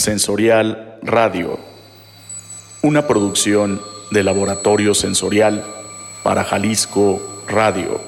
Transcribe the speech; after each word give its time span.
Sensorial 0.00 0.98
Radio, 1.02 1.58
una 2.82 3.06
producción 3.06 3.82
de 4.10 4.24
Laboratorio 4.24 4.94
Sensorial 4.94 5.62
para 6.22 6.42
Jalisco 6.42 7.20
Radio. 7.46 8.00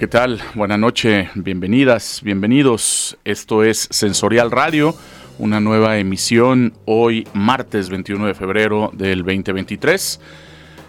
¿Qué 0.00 0.08
tal? 0.08 0.40
Buenas 0.54 0.78
noches, 0.78 1.28
bienvenidas, 1.34 2.22
bienvenidos. 2.24 3.18
Esto 3.26 3.64
es 3.64 3.86
Sensorial 3.90 4.50
Radio, 4.50 4.94
una 5.38 5.60
nueva 5.60 5.98
emisión 5.98 6.72
hoy 6.86 7.28
martes 7.34 7.90
21 7.90 8.28
de 8.28 8.32
febrero 8.32 8.90
del 8.94 9.18
2023. 9.18 10.18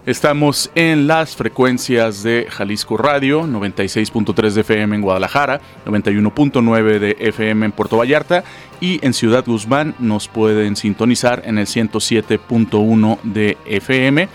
Estamos 0.05 0.71
en 0.75 1.07
las 1.07 1.35
frecuencias 1.35 2.23
de 2.23 2.47
Jalisco 2.49 2.95
Radio, 2.95 3.43
96.3 3.43 4.53
de 4.53 4.61
FM 4.61 4.95
en 4.95 5.01
Guadalajara, 5.01 5.59
91.9 5.85 6.99
de 6.99 7.17
FM 7.19 7.65
en 7.65 7.71
Puerto 7.73 7.97
Vallarta 7.97 8.45
y 8.79 9.05
en 9.05 9.13
Ciudad 9.13 9.43
Guzmán 9.45 9.93
nos 9.99 10.29
pueden 10.29 10.77
sintonizar 10.77 11.41
en 11.45 11.57
el 11.57 11.65
107.1 11.65 13.19
de 13.23 13.57
FM 13.65 14.29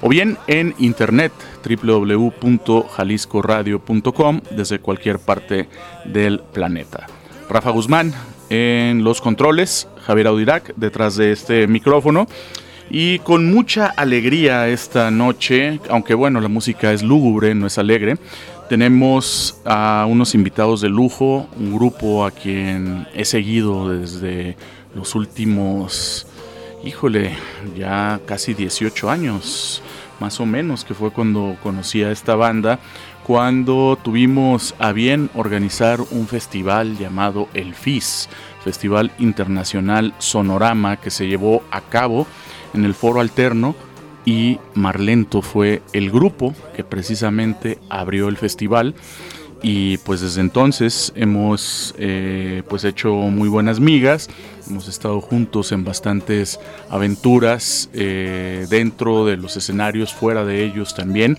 o 0.00 0.08
bien 0.08 0.38
en 0.46 0.74
internet 0.78 1.32
www.jaliscoradio.com 1.64 4.40
desde 4.50 4.78
cualquier 4.78 5.18
parte 5.18 5.68
del 6.04 6.40
planeta. 6.40 7.06
Rafa 7.48 7.70
Guzmán 7.70 8.12
en 8.50 9.04
los 9.04 9.20
controles, 9.20 9.88
Javier 10.04 10.28
Audirac 10.28 10.74
detrás 10.76 11.16
de 11.16 11.32
este 11.32 11.66
micrófono. 11.66 12.28
Y 12.88 13.18
con 13.20 13.50
mucha 13.50 13.86
alegría 13.86 14.68
esta 14.68 15.10
noche, 15.10 15.80
aunque 15.90 16.14
bueno, 16.14 16.40
la 16.40 16.48
música 16.48 16.92
es 16.92 17.02
lúgubre, 17.02 17.52
no 17.52 17.66
es 17.66 17.78
alegre, 17.78 18.16
tenemos 18.68 19.60
a 19.64 20.06
unos 20.08 20.34
invitados 20.34 20.80
de 20.80 20.88
lujo, 20.88 21.48
un 21.58 21.74
grupo 21.74 22.24
a 22.24 22.30
quien 22.30 23.06
he 23.14 23.24
seguido 23.24 23.88
desde 23.88 24.56
los 24.94 25.14
últimos, 25.14 26.26
híjole, 26.86 27.36
ya 27.76 28.20
casi 28.26 28.54
18 28.54 29.10
años 29.10 29.82
más 30.20 30.40
o 30.40 30.46
menos, 30.46 30.84
que 30.84 30.94
fue 30.94 31.10
cuando 31.10 31.56
conocí 31.62 32.02
a 32.02 32.10
esta 32.10 32.36
banda, 32.36 32.78
cuando 33.24 33.98
tuvimos 34.02 34.74
a 34.78 34.92
bien 34.92 35.28
organizar 35.34 36.00
un 36.10 36.28
festival 36.28 36.96
llamado 36.96 37.48
El 37.54 37.74
FIS, 37.74 38.28
Festival 38.64 39.10
Internacional 39.18 40.14
Sonorama, 40.18 40.96
que 40.96 41.10
se 41.10 41.26
llevó 41.26 41.62
a 41.70 41.82
cabo 41.82 42.26
en 42.72 42.84
el 42.84 42.94
Foro 42.94 43.20
Alterno 43.20 43.74
y 44.24 44.58
Marlento 44.74 45.42
fue 45.42 45.82
el 45.92 46.10
grupo 46.10 46.54
que 46.74 46.82
precisamente 46.82 47.78
abrió 47.90 48.28
el 48.28 48.36
festival 48.36 48.94
y 49.62 49.98
pues 49.98 50.20
desde 50.20 50.40
entonces 50.40 51.12
hemos 51.16 51.94
eh, 51.98 52.62
pues 52.68 52.84
hecho 52.84 53.12
muy 53.14 53.48
buenas 53.48 53.80
migas, 53.80 54.28
hemos 54.68 54.88
estado 54.88 55.20
juntos 55.20 55.72
en 55.72 55.84
bastantes 55.84 56.60
aventuras 56.90 57.88
eh, 57.92 58.66
dentro 58.68 59.24
de 59.24 59.36
los 59.36 59.56
escenarios, 59.56 60.12
fuera 60.12 60.44
de 60.44 60.64
ellos 60.64 60.94
también 60.94 61.38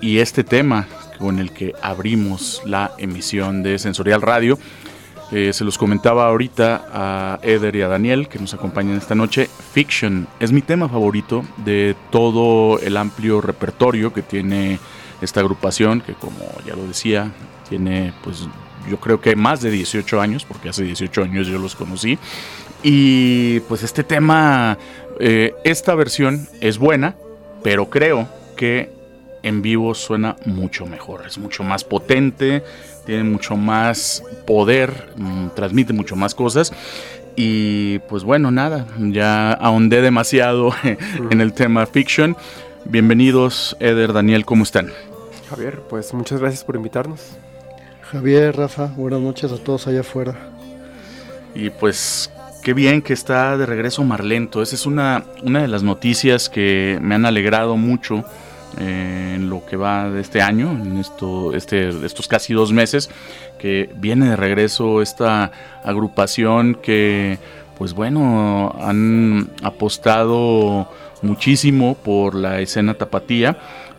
y 0.00 0.18
este 0.18 0.44
tema 0.44 0.86
con 1.18 1.38
el 1.38 1.52
que 1.52 1.72
abrimos 1.82 2.62
la 2.64 2.92
emisión 2.98 3.62
de 3.62 3.78
Sensorial 3.78 4.22
Radio 4.22 4.58
eh, 5.32 5.52
se 5.52 5.64
los 5.64 5.76
comentaba 5.76 6.28
ahorita 6.28 6.84
a 6.92 7.38
Eder 7.42 7.74
y 7.74 7.82
a 7.82 7.88
Daniel 7.88 8.28
que 8.28 8.38
nos 8.38 8.54
acompañan 8.54 8.96
esta 8.96 9.16
noche. 9.16 9.50
Fiction 9.72 10.28
es 10.38 10.52
mi 10.52 10.62
tema 10.62 10.88
favorito 10.88 11.44
de 11.64 11.96
todo 12.10 12.78
el 12.78 12.96
amplio 12.96 13.40
repertorio 13.40 14.12
que 14.12 14.22
tiene 14.22 14.78
esta 15.20 15.40
agrupación, 15.40 16.00
que 16.00 16.12
como 16.14 16.38
ya 16.64 16.76
lo 16.76 16.86
decía, 16.86 17.32
tiene 17.68 18.12
pues 18.22 18.48
yo 18.88 18.98
creo 18.98 19.20
que 19.20 19.36
más 19.36 19.60
de 19.60 19.70
18 19.70 20.20
años, 20.20 20.44
porque 20.44 20.68
hace 20.68 20.84
18 20.84 21.22
años 21.22 21.46
yo 21.46 21.58
los 21.58 21.74
conocí. 21.74 22.18
Y 22.82 23.60
pues 23.60 23.82
este 23.82 24.04
tema, 24.04 24.78
eh, 25.18 25.54
esta 25.64 25.94
versión 25.94 26.48
es 26.60 26.78
buena, 26.78 27.16
pero 27.62 27.90
creo 27.90 28.28
que 28.56 28.90
en 29.42 29.62
vivo 29.62 29.94
suena 29.94 30.36
mucho 30.44 30.86
mejor, 30.86 31.24
es 31.26 31.38
mucho 31.38 31.62
más 31.62 31.84
potente, 31.84 32.62
tiene 33.04 33.24
mucho 33.24 33.56
más 33.56 34.22
poder, 34.46 35.12
mm, 35.16 35.48
transmite 35.54 35.92
mucho 35.92 36.16
más 36.16 36.34
cosas. 36.34 36.72
Y 37.36 37.98
pues 38.08 38.24
bueno, 38.24 38.50
nada, 38.50 38.86
ya 38.98 39.52
ahondé 39.52 40.00
demasiado 40.00 40.70
en 41.30 41.40
el 41.40 41.52
tema 41.52 41.86
fiction. 41.86 42.36
Bienvenidos, 42.84 43.76
Eder, 43.80 44.12
Daniel, 44.12 44.44
¿cómo 44.44 44.62
están? 44.62 44.92
Javier, 45.50 45.80
pues 45.88 46.12
muchas 46.14 46.40
gracias 46.40 46.64
por 46.64 46.76
invitarnos. 46.76 47.36
Javier, 48.12 48.56
Rafa, 48.56 48.86
buenas 48.96 49.20
noches 49.20 49.50
a 49.50 49.58
todos 49.58 49.88
allá 49.88 50.00
afuera. 50.00 50.36
Y 51.56 51.70
pues 51.70 52.30
qué 52.62 52.72
bien 52.72 53.02
que 53.02 53.12
está 53.12 53.56
de 53.56 53.66
regreso 53.66 54.04
Marlento. 54.04 54.62
Esa 54.62 54.76
es 54.76 54.86
una, 54.86 55.24
una 55.42 55.62
de 55.62 55.68
las 55.68 55.82
noticias 55.82 56.48
que 56.48 56.98
me 57.02 57.16
han 57.16 57.26
alegrado 57.26 57.76
mucho 57.76 58.24
en 58.78 59.50
lo 59.50 59.64
que 59.66 59.76
va 59.76 60.08
de 60.08 60.20
este 60.20 60.40
año, 60.40 60.70
en 60.70 60.98
esto, 60.98 61.52
este, 61.52 61.88
estos 62.06 62.28
casi 62.28 62.52
dos 62.54 62.72
meses, 62.72 63.10
que 63.58 63.90
viene 63.96 64.30
de 64.30 64.36
regreso 64.36 65.02
esta 65.02 65.50
agrupación 65.82 66.76
que, 66.76 67.38
pues 67.76 67.92
bueno, 67.92 68.76
han 68.80 69.50
apostado 69.62 70.88
muchísimo 71.22 71.96
por 71.96 72.36
la 72.36 72.60
escena 72.60 72.94
tapatía 72.94 73.58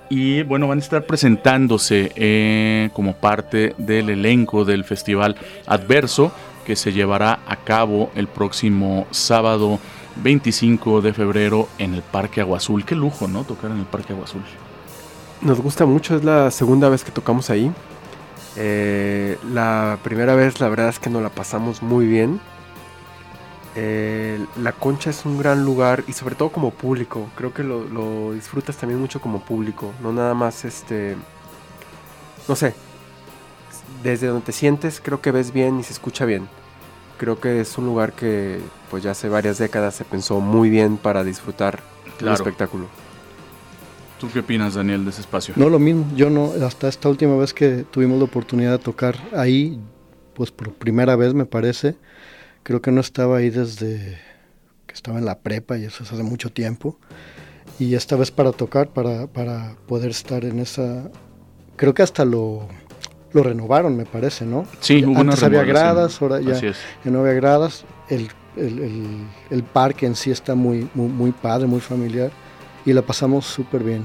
y 0.09 0.43
bueno, 0.43 0.67
van 0.67 0.79
a 0.79 0.81
estar 0.81 1.05
presentándose 1.05 2.11
eh, 2.15 2.89
como 2.93 3.13
parte 3.13 3.75
del 3.77 4.09
elenco 4.09 4.65
del 4.65 4.83
festival 4.83 5.35
Adverso 5.65 6.31
que 6.65 6.75
se 6.75 6.91
llevará 6.91 7.39
a 7.47 7.55
cabo 7.55 8.11
el 8.15 8.27
próximo 8.27 9.07
sábado 9.11 9.79
25 10.17 11.01
de 11.01 11.13
febrero 11.13 11.69
en 11.77 11.93
el 11.93 12.01
Parque 12.01 12.41
Agua 12.41 12.57
Azul. 12.57 12.83
Qué 12.83 12.95
lujo, 12.95 13.27
¿no? 13.27 13.43
Tocar 13.43 13.71
en 13.71 13.77
el 13.77 13.85
Parque 13.85 14.13
Agua 14.13 14.25
Azul. 14.25 14.41
Nos 15.41 15.61
gusta 15.61 15.85
mucho, 15.85 16.15
es 16.15 16.23
la 16.23 16.51
segunda 16.51 16.89
vez 16.89 17.03
que 17.03 17.11
tocamos 17.11 17.49
ahí. 17.49 17.71
Eh, 18.57 19.37
la 19.53 19.99
primera 20.03 20.35
vez 20.35 20.59
la 20.59 20.67
verdad 20.67 20.89
es 20.89 20.99
que 20.99 21.09
nos 21.09 21.21
la 21.21 21.29
pasamos 21.29 21.81
muy 21.81 22.05
bien. 22.05 22.39
Eh, 23.79 24.43
la 24.59 24.71
concha 24.71 25.11
es 25.11 25.23
un 25.23 25.37
gran 25.37 25.63
lugar 25.63 26.03
y 26.07 26.13
sobre 26.13 26.33
todo 26.33 26.49
como 26.49 26.71
público. 26.71 27.29
Creo 27.35 27.53
que 27.53 27.63
lo, 27.63 28.33
disfrutas 28.33 28.75
también 28.75 28.99
mucho 28.99 29.21
como 29.21 29.39
público. 29.45 29.93
No 30.01 30.11
nada 30.11 30.33
más 30.33 30.65
este... 30.65 31.15
No 32.47 32.55
sé. 32.55 32.73
Desde 34.01 34.27
donde 34.27 34.45
te 34.47 34.51
sientes 34.51 34.99
creo 34.99 35.21
que 35.21 35.29
ves 35.29 35.53
bien 35.53 35.79
y 35.79 35.83
se 35.83 35.93
escucha 35.93 36.25
bien. 36.25 36.47
Creo 37.19 37.39
que 37.39 37.61
es 37.61 37.77
un 37.77 37.85
lugar 37.85 38.13
que 38.13 38.59
pues 38.89 39.03
ya 39.03 39.11
hace 39.11 39.29
varias 39.29 39.59
décadas 39.59 39.93
se 39.93 40.05
pensó 40.05 40.39
muy 40.39 40.71
bien 40.71 40.97
para 40.97 41.23
disfrutar 41.23 41.79
el 42.19 42.29
espectáculo. 42.29 42.87
¿Tú 44.19 44.27
qué 44.33 44.39
opinas, 44.39 44.73
Daniel, 44.73 45.03
de 45.03 45.11
ese 45.11 45.21
espacio? 45.21 45.53
No, 45.55 45.69
lo 45.69 45.77
mismo. 45.77 46.07
Yo 46.15 46.31
no, 46.31 46.51
hasta 46.65 46.87
esta 46.87 47.09
última 47.09 47.37
vez 47.37 47.53
que 47.53 47.85
tuvimos 47.91 48.17
la 48.17 48.25
oportunidad 48.25 48.71
de 48.71 48.79
tocar 48.79 49.19
ahí, 49.35 49.79
pues 50.33 50.49
por 50.49 50.73
primera 50.73 51.15
vez 51.15 51.35
me 51.35 51.45
parece, 51.45 51.95
creo 52.67 52.81
que 52.81 52.91
no 52.91 52.99
estaba 52.99 53.37
ahí 53.37 53.49
desde 53.49 54.19
que 54.87 54.93
estaba 54.93 55.19
en 55.19 55.23
la 55.23 55.39
prepa 55.39 55.77
y 55.77 55.85
eso 55.85 56.03
es 56.03 56.11
hace 56.11 56.21
mucho 56.21 56.51
tiempo. 56.51 56.99
Y 57.79 57.95
esta 57.95 58.17
vez 58.17 58.29
para 58.29 58.51
tocar, 58.51 58.89
para, 58.89 59.27
para 59.27 59.77
poder 59.87 60.11
estar 60.11 60.43
en 60.43 60.59
esa... 60.59 61.09
Creo 61.77 61.93
que 61.93 62.03
hasta 62.03 62.25
lo, 62.25 62.67
lo 63.31 63.43
renovaron, 63.43 63.95
me 63.95 64.05
parece, 64.05 64.45
¿no? 64.45 64.65
Sí, 64.81 65.01
hubo 65.05 65.17
Antes 65.17 65.43
había 65.43 65.63
gradas, 65.63 66.21
ahora 66.21 66.41
ya, 66.41 66.59
ya, 66.59 66.73
no 67.05 67.21
había 67.21 67.35
gradas. 67.35 67.85
El, 68.09 68.27
el, 68.57 68.79
el, 68.79 69.27
el, 69.49 69.63
parque 69.63 70.05
en 70.05 70.17
sí 70.17 70.31
está 70.31 70.53
muy, 70.53 70.89
muy, 70.93 71.07
muy 71.07 71.31
padre, 71.31 71.67
muy 71.67 71.79
familiar 71.79 72.31
y 72.85 72.91
la 72.91 73.01
pasamos 73.01 73.45
súper 73.45 73.81
bien. 73.81 74.03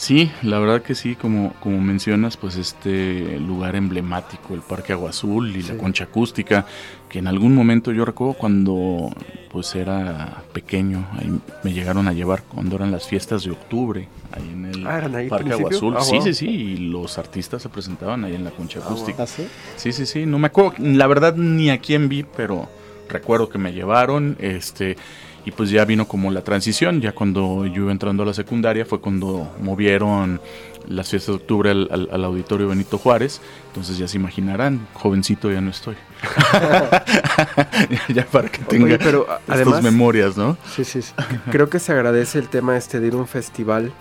Sí, 0.00 0.32
la 0.40 0.58
verdad 0.58 0.80
que 0.80 0.94
sí, 0.94 1.14
como, 1.14 1.52
como 1.60 1.78
mencionas, 1.78 2.38
pues 2.38 2.56
este 2.56 3.38
lugar 3.38 3.76
emblemático, 3.76 4.54
el 4.54 4.62
Parque 4.62 4.94
Agua 4.94 5.10
Azul 5.10 5.54
y 5.54 5.62
la 5.62 5.76
concha 5.76 6.04
acústica, 6.04 6.64
que 7.10 7.18
en 7.18 7.26
algún 7.26 7.54
momento 7.54 7.92
yo 7.92 8.04
recuerdo 8.06 8.34
cuando 8.34 9.10
pues 9.50 9.74
era 9.74 10.44
pequeño, 10.52 11.06
ahí 11.18 11.28
me 11.64 11.72
llegaron 11.72 12.06
a 12.06 12.12
llevar 12.12 12.44
cuando 12.44 12.76
eran 12.76 12.92
las 12.92 13.08
fiestas 13.08 13.42
de 13.42 13.50
octubre, 13.50 14.08
ahí 14.30 14.48
en 14.48 14.66
el 14.66 14.86
ah, 14.86 15.28
Parque 15.28 15.52
Agua 15.52 15.70
Azul. 15.70 15.94
Ah, 15.98 16.02
sí, 16.02 16.20
sí, 16.22 16.32
sí, 16.32 16.48
y 16.48 16.76
los 16.76 17.18
artistas 17.18 17.60
se 17.60 17.68
presentaban 17.68 18.24
ahí 18.24 18.36
en 18.36 18.44
la 18.44 18.50
concha 18.52 18.78
acústica. 18.78 19.24
¿Ah, 19.24 19.26
sí? 19.26 19.46
sí, 19.76 19.92
sí, 19.92 20.06
sí, 20.06 20.24
no 20.24 20.38
me 20.38 20.46
acuerdo, 20.46 20.74
la 20.78 21.06
verdad 21.08 21.34
ni 21.34 21.70
a 21.70 21.78
quién 21.78 22.08
vi, 22.08 22.22
pero 22.22 22.68
recuerdo 23.08 23.48
que 23.48 23.58
me 23.58 23.72
llevaron, 23.72 24.36
este 24.38 24.96
y 25.44 25.50
pues 25.52 25.70
ya 25.70 25.84
vino 25.84 26.06
como 26.06 26.30
la 26.30 26.42
transición, 26.42 27.00
ya 27.00 27.12
cuando 27.12 27.66
yo 27.66 27.82
iba 27.82 27.92
entrando 27.92 28.22
a 28.22 28.26
la 28.26 28.34
secundaria 28.34 28.84
fue 28.84 29.00
cuando 29.00 29.50
movieron 29.60 30.40
las 30.86 31.08
fiestas 31.08 31.36
de 31.36 31.42
octubre 31.42 31.70
al, 31.70 32.24
auditorio 32.24 32.68
Benito 32.68 32.98
Juárez, 32.98 33.40
entonces 33.68 33.98
ya 33.98 34.08
se 34.08 34.16
imaginarán, 34.16 34.86
jovencito 34.94 35.50
ya 35.50 35.60
no 35.60 35.70
estoy. 35.70 35.96
ya, 38.08 38.26
para 38.26 38.48
que 38.48 38.62
tenga 38.64 38.98
pero, 38.98 39.26
estas 39.48 39.82
memorias, 39.82 40.36
¿no? 40.36 40.56
Sí, 40.74 40.84
sí, 40.84 41.02
sí. 41.02 41.12
Creo 41.50 41.70
que 41.70 41.78
se 41.78 41.92
agradece 41.92 42.38
el 42.38 42.48
tema 42.48 42.76
este 42.76 43.00
de 43.00 43.08
ir 43.08 43.14
a 43.14 43.16
un 43.16 43.26
festival 43.26 43.92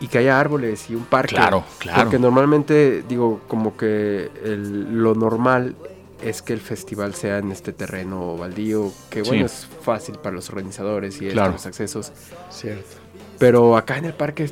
y 0.00 0.08
que 0.08 0.18
haya 0.18 0.40
árboles 0.40 0.88
y 0.90 0.94
un 0.94 1.04
parque. 1.04 1.34
Claro, 1.34 1.64
claro. 1.78 2.02
Porque 2.02 2.18
normalmente, 2.18 3.04
digo, 3.08 3.40
como 3.48 3.76
que 3.76 4.30
lo 4.44 5.14
normal 5.14 5.76
es 6.22 6.42
que 6.42 6.52
el 6.52 6.60
festival 6.60 7.14
sea 7.14 7.38
en 7.38 7.52
este 7.52 7.72
terreno 7.72 8.36
baldío, 8.36 8.92
que 9.08 9.22
bueno, 9.22 9.46
es 9.46 9.66
fácil 9.82 10.16
para 10.16 10.34
los 10.34 10.48
organizadores 10.50 11.20
y 11.20 11.30
los 11.30 11.66
accesos. 11.66 12.12
Cierto. 12.50 12.96
Pero 13.38 13.76
acá 13.76 13.96
en 13.96 14.06
el 14.06 14.12
parque 14.12 14.50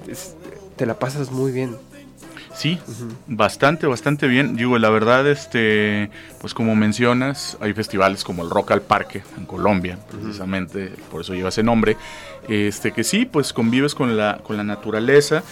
te 0.78 0.86
la 0.86 0.98
pasas 0.98 1.30
muy 1.30 1.52
bien. 1.52 1.76
Sí, 2.54 2.78
bastante, 3.26 3.86
bastante 3.86 4.26
bien. 4.26 4.56
Digo, 4.56 4.78
la 4.78 4.90
verdad, 4.90 5.28
este, 5.28 6.10
pues 6.40 6.54
como 6.54 6.74
mencionas, 6.74 7.56
hay 7.60 7.72
festivales 7.72 8.24
como 8.24 8.42
el 8.42 8.50
Rock 8.50 8.72
al 8.72 8.82
Parque 8.82 9.22
en 9.36 9.44
Colombia, 9.44 9.98
precisamente, 10.10 10.92
por 11.10 11.20
eso 11.20 11.34
lleva 11.34 11.50
ese 11.50 11.62
nombre. 11.62 11.96
Este, 12.48 12.92
que 12.92 13.04
sí, 13.04 13.26
pues 13.26 13.52
convives 13.52 13.94
con 13.94 14.16
la, 14.16 14.40
con 14.42 14.56
la 14.56 14.64
naturaleza 14.64 15.42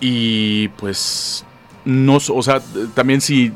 y 0.00 0.68
pues 0.68 1.44
no, 1.84 2.16
o 2.16 2.42
sea, 2.42 2.60
también 2.94 3.20
si 3.20 3.52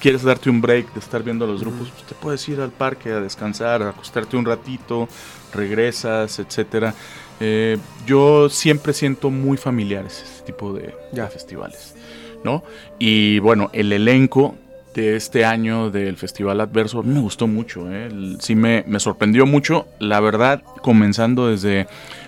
quieres 0.00 0.22
darte 0.22 0.50
un 0.50 0.60
break 0.60 0.92
de 0.92 1.00
estar 1.00 1.22
viendo 1.22 1.44
a 1.44 1.48
los 1.48 1.60
grupos, 1.60 1.90
pues 1.90 2.04
te 2.04 2.14
puedes 2.14 2.48
ir 2.48 2.60
al 2.60 2.70
parque 2.70 3.12
a 3.12 3.20
descansar, 3.20 3.82
a 3.82 3.90
acostarte 3.90 4.36
un 4.36 4.44
ratito, 4.44 5.08
regresas, 5.52 6.38
etcétera. 6.38 6.94
Eh, 7.40 7.78
yo 8.06 8.48
siempre 8.48 8.92
siento 8.92 9.30
muy 9.30 9.56
familiares 9.56 10.22
este 10.24 10.52
tipo 10.52 10.72
de, 10.72 10.94
festivales, 11.28 11.94
¿no? 12.44 12.62
Y 12.98 13.38
bueno, 13.40 13.70
el 13.72 13.92
elenco 13.92 14.54
de 14.94 15.16
este 15.16 15.44
año 15.44 15.90
del 15.90 16.16
Festival 16.16 16.60
Adverso 16.60 17.02
me 17.02 17.20
gustó 17.20 17.46
mucho, 17.46 17.92
¿eh? 17.92 18.08
sí 18.40 18.54
me, 18.54 18.82
me 18.86 18.98
sorprendió 18.98 19.44
mucho, 19.44 19.86
la 19.98 20.20
verdad, 20.20 20.62
comenzando 20.80 21.48
desde 21.48 21.86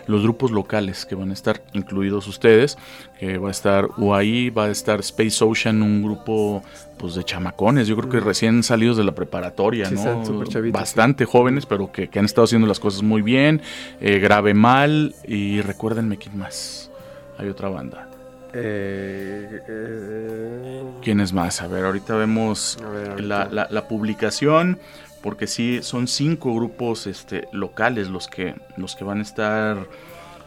los 0.09 0.23
grupos 0.23 0.51
locales 0.51 1.07
que 1.07 1.15
van 1.15 1.31
a 1.31 1.35
estar 1.35 1.63
incluidos 1.75 2.27
ustedes, 2.27 2.77
que 3.21 3.39
va 3.39 3.49
a 3.49 3.51
estar 3.53 3.89
UAI, 3.97 4.51
va 4.51 4.65
a 4.65 4.71
estar 4.71 4.99
Space 5.01 5.45
Ocean, 5.45 5.83
un 5.83 6.03
grupo 6.03 6.65
pues 6.97 7.15
de 7.15 7.23
chamacones, 7.23 7.87
yo 7.87 7.97
creo 7.97 8.09
que 8.09 8.19
recién 8.19 8.65
salidos 8.65 8.97
de 8.97 9.05
la 9.05 9.13
preparatoria, 9.13 9.89
¿no? 9.91 10.25
Bastante 10.73 11.25
jóvenes, 11.27 11.67
pero 11.67 11.93
que, 11.93 12.11
han 12.19 12.25
estado 12.25 12.47
haciendo 12.47 12.67
las 12.67 12.81
cosas 12.81 13.03
muy 13.03 13.23
bien, 13.23 13.61
eh, 14.01 14.19
Grave 14.19 14.55
Mal 14.55 15.15
y 15.27 15.61
recuérdenme 15.61 16.17
quién 16.17 16.37
más, 16.37 16.91
hay 17.39 17.49
otra 17.49 17.69
banda. 17.69 18.09
Eh, 18.55 19.61
eh, 19.69 20.83
¿Quién 21.03 21.21
es 21.21 21.35
más? 21.35 21.61
A 21.61 21.69
ver, 21.69 21.85
ahorita 21.85 22.17
vemos 22.17 22.79
La, 23.19 23.45
la, 23.45 23.69
la, 23.71 23.89
publicación 23.89 24.79
porque 25.23 25.47
sí 25.47 25.81
son 25.83 26.09
cinco 26.09 26.55
grupos 26.55 27.07
este, 27.07 27.49
locales 27.53 28.09
los 28.09 28.29
que, 28.29 28.55
los 28.77 28.97
que 28.97 29.05
van 29.05 29.19
a 29.19 29.23
estar 29.23 29.87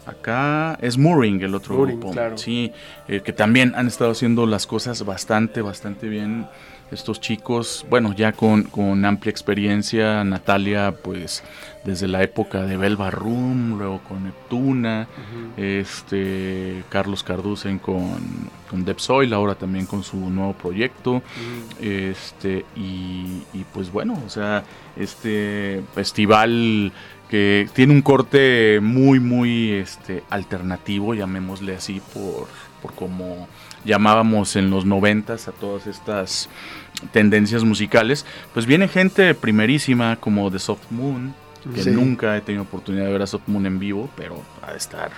Acá. 0.06 0.80
Es 0.82 0.98
Mooring, 0.98 1.42
el 1.42 1.54
otro 1.54 1.80
grupo. 1.80 2.12
Sí, 2.36 2.72
eh, 3.08 3.22
que 3.22 3.34
también 3.34 3.74
han 3.76 3.88
estado 3.88 4.12
haciendo 4.12 4.48
las 4.48 4.66
cosas 4.66 5.06
bastante, 5.06 5.62
bastante 5.62 6.08
bien 6.10 6.48
estos 6.92 7.22
chicos, 7.22 7.86
bueno, 7.90 8.14
ya 8.14 8.34
con, 8.34 8.64
con, 8.64 9.06
amplia 9.06 9.32
experiencia, 9.32 10.24
Natalia, 10.26 10.94
pues 11.02 11.42
desde 11.84 12.08
la 12.08 12.22
época 12.22 12.64
de 12.64 12.78
Belva 12.78 13.10
Room, 13.10 13.78
luego 13.78 14.00
con 14.08 14.24
Neptuna, 14.24 15.08
este 15.58 16.84
Carlos 16.90 17.24
Carducen 17.24 17.80
con, 17.80 18.20
con 18.70 18.86
Depsoil, 18.86 19.34
ahora 19.34 19.56
también 19.56 19.86
con 19.86 20.04
su 20.04 20.18
nuevo 20.18 20.54
proyecto, 20.54 21.24
este, 21.80 22.66
y, 22.76 23.44
y, 23.54 23.66
pues 23.74 23.92
bueno, 23.92 24.18
o 24.26 24.30
sea, 24.30 24.64
este 24.96 25.82
festival 25.96 26.92
que 27.30 27.70
tiene 27.74 27.94
un 27.94 28.02
corte 28.02 28.80
muy, 28.82 29.20
muy 29.20 29.72
este, 29.72 30.24
alternativo, 30.30 31.14
llamémosle 31.14 31.76
así, 31.76 32.02
por, 32.14 32.48
por 32.82 32.94
como 32.94 33.48
llamábamos 33.86 34.56
en 34.56 34.70
los 34.70 34.86
noventas 34.86 35.48
a 35.48 35.52
todas 35.52 35.88
estas 35.88 36.50
tendencias 37.12 37.64
musicales, 37.64 38.26
pues 38.54 38.66
viene 38.66 38.88
gente 38.88 39.34
primerísima 39.34 40.18
como 40.18 40.52
The 40.52 40.60
Soft 40.60 40.92
Moon, 40.92 41.34
que 41.74 41.92
nunca 41.92 42.36
he 42.38 42.42
tenido 42.42 42.64
oportunidad 42.64 43.06
de 43.06 43.12
ver 43.12 43.22
a 43.22 43.28
Soft 43.28 43.48
Moon 43.48 43.66
en 43.66 43.80
vivo, 43.80 44.10
pero 44.16 44.42
va 44.64 44.70
a 44.70 44.76
estar 44.76 45.12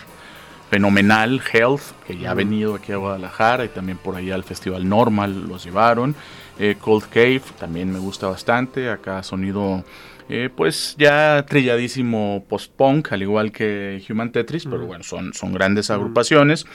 fenomenal. 0.70 1.42
Health, 1.52 1.82
que 2.08 2.18
ya 2.18 2.32
ha 2.32 2.34
venido 2.34 2.76
aquí 2.76 2.92
a 2.92 2.98
Guadalajara 2.98 3.66
y 3.66 3.70
también 3.70 3.98
por 3.98 4.16
allá 4.16 4.36
al 4.36 4.44
Festival 4.44 4.88
Normal 4.88 5.48
los 5.48 5.64
llevaron. 5.64 6.16
Eh, 6.60 6.76
Cold 6.80 7.06
Cave 7.10 7.42
también 7.60 7.92
me 7.92 8.00
gusta 8.00 8.28
bastante. 8.28 8.90
Acá 8.90 9.22
sonido 9.24 9.84
eh, 10.30 10.50
pues 10.56 10.96
ya 10.98 11.46
trilladísimo 11.48 12.46
post-punk, 12.48 13.12
al 13.12 13.22
igual 13.22 13.52
que 13.52 14.02
Human 14.10 14.32
Tetris, 14.32 14.66
pero 14.66 14.86
bueno, 14.86 15.04
son, 15.04 15.34
son 15.34 15.54
grandes 15.54 15.92
agrupaciones. 15.92 16.66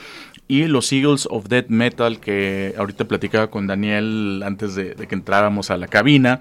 Y 0.46 0.66
los 0.66 0.92
Eagles 0.92 1.26
of 1.30 1.48
Death 1.48 1.68
Metal, 1.68 2.20
que 2.20 2.74
ahorita 2.78 3.06
platicaba 3.06 3.48
con 3.48 3.66
Daniel 3.66 4.42
antes 4.44 4.74
de, 4.74 4.94
que 4.94 5.14
entráramos 5.14 5.70
a 5.70 5.76
la 5.76 5.88
cabina, 5.88 6.40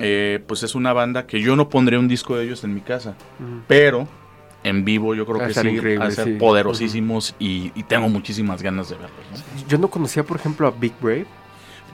eh, 0.00 0.42
pues 0.46 0.62
es 0.62 0.74
una 0.74 0.92
banda 0.92 1.26
que 1.26 1.40
yo 1.40 1.56
no 1.56 1.68
pondré 1.68 1.98
un 1.98 2.08
disco 2.08 2.36
de 2.36 2.44
ellos 2.44 2.64
en 2.64 2.74
mi 2.74 2.80
casa, 2.80 3.14
pero 3.66 4.08
en 4.62 4.84
vivo 4.84 5.14
yo 5.14 5.26
creo 5.26 5.38
que 5.46 5.54
sí, 5.54 5.96
van 5.96 6.02
a 6.02 6.10
ser 6.10 6.38
poderosísimos 6.38 7.34
y, 7.38 7.70
tengo 7.84 8.08
muchísimas 8.08 8.62
ganas 8.62 8.88
de 8.88 8.96
verlos. 8.96 9.44
Yo 9.68 9.78
no 9.78 9.88
conocía, 9.88 10.22
por 10.24 10.36
ejemplo, 10.36 10.66
a 10.66 10.70
Big 10.70 10.92
Brave 11.00 11.26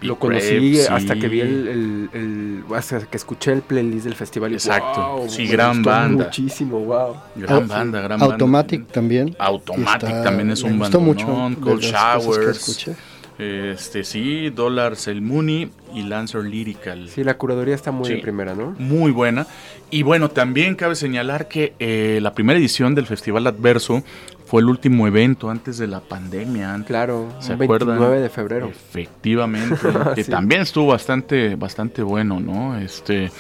lo 0.03 0.19
conocí 0.19 0.81
hasta 0.81 1.17
que 1.17 1.29
vi 1.29 1.41
el, 1.41 2.65
hasta 2.75 3.01
que 3.07 3.17
escuché 3.17 3.53
el 3.53 3.63
playlist 3.63 4.05
del 4.05 4.15
festival. 4.15 4.53
Exacto. 4.53 5.25
sí, 5.29 5.47
gran 5.47 5.83
banda. 5.83 6.25
Muchísimo, 6.25 6.81
wow. 6.81 7.17
Gran 7.35 7.67
banda, 7.67 8.01
gran 8.01 8.21
banda. 8.21 8.35
Automatic 8.35 8.87
también. 8.89 9.35
Automatic 9.39 10.23
también 10.23 10.51
es 10.51 10.63
un 10.63 10.79
banda. 10.79 10.99
mucho. 10.99 11.27
Cold 11.61 11.81
Showers. 11.81 12.91
Este, 13.39 14.05
sí, 14.05 14.49
Dollars 14.51 15.09
el 15.09 15.21
Mooney 15.21 15.71
y 15.95 16.03
Lancer 16.03 16.45
Lyrical. 16.45 17.09
Sí, 17.09 17.23
la 17.23 17.37
curaduría 17.37 17.75
está 17.75 17.91
muy 17.91 18.11
en 18.11 18.21
primera, 18.21 18.55
¿no? 18.55 18.75
Muy 18.79 19.11
buena. 19.11 19.47
Y 19.91 20.03
bueno, 20.03 20.31
también 20.31 20.75
cabe 20.75 20.95
señalar 20.95 21.47
que 21.49 21.75
eh, 21.79 22.19
la 22.23 22.33
primera 22.33 22.59
edición 22.59 22.95
del 22.95 23.07
Festival 23.07 23.47
Adverso 23.47 24.03
fue 24.47 24.63
el 24.63 24.69
último 24.69 25.07
evento 25.07 25.51
antes 25.51 25.77
de 25.77 25.87
la 25.87 26.01
pandemia. 26.01 26.83
Claro, 26.87 27.29
¿se 27.41 27.53
el 27.53 27.59
29 27.59 28.21
de 28.21 28.29
febrero. 28.31 28.69
Efectivamente, 28.69 29.77
que 30.15 30.25
también 30.25 30.63
estuvo 30.63 30.87
bastante, 30.89 31.57
bastante 31.57 32.03
bueno, 32.03 32.41
¿no? 32.41 32.79
Este, 32.79 33.31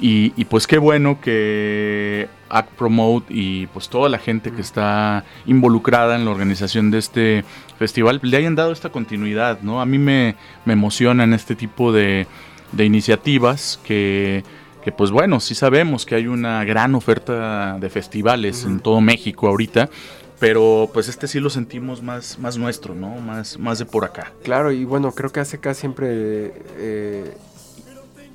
y, 0.00 0.32
y, 0.36 0.44
pues 0.46 0.66
qué 0.66 0.78
bueno 0.78 1.20
que 1.20 2.28
Act 2.48 2.72
Promote 2.72 3.26
y 3.28 3.66
pues 3.68 3.88
toda 3.88 4.08
la 4.08 4.18
gente 4.18 4.50
que 4.50 4.60
está 4.60 5.24
involucrada 5.46 6.16
en 6.16 6.24
la 6.24 6.30
organización 6.30 6.90
de 6.90 6.98
este 6.98 7.44
festival 7.78 8.20
le 8.22 8.36
hayan 8.36 8.54
dado 8.54 8.72
esta 8.72 8.90
continuidad, 8.90 9.60
¿no? 9.60 9.80
A 9.80 9.86
mí 9.86 9.98
me, 9.98 10.36
me 10.64 10.72
emocionan 10.72 11.34
este 11.34 11.54
tipo 11.54 11.92
de, 11.92 12.26
de 12.72 12.84
iniciativas 12.84 13.78
que 13.84 14.42
que 14.82 14.92
pues 14.92 15.10
bueno, 15.10 15.40
sí 15.40 15.54
sabemos 15.54 16.06
que 16.06 16.14
hay 16.14 16.26
una 16.26 16.64
gran 16.64 16.94
oferta 16.94 17.78
de 17.78 17.90
festivales 17.90 18.64
en 18.64 18.80
todo 18.80 19.00
México 19.00 19.46
ahorita, 19.46 19.90
pero 20.38 20.88
pues 20.92 21.08
este 21.08 21.28
sí 21.28 21.38
lo 21.38 21.50
sentimos 21.50 22.02
más, 22.02 22.38
más 22.38 22.56
nuestro, 22.56 22.94
¿no? 22.94 23.16
Más, 23.16 23.58
más 23.58 23.78
de 23.78 23.84
por 23.84 24.04
acá. 24.04 24.32
Claro, 24.42 24.72
y 24.72 24.84
bueno, 24.84 25.12
creo 25.12 25.30
que 25.30 25.40
ACK 25.40 25.74
siempre, 25.74 26.52
eh, 26.78 27.36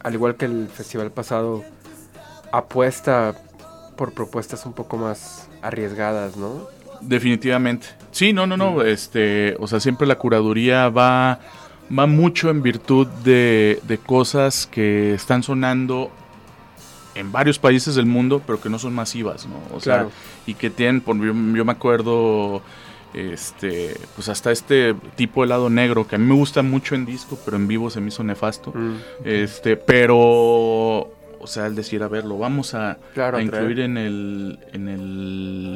al 0.05 0.13
igual 0.13 0.35
que 0.35 0.45
el 0.45 0.67
festival 0.67 1.09
pasado, 1.09 1.63
apuesta 2.51 3.33
por 3.97 4.13
propuestas 4.13 4.63
un 4.67 4.73
poco 4.73 4.97
más 4.97 5.49
arriesgadas, 5.63 6.37
¿no? 6.37 6.67
Definitivamente. 7.01 7.87
Sí, 8.11 8.31
no, 8.31 8.45
no, 8.45 8.55
no. 8.55 8.83
Este, 8.83 9.55
o 9.59 9.65
sea, 9.65 9.79
siempre 9.79 10.05
la 10.05 10.19
curaduría 10.19 10.89
va, 10.89 11.39
va 11.97 12.05
mucho 12.05 12.51
en 12.51 12.61
virtud 12.61 13.07
de, 13.23 13.79
de 13.87 13.97
cosas 13.97 14.67
que 14.67 15.15
están 15.15 15.41
sonando 15.41 16.11
en 17.15 17.31
varios 17.31 17.57
países 17.57 17.95
del 17.95 18.05
mundo, 18.05 18.43
pero 18.45 18.61
que 18.61 18.69
no 18.69 18.77
son 18.77 18.93
masivas, 18.93 19.47
¿no? 19.47 19.75
O 19.75 19.79
sea, 19.79 20.07
y 20.45 20.53
que 20.53 20.69
tienen, 20.69 21.01
por, 21.01 21.17
yo, 21.17 21.33
me 21.33 21.71
acuerdo, 21.71 22.61
este, 23.13 23.95
pues 24.15 24.29
hasta 24.29 24.51
este 24.51 24.95
tipo 25.15 25.41
de 25.41 25.47
lado 25.47 25.69
negro, 25.69 26.07
que 26.07 26.15
a 26.15 26.19
mí 26.19 26.25
me 26.25 26.35
gusta 26.35 26.61
mucho 26.61 26.95
en 26.95 27.05
disco, 27.05 27.39
pero 27.45 27.57
en 27.57 27.67
vivo 27.67 27.89
se 27.89 28.01
me 28.01 28.09
hizo 28.09 28.23
nefasto. 28.23 28.71
Mm, 28.73 28.95
este, 29.23 29.77
pero, 29.77 30.17
o 30.17 31.47
sea, 31.47 31.67
el 31.67 31.75
decir, 31.75 32.03
a 32.03 32.07
ver, 32.07 32.25
lo 32.25 32.37
vamos 32.37 32.73
a, 32.73 32.97
a 33.15 33.41
incluir 33.41 33.79
en 33.79 33.97
el, 33.97 34.59
en 34.73 34.87
el 34.87 35.74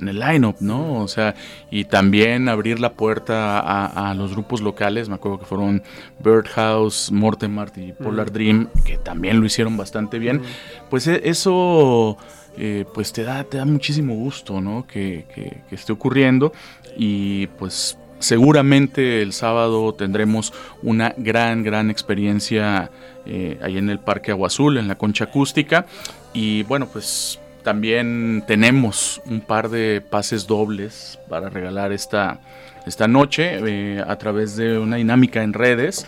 en 0.00 0.08
el 0.08 0.18
line-up, 0.18 0.56
¿no? 0.60 1.02
O 1.02 1.08
sea, 1.08 1.34
y 1.70 1.84
también 1.84 2.48
abrir 2.48 2.80
la 2.80 2.92
puerta 2.92 3.58
a, 3.60 4.14
los 4.14 4.32
grupos 4.32 4.60
locales, 4.60 5.08
me 5.08 5.16
acuerdo 5.16 5.38
que 5.38 5.46
fueron 5.46 5.82
Birdhouse, 6.18 7.10
Mortemart 7.12 7.76
y 7.78 7.92
Polar 7.92 8.32
Dream, 8.32 8.68
que 8.84 8.98
también 8.98 9.40
lo 9.40 9.46
hicieron 9.46 9.76
bastante 9.76 10.18
bien, 10.18 10.42
pues 10.90 11.06
e, 11.06 11.22
eso... 11.28 12.16
Eh, 12.58 12.86
pues 12.94 13.12
te 13.12 13.22
da, 13.22 13.44
te 13.44 13.58
da 13.58 13.66
muchísimo 13.66 14.14
gusto, 14.14 14.62
¿no? 14.62 14.86
Que, 14.86 15.26
que, 15.34 15.74
esté 15.74 15.92
ocurriendo. 15.92 16.54
Y 16.96 17.48
pues 17.48 17.98
seguramente 18.18 19.20
el 19.20 19.32
sábado 19.34 19.92
tendremos 19.94 20.54
una 20.82 21.14
gran, 21.18 21.62
gran 21.62 21.90
experiencia 21.90 22.90
eh, 23.26 23.58
ahí 23.62 23.76
en 23.76 23.90
el 23.90 23.98
Parque 23.98 24.30
Agua 24.30 24.46
Azul, 24.46 24.78
en 24.78 24.88
la 24.88 24.96
concha 24.96 25.24
acústica. 25.24 25.86
Y 26.32 26.62
bueno, 26.64 26.86
pues 26.86 27.38
también 27.66 28.44
tenemos 28.46 29.20
un 29.26 29.40
par 29.40 29.70
de 29.70 30.00
pases 30.00 30.46
dobles 30.46 31.18
para 31.28 31.50
regalar 31.50 31.90
esta, 31.90 32.38
esta 32.86 33.08
noche 33.08 33.58
eh, 33.66 34.04
a 34.06 34.14
través 34.18 34.54
de 34.54 34.78
una 34.78 34.94
dinámica 34.94 35.42
en 35.42 35.52
redes. 35.52 36.06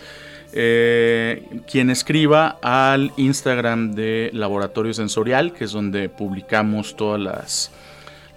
Eh, 0.53 1.43
quien 1.69 1.89
escriba 1.89 2.57
al 2.61 3.11
Instagram 3.17 3.91
de 3.91 4.29
Laboratorio 4.31 4.93
Sensorial, 4.93 5.51
que 5.51 5.65
es 5.65 5.73
donde 5.73 6.07
publicamos 6.07 6.95
todas 6.95 7.19
las, 7.19 7.71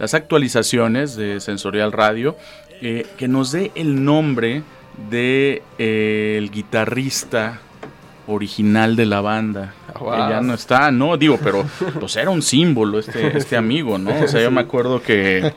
las 0.00 0.14
actualizaciones 0.14 1.14
de 1.14 1.38
Sensorial 1.38 1.92
Radio, 1.92 2.36
eh, 2.80 3.06
que 3.16 3.28
nos 3.28 3.52
dé 3.52 3.70
el 3.76 4.04
nombre 4.04 4.64
de 5.08 5.62
el 5.78 6.50
guitarrista 6.50 7.60
original 8.26 8.96
de 8.96 9.06
la 9.06 9.20
banda. 9.20 9.74
ya 10.00 10.40
no 10.40 10.54
está, 10.54 10.90
no, 10.90 11.16
digo, 11.16 11.38
pero 11.42 11.64
pues 11.98 12.16
era 12.16 12.30
un 12.30 12.42
símbolo 12.42 12.98
este, 12.98 13.36
este 13.36 13.56
amigo, 13.56 13.98
¿no? 13.98 14.10
O 14.22 14.28
sea, 14.28 14.42
yo 14.42 14.50
me 14.50 14.60
acuerdo 14.60 15.02
que 15.02 15.52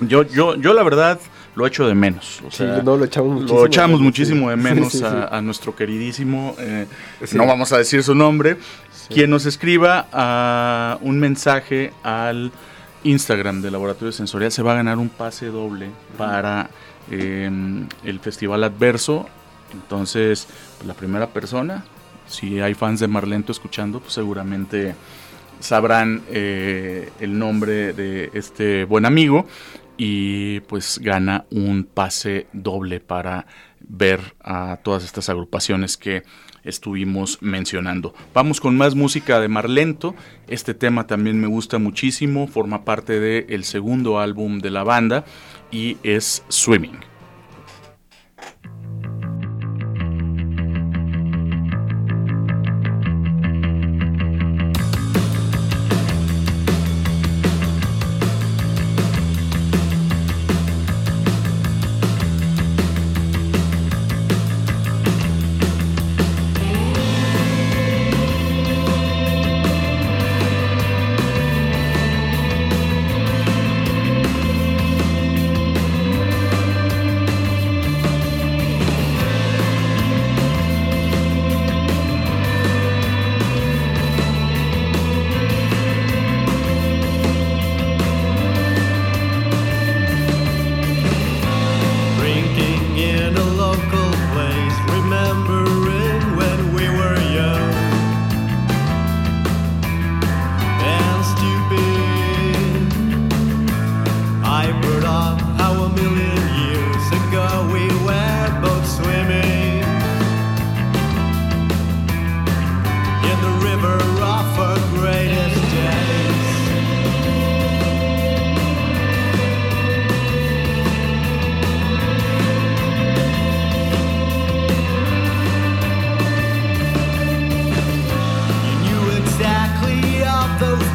yo, 0.00 0.22
yo, 0.24 0.56
yo 0.56 0.74
la 0.74 0.82
verdad 0.82 1.20
lo 1.54 1.66
echo 1.66 1.86
de 1.86 1.94
menos. 1.94 2.40
O 2.46 2.50
sea, 2.50 2.78
lo 2.82 3.04
echamos 3.04 4.00
muchísimo, 4.00 4.50
de 4.50 4.56
menos 4.56 5.02
a, 5.02 5.40
nuestro 5.42 5.74
queridísimo, 5.76 6.54
eh, 6.58 6.86
no 7.32 7.46
vamos 7.46 7.72
a 7.72 7.78
decir 7.78 8.02
su 8.02 8.14
nombre, 8.14 8.56
quien 9.08 9.30
nos 9.30 9.46
escriba 9.46 10.08
a 10.12 10.98
un 11.02 11.18
mensaje 11.18 11.92
al 12.02 12.52
Instagram 13.04 13.62
del 13.62 13.72
Laboratorio 13.72 14.12
Sensorial 14.12 14.52
se 14.52 14.62
va 14.62 14.72
a 14.72 14.76
ganar 14.76 14.98
un 14.98 15.08
pase 15.08 15.46
doble 15.46 15.90
para 16.16 16.70
em, 17.10 17.86
el 18.04 18.20
Festival 18.20 18.64
Adverso. 18.64 19.26
Entonces, 19.72 20.48
la 20.86 20.94
primera 20.94 21.28
persona 21.28 21.84
si 22.26 22.60
hay 22.60 22.74
fans 22.74 23.00
de 23.00 23.08
Marlento 23.08 23.52
escuchando, 23.52 24.00
pues 24.00 24.14
seguramente 24.14 24.94
sabrán 25.60 26.22
eh, 26.28 27.10
el 27.20 27.38
nombre 27.38 27.92
de 27.92 28.30
este 28.34 28.84
buen 28.84 29.04
amigo 29.04 29.46
y 29.96 30.60
pues 30.60 30.98
gana 30.98 31.44
un 31.50 31.84
pase 31.84 32.46
doble 32.52 33.00
para 33.00 33.46
ver 33.80 34.34
a 34.42 34.78
todas 34.82 35.04
estas 35.04 35.28
agrupaciones 35.28 35.96
que 35.96 36.22
estuvimos 36.64 37.38
mencionando. 37.42 38.14
Vamos 38.32 38.60
con 38.60 38.76
más 38.76 38.94
música 38.94 39.40
de 39.40 39.48
Marlento. 39.48 40.14
Este 40.48 40.74
tema 40.74 41.06
también 41.06 41.40
me 41.40 41.48
gusta 41.48 41.78
muchísimo, 41.78 42.46
forma 42.46 42.84
parte 42.84 43.20
del 43.20 43.64
segundo 43.64 44.20
álbum 44.20 44.60
de 44.60 44.70
la 44.70 44.84
banda 44.84 45.24
y 45.70 45.98
es 46.02 46.44
Swimming. 46.48 47.11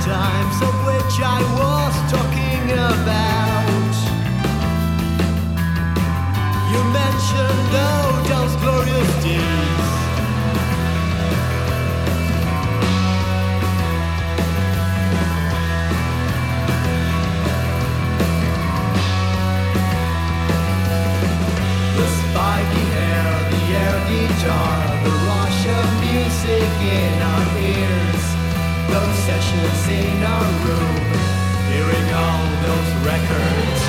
Times 0.02 0.62
of 0.62 0.74
which 0.86 1.16
I 1.22 1.40
was 1.60 1.94
talking 2.12 2.72
about. 2.72 3.96
You 6.72 6.82
mentioned 7.02 7.72
oh, 7.74 8.24
those 8.32 8.56
glorious 8.62 9.12
days. 9.24 9.88
The 21.98 22.08
spiky 22.20 22.86
hair, 22.96 23.30
the 23.52 23.64
air 23.82 23.98
guitar, 24.10 24.78
the 25.04 25.14
rush 25.28 25.62
of 25.78 25.88
music 26.06 26.72
in 26.82 27.17
sessions 29.42 29.88
in 29.90 30.24
our 30.24 30.44
room, 30.66 30.98
hearing 31.70 32.14
all 32.14 32.46
those 32.66 33.06
records. 33.06 33.87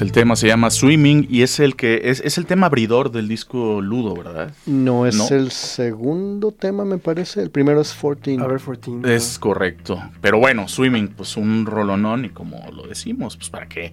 Pues 0.00 0.08
el 0.08 0.12
tema 0.12 0.34
se 0.34 0.46
llama 0.46 0.70
Swimming 0.70 1.26
y 1.28 1.42
es 1.42 1.60
el 1.60 1.76
que 1.76 2.00
es, 2.04 2.20
es 2.20 2.38
el 2.38 2.46
tema 2.46 2.68
abridor 2.68 3.12
del 3.12 3.28
disco 3.28 3.82
Ludo, 3.82 4.14
¿verdad? 4.14 4.54
No 4.64 5.04
es 5.04 5.14
No. 5.14 5.28
el 5.28 5.50
segundo 5.50 6.52
tema, 6.52 6.86
me 6.86 6.96
parece. 6.96 7.42
El 7.42 7.50
primero 7.50 7.82
es 7.82 7.92
14. 7.92 8.38
A 8.40 8.46
ver, 8.46 8.60
14. 8.62 9.14
Es 9.14 9.38
correcto. 9.38 10.00
Pero 10.22 10.38
bueno, 10.38 10.68
Swimming, 10.68 11.08
pues 11.08 11.36
un 11.36 11.66
rolonón 11.66 12.24
y 12.24 12.30
como 12.30 12.64
lo 12.74 12.86
decimos, 12.86 13.36
pues 13.36 13.50
para 13.50 13.68
que, 13.68 13.92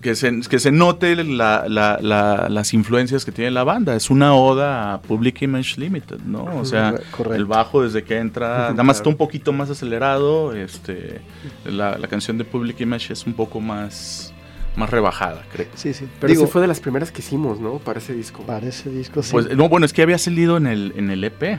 que, 0.00 0.14
se, 0.14 0.40
que 0.48 0.60
se 0.60 0.70
note 0.70 1.16
la- 1.24 1.64
la- 1.68 1.98
la- 2.00 2.48
las 2.48 2.72
influencias 2.72 3.24
que 3.24 3.32
tiene 3.32 3.50
la 3.50 3.64
banda. 3.64 3.96
Es 3.96 4.10
una 4.10 4.36
oda 4.36 4.94
a 4.94 5.00
Public 5.02 5.42
Image 5.42 5.80
Limited, 5.80 6.20
¿no? 6.20 6.44
O 6.60 6.64
sea, 6.64 6.94
Correcto. 7.10 7.34
el 7.34 7.44
bajo 7.46 7.82
desde 7.82 8.04
que 8.04 8.18
entra, 8.18 8.70
nada 8.70 8.84
más 8.84 8.98
está 8.98 9.08
un 9.08 9.16
poquito 9.16 9.52
más 9.52 9.68
acelerado. 9.68 10.54
Este, 10.54 11.22
la, 11.64 11.98
la 11.98 12.06
canción 12.06 12.38
de 12.38 12.44
Public 12.44 12.80
Image 12.82 13.12
es 13.12 13.26
un 13.26 13.32
poco 13.34 13.60
más, 13.60 14.32
más 14.76 14.90
rebajada, 14.90 15.42
creo. 15.52 15.66
Sí, 15.74 15.92
sí. 15.94 16.06
Pero 16.20 16.30
Digo, 16.32 16.46
sí 16.46 16.52
fue 16.52 16.60
de 16.60 16.66
las 16.68 16.80
primeras 16.80 17.10
que 17.12 17.20
hicimos, 17.20 17.60
¿no? 17.60 17.78
Para 17.78 17.98
ese 17.98 18.12
disco. 18.14 18.42
para 18.42 18.66
ese 18.68 18.90
disco 18.90 19.22
sí. 19.22 19.32
Pues 19.32 19.56
no, 19.56 19.68
bueno, 19.68 19.86
es 19.86 19.92
que 19.92 20.02
había 20.02 20.18
salido 20.18 20.56
en 20.56 20.66
el, 20.66 20.92
en 20.96 21.10
el 21.10 21.22
EP. 21.24 21.58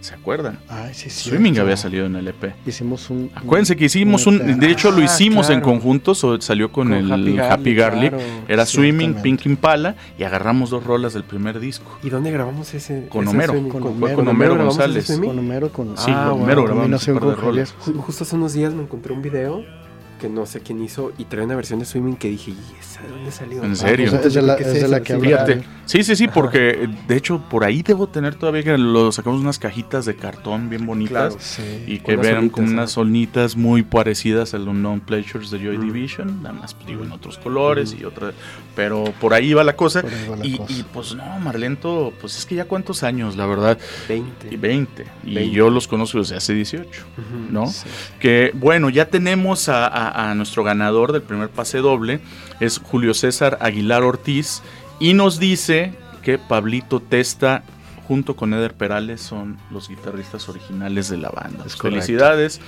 ¿Se 0.00 0.14
acuerdan? 0.14 0.60
Ay, 0.68 0.94
sí, 0.94 1.10
sí. 1.10 1.28
Swimming 1.28 1.58
había 1.58 1.76
salido 1.76 2.06
en 2.06 2.14
el 2.14 2.28
EP. 2.28 2.54
Hicimos 2.64 3.10
un. 3.10 3.32
Acuérdense 3.34 3.74
que 3.76 3.86
hicimos 3.86 4.28
un, 4.28 4.60
de 4.60 4.70
hecho 4.70 4.92
lo 4.92 4.98
Ah, 4.98 5.04
hicimos 5.06 5.50
en 5.50 5.60
conjunto, 5.60 6.14
so- 6.14 6.40
salió 6.40 6.70
con, 6.70 6.90
Con 6.90 6.96
el 6.96 7.10
Happy 7.12 7.36
Happy, 7.40 7.74
Garlic, 7.74 8.10
claro. 8.10 8.24
era 8.46 8.64
Swimming. 8.64 9.14
Pink 9.22 9.44
Impala 9.46 9.96
y 10.16 10.22
agarramos 10.22 10.70
dos 10.70 10.84
rolas 10.84 11.14
del 11.14 11.24
primer 11.24 11.58
disco. 11.58 11.98
¿Y 12.04 12.10
dónde 12.10 12.30
grabamos 12.30 12.72
ese? 12.74 13.08
Con 13.08 13.24
ese 13.24 13.34
Homero. 13.34 13.52
swimming? 13.54 13.72
Con 13.72 13.82
Con, 13.82 13.92
Homero. 13.94 14.14
con 14.16 14.28
Homero 14.28 14.54
grabamos 14.54 14.76
González. 14.78 15.18
Con 15.20 15.36
Homero, 15.40 15.72
con. 15.72 15.96
Sí, 15.98 16.12
Ah, 16.14 16.26
con 16.28 16.34
wow. 16.34 16.42
Homero 16.44 16.62
grabamos 16.62 16.82
Combinación 16.84 17.16
un 17.16 17.20
par 17.20 17.30
de 17.30 17.42
rolas. 17.42 17.74
Ju- 17.84 17.96
Justo 17.96 18.22
hace 18.22 18.36
unos 18.36 18.52
días 18.52 18.72
me 18.74 18.84
encontré 18.84 19.12
un 19.12 19.20
video 19.20 19.64
que 20.18 20.28
no 20.28 20.44
sé 20.46 20.60
quién 20.60 20.82
hizo 20.82 21.12
y 21.18 21.24
trae 21.24 21.44
una 21.44 21.54
versión 21.56 21.78
de 21.78 21.84
swimming 21.86 22.16
que 22.16 22.28
dije, 22.28 22.50
¿y 22.50 22.58
esa 22.80 23.02
de 23.02 23.08
dónde 23.08 23.30
salió? 23.30 23.62
¿En 23.64 23.76
serio? 23.76 24.10
pues 24.10 24.26
es 24.26 24.34
de 24.34 24.42
la, 24.42 24.56
¿Qué 24.56 24.64
es 24.64 24.72
de 24.72 24.78
eso? 24.80 24.88
la 24.88 25.00
que 25.00 25.14
Sí. 25.14 25.20
Fíjate, 25.20 25.62
sí, 25.86 26.02
sí, 26.02 26.16
sí, 26.16 26.28
porque 26.28 26.70
eh, 26.84 26.88
de 27.06 27.16
hecho 27.16 27.40
por 27.48 27.64
ahí 27.64 27.82
debo 27.82 28.08
tener 28.08 28.34
todavía 28.34 28.62
que 28.62 28.76
lo 28.76 29.10
sacamos 29.12 29.40
unas 29.40 29.58
cajitas 29.58 30.04
de 30.04 30.16
cartón 30.16 30.68
bien 30.68 30.84
bonitas 30.86 31.08
Claro. 31.34 31.36
Sí. 31.40 31.84
y 31.86 31.98
que 32.00 32.16
vean 32.16 32.50
¿no? 32.54 32.62
unas 32.62 32.92
solitas 32.92 33.56
muy 33.56 33.82
parecidas 33.82 34.54
al 34.54 34.68
Unknown 34.68 35.00
Pleasures 35.00 35.50
de 35.50 35.58
Joy 35.58 35.78
Mm. 35.78 35.80
Division, 35.92 36.42
nada 36.42 36.54
más 36.54 36.76
digo 36.86 37.04
en 37.04 37.12
otros 37.12 37.38
colores 37.38 37.94
y 37.98 38.04
otra, 38.04 38.32
pero 38.74 39.04
por 39.20 39.34
ahí 39.34 39.52
va 39.54 39.62
la 39.64 39.76
cosa. 39.76 40.02
Por 40.02 40.12
ahí 40.12 40.28
va 40.28 40.36
la 40.36 40.46
Y, 40.46 40.56
cosa. 40.58 40.72
y, 40.72 40.82
pues 40.92 41.14
no, 41.14 41.38
Marlento, 41.40 42.12
pues 42.20 42.36
es 42.38 42.44
que 42.46 42.54
ya 42.56 42.64
cuántos 42.64 43.02
años, 43.02 43.36
la 43.36 43.46
verdad, 43.46 43.78
20. 44.08 44.48
y 44.52 44.56
20, 44.56 45.06
y 45.24 45.34
20. 45.34 45.50
yo 45.54 45.70
los 45.70 45.86
conozco 45.88 46.18
desde 46.18 46.36
hace 46.36 46.54
18, 46.54 46.82
Ujú. 46.88 47.52
¿no? 47.52 47.66
Sí. 47.66 47.86
Que 48.18 48.50
bueno, 48.54 48.90
ya 48.90 49.06
tenemos 49.08 49.68
a, 49.68 49.86
a- 49.86 50.07
a 50.08 50.34
nuestro 50.34 50.64
ganador 50.64 51.12
del 51.12 51.22
primer 51.22 51.48
pase 51.48 51.78
doble, 51.78 52.20
es 52.60 52.78
Julio 52.78 53.14
César 53.14 53.58
Aguilar 53.60 54.02
Ortiz, 54.02 54.62
y 55.00 55.14
nos 55.14 55.38
dice 55.38 55.94
que 56.22 56.38
Pablito 56.38 57.00
Testa 57.00 57.62
junto 58.08 58.34
con 58.36 58.54
Eder 58.54 58.72
Perales, 58.72 59.20
son 59.20 59.58
los 59.70 59.90
guitarristas 59.90 60.48
originales 60.48 61.10
de 61.10 61.18
la 61.18 61.28
banda. 61.28 61.64
Felicidades, 61.64 62.58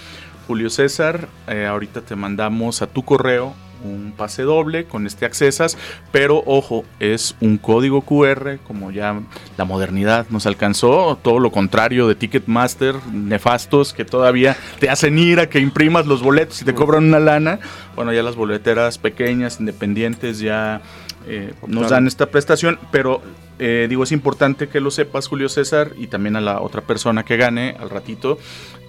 Julio 0.46 0.68
César. 0.68 1.28
Eh, 1.48 1.64
ahorita 1.64 2.02
te 2.02 2.14
mandamos 2.14 2.82
a 2.82 2.86
tu 2.86 3.02
correo 3.06 3.54
un 3.84 4.12
pase 4.16 4.42
doble 4.42 4.84
con 4.84 5.06
este 5.06 5.26
accesas, 5.26 5.76
pero 6.12 6.42
ojo, 6.46 6.84
es 6.98 7.36
un 7.40 7.58
código 7.58 8.02
QR, 8.02 8.58
como 8.66 8.90
ya 8.90 9.20
la 9.56 9.64
modernidad 9.64 10.26
nos 10.30 10.46
alcanzó, 10.46 11.18
todo 11.22 11.38
lo 11.38 11.50
contrario 11.50 12.08
de 12.08 12.14
Ticketmaster, 12.14 12.94
nefastos 13.12 13.92
que 13.92 14.04
todavía 14.04 14.56
te 14.78 14.90
hacen 14.90 15.18
ir 15.18 15.40
a 15.40 15.48
que 15.48 15.60
imprimas 15.60 16.06
los 16.06 16.22
boletos 16.22 16.62
y 16.62 16.64
te 16.64 16.74
cobran 16.74 17.04
una 17.04 17.20
lana. 17.20 17.60
Bueno, 17.96 18.12
ya 18.12 18.22
las 18.22 18.36
boleteras 18.36 18.98
pequeñas, 18.98 19.60
independientes, 19.60 20.38
ya 20.38 20.80
eh, 21.26 21.52
nos 21.66 21.90
dan 21.90 22.06
esta 22.06 22.26
prestación, 22.26 22.78
pero 22.90 23.20
eh, 23.58 23.86
digo, 23.90 24.04
es 24.04 24.12
importante 24.12 24.68
que 24.68 24.80
lo 24.80 24.90
sepas, 24.90 25.28
Julio 25.28 25.50
César, 25.50 25.92
y 25.98 26.06
también 26.06 26.34
a 26.36 26.40
la 26.40 26.62
otra 26.62 26.80
persona 26.80 27.24
que 27.24 27.36
gane 27.36 27.76
al 27.78 27.90
ratito. 27.90 28.38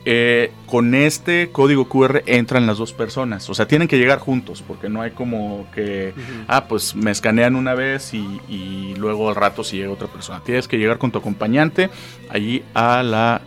Eh, 0.05 0.51
con 0.65 0.95
este 0.95 1.51
código 1.51 1.87
QR 1.87 2.23
entran 2.25 2.65
las 2.65 2.77
dos 2.77 2.93
personas, 2.93 3.49
o 3.49 3.53
sea, 3.53 3.67
tienen 3.67 3.87
que 3.87 3.97
llegar 3.97 4.19
juntos, 4.19 4.63
porque 4.67 4.89
no 4.89 5.01
hay 5.01 5.11
como 5.11 5.67
que, 5.73 6.13
ah, 6.47 6.65
pues 6.67 6.95
me 6.95 7.11
escanean 7.11 7.55
una 7.55 7.75
vez 7.75 8.13
y, 8.13 8.41
y 8.49 8.95
luego 8.97 9.29
al 9.29 9.35
rato 9.35 9.63
si 9.63 9.77
llega 9.77 9.91
otra 9.91 10.07
persona. 10.07 10.41
Tienes 10.43 10.67
que 10.67 10.77
llegar 10.77 10.97
con 10.97 11.11
tu 11.11 11.19
acompañante 11.19 11.89
allí 12.29 12.63
a 12.73 13.03
la 13.03 13.41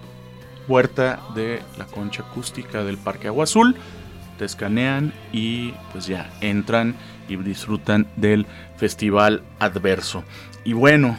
puerta 0.66 1.20
de 1.34 1.60
la 1.78 1.86
concha 1.86 2.22
acústica 2.22 2.84
del 2.84 2.98
Parque 2.98 3.28
Agua 3.28 3.44
Azul, 3.44 3.76
te 4.38 4.44
escanean 4.44 5.12
y 5.32 5.72
pues 5.92 6.06
ya 6.06 6.30
entran 6.40 6.94
y 7.28 7.36
disfrutan 7.36 8.06
del 8.16 8.46
festival 8.76 9.42
adverso. 9.58 10.24
Y 10.64 10.72
bueno, 10.72 11.18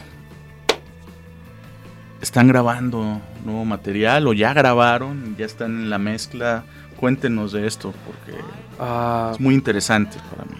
están 2.20 2.48
grabando 2.48 3.20
nuevo 3.44 3.64
material 3.64 4.26
o 4.26 4.32
ya 4.32 4.52
grabaron, 4.52 5.36
ya 5.36 5.46
están 5.46 5.72
en 5.82 5.90
la 5.90 5.98
mezcla. 5.98 6.64
Cuéntenos 6.98 7.52
de 7.52 7.66
esto 7.66 7.92
porque 8.06 8.40
Ah, 8.78 9.30
es 9.34 9.40
muy 9.40 9.54
interesante 9.54 10.16
para 10.30 10.44
mí. 10.44 10.56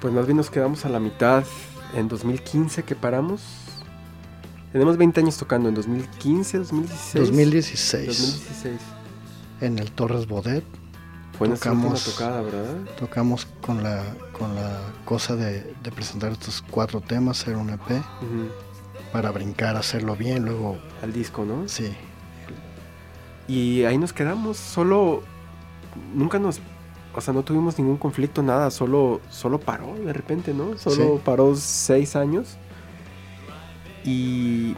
pues 0.00 0.12
más 0.14 0.26
bien 0.26 0.36
nos 0.36 0.50
quedamos 0.50 0.84
a 0.84 0.88
la 0.88 1.00
mitad 1.00 1.44
en 1.94 2.08
2015 2.08 2.82
que 2.84 2.94
paramos. 2.94 3.42
Tenemos 4.72 4.96
20 4.96 5.20
años 5.20 5.36
tocando 5.36 5.68
en 5.68 5.74
2015, 5.74 6.58
2016. 6.58 7.26
2016, 7.28 8.06
2016. 8.06 8.80
en 9.60 9.78
el 9.78 9.90
Torres 9.92 10.26
Bodet, 10.26 10.64
Fue 11.36 11.48
Tocamos- 11.48 12.04
tocada, 12.04 12.40
¿verdad? 12.42 12.74
tocamos 12.98 13.46
con 13.60 13.82
la, 13.82 14.02
con 14.38 14.54
la 14.54 14.78
cosa 15.04 15.34
de, 15.34 15.74
de 15.82 15.90
presentar 15.90 16.30
estos 16.32 16.62
cuatro 16.70 17.00
temas, 17.00 17.40
hacer 17.42 17.56
un 17.56 17.70
EP. 17.70 17.80
Para 19.12 19.30
brincar, 19.30 19.76
hacerlo 19.76 20.16
bien, 20.16 20.44
luego, 20.44 20.78
Al 21.02 21.12
disco, 21.12 21.44
¿no? 21.44 21.68
sí, 21.68 21.92
Y 23.48 23.84
ahí 23.84 23.98
nos 23.98 24.12
quedamos, 24.12 24.56
solo 24.56 25.22
nunca 26.14 26.38
nos, 26.38 26.60
o 27.14 27.20
sea, 27.20 27.34
no 27.34 27.42
tuvimos 27.42 27.78
ningún 27.78 27.98
conflicto, 27.98 28.42
nada, 28.42 28.70
solo, 28.70 29.20
solo 29.28 29.58
paró 29.60 29.94
de 29.94 30.12
repente, 30.12 30.54
¿no? 30.54 30.78
Solo 30.78 30.96
Sí. 31.16 31.20
paró 31.24 31.54
seis 31.56 32.16
años. 32.16 32.56
Y 34.04 34.74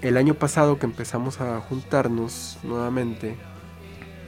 el 0.00 0.16
año 0.16 0.34
pasado 0.34 0.78
que 0.78 0.86
empezamos 0.86 1.40
a 1.40 1.60
juntarnos 1.60 2.58
nuevamente, 2.62 3.36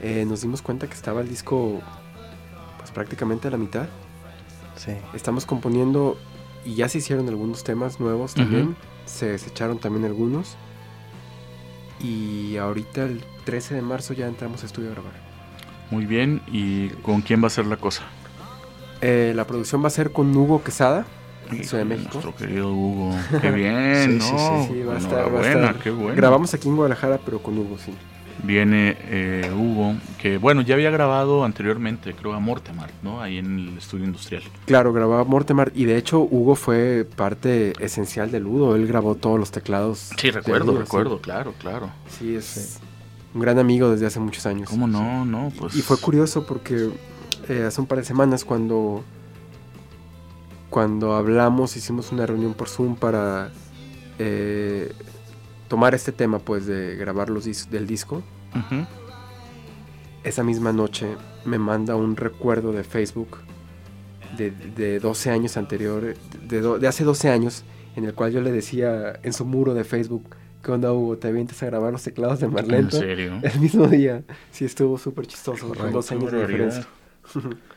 eh, 0.01 0.25
nos 0.27 0.41
dimos 0.41 0.61
cuenta 0.61 0.87
que 0.87 0.93
estaba 0.93 1.21
el 1.21 1.29
disco, 1.29 1.79
pues 2.77 2.91
prácticamente 2.91 3.47
a 3.47 3.51
la 3.51 3.57
mitad. 3.57 3.87
sí. 4.75 4.91
Estamos 5.13 5.45
componiendo 5.45 6.17
y 6.65 6.75
ya 6.75 6.89
se 6.89 6.97
hicieron 6.97 7.27
algunos 7.29 7.63
temas 7.63 7.99
nuevos 8.01 8.33
también. 8.33 8.75
Se 9.05 9.27
desecharon 9.27 9.77
también 9.79 10.05
algunos. 10.05 10.55
Y 11.99 12.57
ahorita 12.57 13.03
el 13.03 13.23
13 13.45 13.75
de 13.75 13.81
marzo 13.81 14.13
ya 14.13 14.27
entramos 14.27 14.63
a 14.63 14.65
estudio 14.65 14.89
a 14.89 14.93
grabar. 14.93 15.13
Muy 15.91 16.05
bien, 16.05 16.41
¿y 16.47 16.89
con 17.03 17.21
quién 17.21 17.41
va 17.43 17.47
a 17.47 17.51
ser 17.51 17.67
la 17.67 17.77
cosa? 17.77 18.03
Eh, 19.01 19.33
la 19.35 19.45
producción 19.45 19.83
va 19.83 19.87
a 19.87 19.91
ser 19.91 20.11
con 20.11 20.35
Hugo 20.35 20.63
Quesada, 20.63 21.05
de 21.51 21.63
Ciudad 21.63 21.83
de 21.83 21.89
México. 21.95 22.09
Nuestro 22.13 22.35
querido 22.35 22.73
Hugo. 22.73 23.15
Qué 23.41 23.51
bien, 23.51 24.19
Sí, 24.19 24.31
¿no? 24.31 24.65
Sí, 24.65 24.73
sí, 24.73 24.81
va 24.83 24.95
a 24.95 24.97
estar, 24.97 25.33
va 25.33 25.39
a 25.41 25.47
estar. 25.47 25.75
qué 25.79 25.91
bueno. 25.91 26.15
Grabamos 26.15 26.53
aquí 26.53 26.67
en 26.67 26.75
Guadalajara, 26.75 27.19
pero 27.23 27.39
con 27.39 27.57
Hugo, 27.57 27.77
sí. 27.77 27.93
Viene 28.43 28.97
eh, 28.99 29.51
Hugo, 29.55 29.95
que 30.19 30.37
bueno, 30.37 30.61
ya 30.61 30.75
había 30.75 30.91
grabado 30.91 31.45
anteriormente, 31.45 32.13
creo, 32.13 32.33
a 32.33 32.39
Mortemart, 32.39 32.93
¿no? 33.01 33.21
Ahí 33.21 33.37
en 33.37 33.59
el 33.59 33.77
estudio 33.77 34.05
industrial. 34.05 34.43
Claro, 34.65 34.93
grababa 34.93 35.23
Mortemar 35.23 35.71
y 35.73 35.85
de 35.85 35.97
hecho 35.97 36.19
Hugo 36.19 36.55
fue 36.55 37.07
parte 37.15 37.73
esencial 37.79 38.31
del 38.31 38.43
Ludo. 38.43 38.75
Él 38.75 38.87
grabó 38.87 39.15
todos 39.15 39.39
los 39.39 39.51
teclados. 39.51 40.11
Sí, 40.17 40.31
recuerdo, 40.31 40.65
Ludo, 40.65 40.77
sí. 40.77 40.83
recuerdo, 40.83 41.21
claro, 41.21 41.53
claro. 41.59 41.89
Sí, 42.07 42.35
es 42.35 42.79
un 43.33 43.41
gran 43.41 43.57
amigo 43.57 43.89
desde 43.89 44.05
hace 44.05 44.19
muchos 44.19 44.45
años. 44.45 44.69
¿Cómo 44.69 44.87
no? 44.87 45.25
No, 45.25 45.51
pues. 45.57 45.75
Y 45.75 45.81
fue 45.81 45.97
curioso 45.97 46.45
porque 46.45 46.89
eh, 47.49 47.63
hace 47.67 47.81
un 47.81 47.87
par 47.87 47.99
de 47.99 48.05
semanas 48.05 48.45
cuando 48.45 49.03
cuando 50.69 51.13
hablamos 51.13 51.77
hicimos 51.77 52.11
una 52.11 52.25
reunión 52.25 52.53
por 52.53 52.67
Zoom 52.67 52.95
para 52.95 53.51
eh, 54.19 54.91
tomar 55.67 55.95
este 55.95 56.11
tema 56.11 56.39
pues 56.39 56.65
de 56.65 56.95
grabar 56.95 57.29
los 57.29 57.45
dis- 57.47 57.67
del 57.69 57.87
disco. 57.87 58.23
Esa 60.23 60.43
misma 60.43 60.71
noche 60.73 61.07
me 61.45 61.59
manda 61.59 61.95
un 61.95 62.15
recuerdo 62.15 62.71
de 62.71 62.83
Facebook 62.83 63.37
de, 64.37 64.51
de 64.51 64.99
12 64.99 65.29
años 65.29 65.55
anterior, 65.57 66.15
de, 66.47 66.61
do- 66.61 66.79
de 66.79 66.87
hace 66.87 67.03
12 67.03 67.29
años, 67.29 67.63
en 67.95 68.05
el 68.05 68.13
cual 68.13 68.31
yo 68.31 68.41
le 68.41 68.51
decía 68.51 69.19
en 69.23 69.33
su 69.33 69.45
muro 69.45 69.73
de 69.73 69.83
Facebook, 69.83 70.23
¿qué 70.63 70.71
onda 70.71 70.91
Hugo? 70.91 71.17
¿Te 71.17 71.27
avientas 71.27 71.61
a 71.63 71.67
grabar 71.67 71.91
los 71.91 72.03
teclados 72.03 72.39
de 72.39 72.47
¿En 72.47 72.53
Marlento? 72.53 72.97
serio? 72.97 73.39
El 73.43 73.59
mismo 73.59 73.87
día. 73.87 74.23
Sí, 74.51 74.65
estuvo 74.65 74.97
súper 74.97 75.27
chistoso, 75.27 75.67
con 75.67 75.77
Correcto, 75.77 75.97
12 75.97 76.15
años 76.15 76.31
de 76.31 76.39
diferencia. 76.39 76.87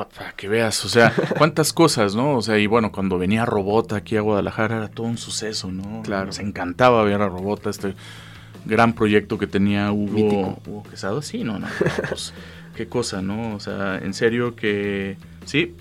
Pa- 0.00 0.08
Para 0.08 0.32
que 0.32 0.48
veas, 0.48 0.84
o 0.84 0.88
sea, 0.88 1.12
cuántas 1.38 1.72
cosas, 1.72 2.14
¿no? 2.14 2.36
O 2.36 2.42
sea, 2.42 2.58
y 2.58 2.66
bueno, 2.66 2.90
cuando 2.92 3.18
venía 3.18 3.44
Robota 3.44 3.96
aquí 3.96 4.16
a 4.16 4.20
Guadalajara 4.22 4.76
era 4.78 4.88
todo 4.88 5.06
un 5.06 5.18
suceso, 5.18 5.70
¿no? 5.70 6.02
Claro. 6.02 6.26
Nos 6.26 6.38
encantaba 6.38 7.02
ver 7.04 7.20
a 7.20 7.28
Robota, 7.28 7.68
este 7.70 7.94
gran 8.64 8.94
proyecto 8.94 9.38
que 9.38 9.46
tenía 9.46 9.92
Hugo. 9.92 10.58
Hugo 10.66 10.82
Quesado. 10.90 11.20
Sí, 11.22 11.44
no, 11.44 11.58
no, 11.58 11.66
pues, 12.08 12.32
qué 12.74 12.86
cosa, 12.88 13.20
¿no? 13.20 13.54
O 13.54 13.60
sea, 13.60 13.98
en 13.98 14.14
serio 14.14 14.54
que 14.56 15.16
sí, 15.44 15.74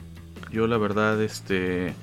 yo 0.52 0.68
la 0.68 0.78
verdad, 0.78 1.22
este, 1.22 1.94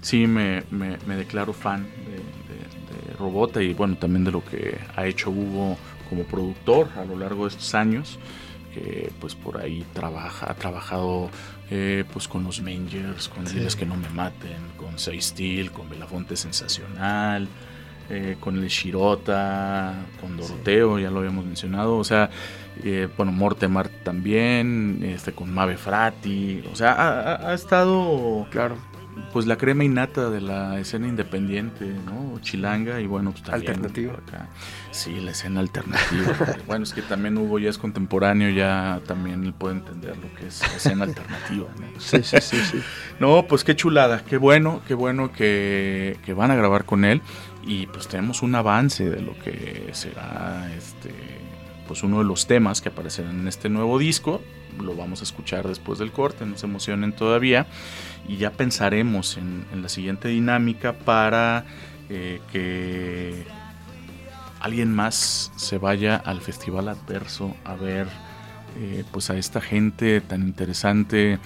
sí 0.00 0.26
me, 0.28 0.62
me- 0.70 0.98
me 1.06 1.16
declaro 1.16 1.52
fan 1.52 1.84
de, 1.84 2.12
de- 2.12 3.10
de 3.10 3.16
Robota 3.16 3.62
y 3.62 3.74
bueno, 3.74 3.96
también 3.96 4.24
de 4.24 4.30
lo 4.32 4.44
que 4.44 4.78
ha 4.96 5.06
hecho 5.06 5.30
Hugo 5.30 5.76
como 6.08 6.22
productor 6.24 6.88
a 6.96 7.04
lo 7.04 7.16
largo 7.18 7.44
de 7.44 7.50
estos 7.50 7.74
años 7.74 8.18
que 8.74 9.10
pues 9.20 9.34
por 9.34 9.58
ahí 9.60 9.84
trabaja, 9.92 10.50
ha 10.50 10.54
trabajado 10.54 11.30
eh, 11.70 12.04
pues 12.12 12.28
con 12.28 12.44
los 12.44 12.60
Mangers, 12.62 13.28
con 13.28 13.46
Sí. 13.46 13.56
Diles 13.56 13.76
que 13.76 13.86
no 13.86 13.96
me 13.96 14.08
maten, 14.10 14.58
con 14.76 14.98
Say 14.98 15.20
Steel, 15.20 15.70
con 15.72 15.88
Belafonte 15.88 16.36
Sensacional, 16.36 17.48
eh, 18.10 18.36
con 18.40 18.56
el 18.58 18.68
Shirota, 18.68 19.94
con 20.20 20.36
Doroteo, 20.36 20.98
ya 20.98 21.10
lo 21.10 21.18
habíamos 21.20 21.44
mencionado, 21.46 21.96
o 21.96 22.04
sea, 22.04 22.30
eh, 22.84 23.08
bueno, 23.16 23.32
Mortemar 23.32 23.88
también, 23.88 25.00
este, 25.02 25.32
con 25.32 25.52
Mave 25.52 25.76
Frati, 25.76 26.62
o 26.72 26.76
sea, 26.76 26.92
ha, 26.92 27.20
ha- 27.34 27.50
ha 27.50 27.54
estado 27.54 28.46
Claro. 28.50 28.76
Pues 29.32 29.46
la 29.46 29.56
crema 29.56 29.84
innata 29.84 30.30
de 30.30 30.40
la 30.40 30.78
escena 30.78 31.08
independiente, 31.08 31.86
¿no? 32.04 32.38
Chilanga 32.40 33.00
y 33.00 33.06
bueno, 33.06 33.32
pues 33.32 33.42
también 33.42 33.70
Alternativa. 33.70 34.14
acá. 34.14 34.48
Sí, 34.90 35.20
la 35.20 35.30
escena 35.30 35.60
alternativa. 35.60 36.34
bueno, 36.66 36.84
es 36.84 36.92
que 36.92 37.02
también 37.02 37.36
Hugo 37.38 37.58
ya 37.58 37.70
es 37.70 37.78
contemporáneo, 37.78 38.50
ya 38.50 39.00
también 39.06 39.52
puede 39.52 39.76
entender 39.76 40.16
lo 40.16 40.34
que 40.34 40.46
es 40.48 40.60
la 40.60 40.76
escena 40.76 41.04
alternativa, 41.04 41.68
¿no? 41.78 41.86
Sí, 41.98 42.22
sí, 42.22 42.36
sí, 42.40 42.56
sí. 42.58 42.82
No, 43.20 43.46
pues 43.46 43.64
qué 43.64 43.76
chulada, 43.76 44.24
qué 44.24 44.36
bueno, 44.36 44.82
qué 44.86 44.94
bueno 44.94 45.32
que, 45.32 46.18
que 46.24 46.34
van 46.34 46.50
a 46.50 46.54
grabar 46.54 46.84
con 46.84 47.04
él 47.04 47.22
y 47.64 47.86
pues 47.86 48.08
tenemos 48.08 48.42
un 48.42 48.54
avance 48.54 49.08
de 49.08 49.22
lo 49.22 49.38
que 49.38 49.90
será 49.92 50.68
este 50.76 51.12
pues 51.86 52.02
uno 52.02 52.18
de 52.18 52.24
los 52.24 52.46
temas 52.46 52.80
que 52.80 52.88
aparecerán 52.88 53.40
en 53.40 53.48
este 53.48 53.68
nuevo 53.68 53.98
disco. 53.98 54.40
Lo 54.80 54.96
vamos 54.96 55.20
a 55.20 55.24
escuchar 55.24 55.68
después 55.68 55.98
del 55.98 56.10
corte, 56.12 56.46
no 56.46 56.56
se 56.56 56.66
emocionen 56.66 57.12
todavía. 57.12 57.66
Y 58.28 58.36
ya 58.36 58.50
pensaremos 58.50 59.36
en, 59.36 59.64
la 59.80 59.88
siguiente 59.88 60.28
dinámica 60.28 60.92
para 60.92 61.64
eh, 62.08 62.40
que 62.52 63.44
alguien 64.60 64.92
más 64.94 65.52
se 65.56 65.78
vaya 65.78 66.16
al 66.16 66.40
Festival 66.40 66.88
Adverso 66.88 67.56
a 67.64 67.74
ver 67.74 68.06
eh, 68.78 69.04
pues 69.10 69.28
a 69.30 69.36
esta 69.36 69.60
gente 69.60 70.20
tan 70.20 70.42
interesante 70.42 71.38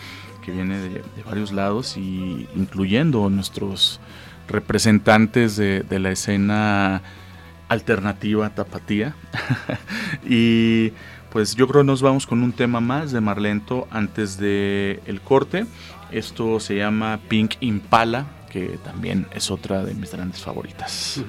que 0.44 0.52
viene 0.52 0.78
de, 0.78 1.02
varios 1.24 1.50
lados 1.50 1.96
y 1.96 2.48
incluyendo 2.54 3.28
nuestros 3.30 4.00
representantes 4.48 5.56
de, 5.56 5.80
de 5.80 5.98
la 5.98 6.10
escena 6.10 7.02
alternativa 7.68 8.50
tapatía. 8.50 9.14
Y 10.28 10.92
pues 11.30 11.54
yo 11.54 11.68
creo 11.68 11.84
nos 11.84 12.02
vamos 12.02 12.26
con 12.26 12.42
un 12.42 12.52
tema 12.52 12.80
más 12.80 13.12
de 13.12 13.20
Marlento 13.20 13.86
antes 13.90 14.38
de 14.38 15.00
el 15.06 15.20
corte 15.20 15.66
esto 16.18 16.60
se 16.60 16.76
llama 16.76 17.20
Pink 17.28 17.54
Impala 17.60 18.26
que 18.50 18.78
también 18.82 19.26
es 19.34 19.50
otra 19.50 19.84
de 19.84 19.92
mis 19.94 20.10
grandes 20.12 20.40
favoritas. 20.40 21.22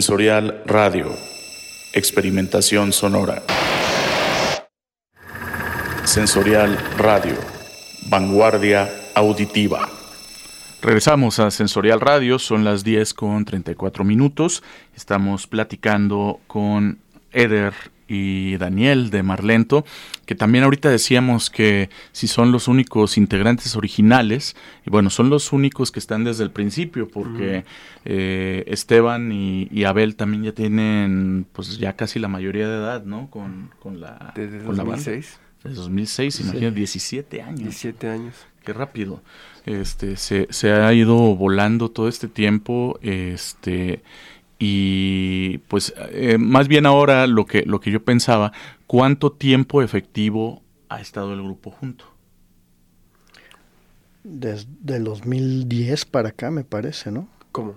Sensorial 0.00 0.62
Radio. 0.64 1.14
Experimentación 1.92 2.90
sonora. 2.90 3.42
Sensorial 6.04 6.78
Radio. 6.96 7.34
Vanguardia 8.08 8.88
auditiva. 9.14 9.86
Regresamos 10.80 11.38
a 11.38 11.50
Sensorial 11.50 12.00
Radio, 12.00 12.38
son 12.38 12.64
las 12.64 12.82
10 12.82 13.12
con 13.12 13.44
34 13.44 14.02
minutos. 14.02 14.62
Estamos 14.96 15.46
platicando 15.46 16.40
con 16.46 17.00
Eder 17.30 17.74
y 18.08 18.56
Daniel 18.56 19.10
de 19.10 19.22
Marlento, 19.22 19.84
que 20.30 20.36
también 20.36 20.62
ahorita 20.62 20.88
decíamos 20.88 21.50
que 21.50 21.90
si 22.12 22.28
son 22.28 22.52
los 22.52 22.68
únicos 22.68 23.18
integrantes 23.18 23.74
originales, 23.74 24.54
y 24.86 24.88
bueno, 24.90 25.10
son 25.10 25.28
los 25.28 25.52
únicos 25.52 25.90
que 25.90 25.98
están 25.98 26.22
desde 26.22 26.44
el 26.44 26.52
principio, 26.52 27.08
porque 27.08 27.64
eh, 28.04 28.62
Esteban 28.68 29.32
y, 29.32 29.66
y 29.72 29.82
Abel 29.82 30.14
también 30.14 30.44
ya 30.44 30.52
tienen 30.52 31.46
pues 31.52 31.78
ya 31.78 31.96
casi 31.96 32.20
la 32.20 32.28
mayoría 32.28 32.68
de 32.68 32.76
edad, 32.76 33.02
¿no? 33.04 33.28
Con, 33.28 33.70
con 33.80 34.00
la, 34.00 34.32
Desde 34.36 34.58
con 34.62 34.76
la 34.76 34.84
banda. 34.84 34.98
2006, 34.98 35.40
Desde 35.64 35.76
2006, 35.76 36.34
Sí. 36.36 36.42
imagínate, 36.44 36.76
17 36.76 37.42
años. 37.42 37.60
17 37.62 38.08
años. 38.08 38.34
Qué 38.64 38.72
rápido. 38.72 39.24
Este, 39.66 40.16
se, 40.16 40.46
se 40.50 40.70
ha 40.70 40.92
ido 40.94 41.16
volando 41.34 41.90
todo 41.90 42.06
este 42.06 42.28
tiempo. 42.28 43.00
Este, 43.02 44.04
y 44.60 45.58
pues 45.66 45.92
eh, 46.12 46.36
más 46.38 46.68
bien 46.68 46.84
ahora 46.86 47.26
lo 47.26 47.46
que, 47.46 47.62
lo 47.66 47.80
que 47.80 47.90
yo 47.90 48.04
pensaba, 48.04 48.52
¿cuánto 48.90 49.30
tiempo 49.30 49.82
efectivo 49.82 50.64
ha 50.88 51.00
estado 51.00 51.32
el 51.32 51.40
grupo 51.40 51.70
junto? 51.70 52.06
Desde 54.24 54.96
el 54.96 55.04
2010 55.04 56.06
para 56.06 56.30
acá, 56.30 56.50
me 56.50 56.64
parece, 56.64 57.12
¿no? 57.12 57.28
¿Cómo? 57.52 57.76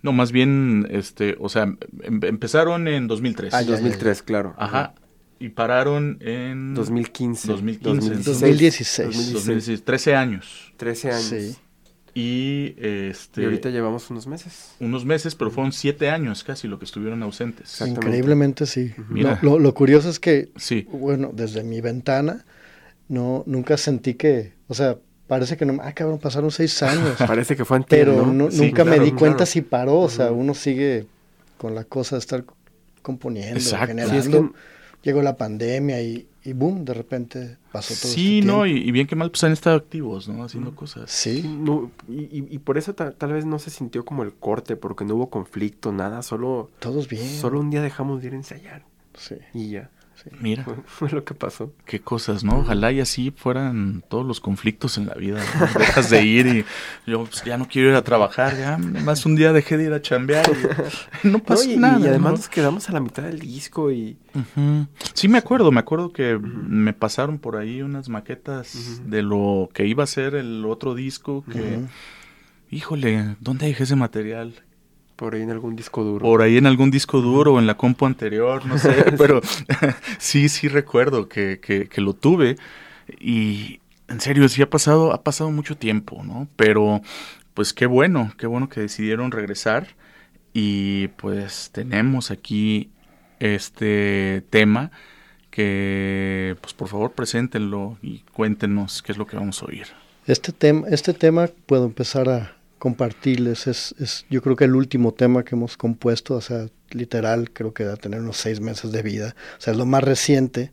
No, 0.00 0.12
más 0.12 0.32
bien, 0.32 0.86
este, 0.88 1.36
o 1.40 1.50
sea, 1.50 1.64
em- 1.64 2.20
empezaron 2.22 2.88
en 2.88 3.06
2003. 3.06 3.52
Ah, 3.52 3.60
ya, 3.60 3.72
2003, 3.72 4.22
claro. 4.22 4.54
Ajá. 4.56 4.94
Y 5.38 5.50
pararon 5.50 6.16
en 6.22 6.72
2015. 6.72 7.48
2015. 7.48 8.14
2016. 8.24 9.32
2016, 9.34 9.84
13 9.84 10.16
años. 10.16 10.72
13 10.78 11.10
años. 11.10 11.24
Sí. 11.26 11.56
Y 12.18 12.74
este 12.80 13.42
Y 13.42 13.44
ahorita 13.44 13.68
llevamos 13.68 14.08
unos 14.08 14.26
meses. 14.26 14.70
unos 14.80 15.04
meses, 15.04 15.34
pero 15.34 15.50
fueron 15.50 15.70
7 15.72 16.08
años 16.08 16.44
casi 16.44 16.66
lo 16.66 16.78
que 16.78 16.86
estuvieron 16.86 17.22
ausentes. 17.22 17.78
Increíblemente 17.82 18.64
sí. 18.64 18.94
Mira. 19.10 19.38
Lo, 19.42 19.50
lo- 19.52 19.58
lo 19.58 19.74
curioso 19.74 20.08
es 20.08 20.18
que, 20.18 20.48
Sí. 20.56 20.86
bueno, 20.90 21.30
desde 21.34 21.62
mi 21.62 21.82
ventana, 21.82 22.46
no, 23.08 23.44
nunca 23.46 23.76
sentí 23.76 24.14
que, 24.14 24.54
o 24.66 24.72
sea, 24.72 24.96
parece 25.26 25.58
que 25.58 25.66
no, 25.66 25.78
ah, 25.82 25.92
cabrón, 25.92 26.18
pasaron 26.18 26.50
seis 26.50 26.82
años. 26.82 27.16
Parece 27.18 27.54
que 27.54 27.66
fue 27.66 27.76
antier, 27.76 28.06
pero 28.06 28.24
¿no? 28.24 28.32
no- 28.32 28.50
Sí, 28.50 28.62
nunca 28.62 28.84
me 28.84 28.92
claro, 28.92 29.04
di 29.04 29.12
cuenta 29.12 29.44
si 29.44 29.60
paró, 29.60 29.98
o 30.00 30.08
sea, 30.08 30.32
uno 30.32 30.54
sigue 30.54 31.04
con 31.58 31.74
la 31.74 31.84
cosa 31.84 32.16
de 32.16 32.20
estar 32.20 32.44
componiendo, 33.02 33.58
Exacto. 33.58 33.88
generando. 33.88 34.22
Sí, 34.22 34.28
es 34.30 34.34
que- 34.34 34.50
Llegó 35.02 35.20
la 35.22 35.36
pandemia 35.36 36.00
y, 36.00 36.26
y 36.46 36.52
boom, 36.52 36.84
de 36.84 36.94
repente 36.94 37.56
pasó 37.72 37.94
todo 38.00 38.12
Sí, 38.12 38.38
este 38.38 38.46
no, 38.46 38.66
y, 38.66 38.72
y 38.78 38.90
bien 38.92 39.06
que 39.06 39.16
mal, 39.16 39.30
pues 39.30 39.42
han 39.44 39.52
estado 39.52 39.76
activos, 39.76 40.28
¿no? 40.28 40.44
Haciendo 40.44 40.74
cosas. 40.74 41.10
Sí, 41.10 41.42
No, 41.46 41.90
y, 42.08 42.22
y- 42.38 42.46
y 42.50 42.58
por 42.58 42.78
eso 42.78 42.94
ta- 42.94 43.10
tal 43.12 43.32
vez 43.32 43.44
no 43.44 43.58
se 43.58 43.70
sintió 43.70 44.04
como 44.04 44.22
el 44.22 44.32
corte, 44.32 44.76
porque 44.76 45.04
no 45.04 45.14
hubo 45.16 45.28
conflicto, 45.30 45.92
nada, 45.92 46.22
solo, 46.22 46.70
todos 46.78 47.08
bien. 47.08 47.26
solo 47.28 47.60
un 47.60 47.70
día 47.70 47.82
dejamos 47.82 48.20
de 48.22 48.28
ir 48.28 48.32
a 48.34 48.36
ensayar 48.36 48.84
Sí, 49.18 49.36
y 49.54 49.70
ya. 49.70 49.90
Sí. 50.22 50.30
Mira, 50.40 50.64
Fue, 50.64 50.74
fue 50.86 51.10
lo 51.10 51.24
que 51.24 51.34
pasó. 51.34 51.72
qué 51.84 52.00
cosas, 52.00 52.42
¿no? 52.44 52.58
Ojalá 52.58 52.90
y 52.92 53.00
así 53.00 53.32
fueran 53.36 54.02
todos 54.08 54.26
los 54.26 54.40
conflictos 54.40 54.98
en 54.98 55.06
la 55.06 55.14
vida. 55.14 55.40
¿no? 55.60 55.66
Dejas 55.78 56.10
de 56.10 56.24
ir 56.24 56.46
y 56.46 56.64
yo 57.10 57.24
pues, 57.24 57.44
ya 57.44 57.56
no 57.58 57.68
quiero 57.68 57.90
ir 57.90 57.94
a 57.96 58.02
trabajar, 58.02 58.56
ya 58.56 58.76
más 58.78 59.24
un 59.26 59.36
día 59.36 59.52
dejé 59.52 59.76
de 59.76 59.84
ir 59.84 59.92
a 59.92 60.02
chambear 60.02 60.44
y 61.24 61.28
no 61.28 61.42
y, 61.64 61.76
nada. 61.76 62.00
y 62.00 62.06
además 62.08 62.32
¿no? 62.32 62.36
nos 62.38 62.48
quedamos 62.48 62.88
a 62.88 62.92
la 62.92 63.00
mitad 63.00 63.22
del 63.22 63.38
disco 63.38 63.92
y. 63.92 64.16
Sí, 65.14 65.28
me 65.28 65.38
acuerdo, 65.38 65.72
me 65.72 65.80
acuerdo 65.80 66.12
que 66.12 66.38
me 66.38 66.92
pasaron 66.92 67.38
por 67.38 67.56
ahí 67.56 67.80
unas 67.82 68.08
maquetas 68.08 69.00
de 69.06 69.22
lo 69.22 69.70
que 69.72 69.86
iba 69.86 70.04
a 70.04 70.06
ser 70.06 70.34
el 70.34 70.64
otro 70.66 70.94
disco 70.94 71.44
que, 71.50 71.80
híjole, 72.70 73.36
¿dónde 73.40 73.66
dejé 73.66 73.84
ese 73.84 73.96
material? 73.96 74.54
Por 75.16 75.34
ahí 75.34 75.42
en 75.42 75.50
algún 75.50 75.74
disco 75.74 76.04
duro. 76.04 76.22
Por 76.22 76.42
ahí 76.42 76.58
en 76.58 76.66
algún 76.66 76.90
disco 76.90 77.20
duro 77.20 77.54
o 77.54 77.58
en 77.58 77.66
la 77.66 77.76
compu 77.76 78.06
anterior, 78.06 78.64
no 78.66 78.78
sé, 78.78 79.12
pero 79.18 79.40
sí, 80.18 80.48
sí 80.48 80.68
recuerdo 80.68 81.28
que, 81.28 81.58
que, 81.60 81.88
que 81.88 82.00
lo 82.00 82.12
tuve 82.12 82.56
y 83.18 83.80
en 84.08 84.20
serio, 84.20 84.48
sí 84.48 84.62
ha 84.62 84.70
pasado, 84.70 85.12
ha 85.12 85.22
pasado 85.22 85.50
mucho 85.50 85.76
tiempo, 85.76 86.22
¿no? 86.24 86.48
Pero 86.56 87.02
pues 87.54 87.72
qué 87.72 87.86
bueno, 87.86 88.32
qué 88.38 88.46
bueno 88.46 88.68
que 88.68 88.80
decidieron 88.80 89.30
regresar 89.30 89.88
y 90.52 91.08
pues 91.08 91.70
tenemos 91.72 92.30
aquí 92.30 92.90
este 93.40 94.44
tema 94.50 94.90
que 95.50 96.56
pues 96.60 96.74
por 96.74 96.88
favor 96.88 97.12
preséntenlo 97.12 97.98
y 98.02 98.18
cuéntenos 98.32 99.02
qué 99.02 99.12
es 99.12 99.18
lo 99.18 99.26
que 99.26 99.36
vamos 99.36 99.62
a 99.62 99.66
oír. 99.66 99.86
Este 100.26 100.52
tema, 100.52 100.86
este 100.88 101.14
tema 101.14 101.48
puedo 101.66 101.86
empezar 101.86 102.28
a 102.28 102.55
compartirles. 102.78 103.66
Es, 103.66 103.94
es, 103.98 104.26
yo 104.30 104.42
creo 104.42 104.56
que 104.56 104.64
el 104.64 104.74
último 104.74 105.12
tema 105.12 105.44
que 105.44 105.54
hemos 105.54 105.76
compuesto, 105.76 106.34
o 106.34 106.40
sea, 106.40 106.66
literal, 106.90 107.50
creo 107.50 107.74
que 107.74 107.84
va 107.84 107.94
a 107.94 107.96
tener 107.96 108.20
unos 108.20 108.36
seis 108.36 108.60
meses 108.60 108.92
de 108.92 109.02
vida. 109.02 109.34
O 109.58 109.60
sea, 109.60 109.72
es 109.72 109.78
lo 109.78 109.86
más 109.86 110.04
reciente 110.04 110.72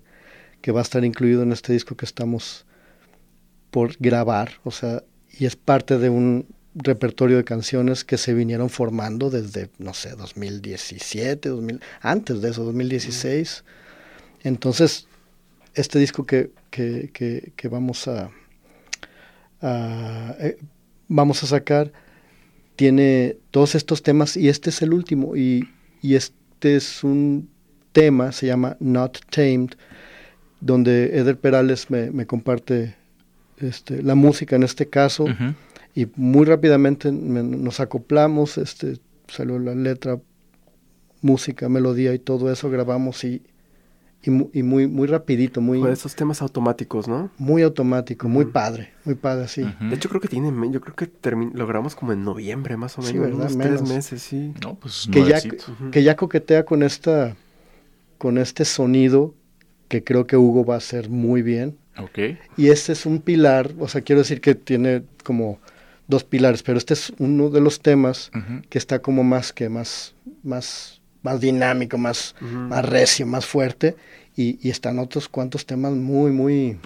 que 0.62 0.72
va 0.72 0.80
a 0.80 0.84
estar 0.84 1.04
incluido 1.04 1.44
en 1.44 1.52
este 1.52 1.74
disco 1.74 1.96
que 1.96 2.06
estamos 2.06 2.66
por 3.72 3.98
grabar. 4.00 4.54
O 4.63 4.72
sea, 4.72 5.04
y 5.38 5.46
es 5.46 5.56
parte 5.56 5.98
de 5.98 6.10
un 6.10 6.48
repertorio 6.76 7.38
de 7.38 7.44
canciones 7.44 8.04
que 8.04 8.18
se 8.18 8.34
vinieron 8.34 8.70
formando 8.70 9.30
desde, 9.30 9.70
no 9.78 9.94
sé, 9.94 10.12
2017, 10.12 11.50
2000, 11.50 11.82
antes 12.02 12.42
de 12.42 12.50
eso, 12.50 12.63
2016. 12.63 13.63
Entonces, 14.44 15.08
este 15.76 16.00
disco 16.00 16.26
que, 16.26 16.52
que, 16.70 17.10
que, 17.13 17.54
que 17.56 17.68
vamos 17.68 18.08
a, 18.08 18.30
a 19.62 20.36
eh, 20.39 20.58
vamos 21.15 21.43
a 21.43 21.47
sacar 21.47 21.91
tiene 22.76 23.38
todos 23.52 23.76
estos 23.76 24.02
temas 24.02 24.36
y 24.36 24.49
este 24.49 24.71
es 24.71 24.82
el 24.82 24.93
último. 24.93 25.36
Y, 25.36 25.69
y 26.02 26.15
este 26.15 26.76
es 26.76 27.04
un 27.04 27.49
tema, 27.91 28.32
se 28.32 28.47
llama 28.47 28.78
Not 28.80 29.19
Tamed, 29.30 29.71
donde 30.60 31.17
Eder 31.19 31.38
Perales 31.38 31.91
me, 31.91 32.10
me 32.10 32.26
comparte 32.26 32.95
este, 33.60 34.02
la 34.02 34.15
música 34.15 34.56
en 34.56 34.63
este 34.63 34.89
caso. 34.89 35.26
Y 35.93 36.08
muy 36.15 36.45
rápidamente 36.45 37.12
me- 37.12 37.43
nos 37.43 37.80
acoplamos, 37.80 38.58
este, 38.58 38.97
salió 39.28 39.60
la 39.60 39.76
letra, 39.76 40.19
música, 41.21 41.69
melodía 41.69 42.13
y 42.15 42.19
todo 42.19 42.52
eso, 42.52 42.69
grabamos 42.71 43.23
y, 43.23 43.43
y, 44.23 44.29
mu- 44.31 44.49
y 44.53 44.63
muy, 44.63 44.88
muy 44.88 45.07
rapidito, 45.07 45.59
muy, 45.62 45.86
esos 45.91 46.15
temas 46.15 46.41
automáticos, 46.41 47.07
¿no? 47.07 47.29
muy 47.38 47.62
automático, 47.62 48.29
muy 48.29 48.45
padre, 48.45 48.93
muy 49.03 49.15
padre, 49.15 49.47
sí. 49.49 49.62
De 49.81 49.95
hecho, 49.95 50.07
creo 50.09 50.21
que 50.21 50.27
tiene, 50.29 50.49
yo 50.71 50.79
creo 50.81 50.95
que 50.95 51.09
lo 51.53 51.67
grabamos 51.67 51.95
como 51.95 52.13
en 52.13 52.23
noviembre, 52.23 52.77
más 52.77 52.97
o 52.97 53.01
Sí, 53.01 53.13
menos. 53.19 53.38
¿verdad? 53.38 53.51
unos 53.51 53.57
tres 53.57 53.81
meses, 53.89 54.21
sí. 54.21 54.53
No, 54.63 54.75
pues 54.75 55.07
que 55.12 55.25
ya. 55.25 55.38
Ujú. 55.39 55.91
que 55.91 56.03
ya 56.03 56.15
coquetea 56.15 56.63
con 56.65 56.83
esta 56.83 57.36
con 58.17 58.38
este 58.38 58.63
sonido 58.63 59.36
que 59.89 60.03
creo 60.03 60.25
que 60.25 60.38
Hugo 60.38 60.63
va 60.63 60.75
a 60.75 60.77
hacer 60.77 61.09
muy 61.09 61.41
bien 61.41 61.77
Ok. 61.97 62.19
y 62.55 62.69
este 62.69 62.93
es 62.93 63.05
un 63.05 63.19
pilar 63.19 63.71
o 63.79 63.88
sea 63.89 64.01
quiero 64.01 64.21
decir 64.21 64.39
que 64.39 64.55
tiene 64.55 65.03
como 65.25 65.59
dos 66.07 66.23
pilares 66.23 66.63
pero 66.63 66.77
este 66.77 66.93
es 66.93 67.12
uno 67.19 67.49
de 67.49 67.59
los 67.59 67.81
temas 67.81 68.31
que 68.69 68.77
está 68.77 68.99
como 68.99 69.23
más 69.25 69.51
que 69.51 69.67
más 69.67 70.15
más 70.41 71.01
más 71.23 71.39
dinámico 71.41 71.97
más 71.97 72.36
más 72.41 72.86
recio 72.86 73.25
más 73.25 73.45
fuerte 73.45 73.95
y, 74.36 74.59
y 74.65 74.69
están 74.69 74.99
otros 74.99 75.28
cuantos 75.28 75.65
temas 75.65 75.93
muy 75.93 76.32
muy 76.32 76.78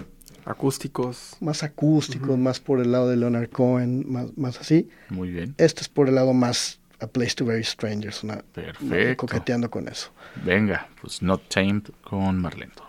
Acústicos. 0.44 1.36
más 1.40 1.62
acústicos 1.62 2.38
más 2.38 2.58
por 2.58 2.80
el 2.80 2.90
lado 2.92 3.08
de 3.10 3.16
Leonard 3.16 3.50
Cohen 3.50 4.10
más 4.10 4.26
más 4.38 4.58
así 4.58 4.88
Muy 5.10 5.28
bien. 5.30 5.54
este 5.58 5.82
es 5.82 5.88
por 5.90 6.08
el 6.08 6.14
lado 6.14 6.32
más 6.32 6.78
A 7.00 7.06
Place 7.06 7.34
to 7.34 7.44
Very 7.44 7.64
Strangers 7.64 8.24
una 8.24 8.38
Perfecto. 8.54 9.26
coqueteando 9.26 9.68
con 9.70 9.88
eso 9.88 10.10
Venga, 10.44 10.88
pues 11.02 11.20
Not 11.22 11.42
Tamed 11.48 11.82
con 12.02 12.40
Marlento. 12.40 12.84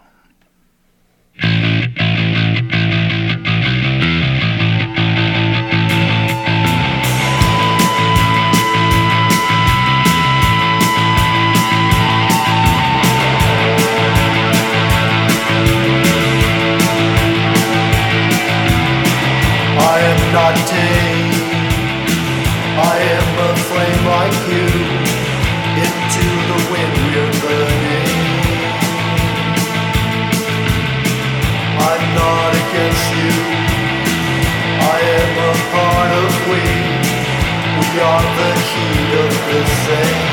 Are 38.02 38.22
the 38.22 38.60
heat 38.62 39.14
of 39.14 39.34
the 39.52 39.66
same 39.86 40.29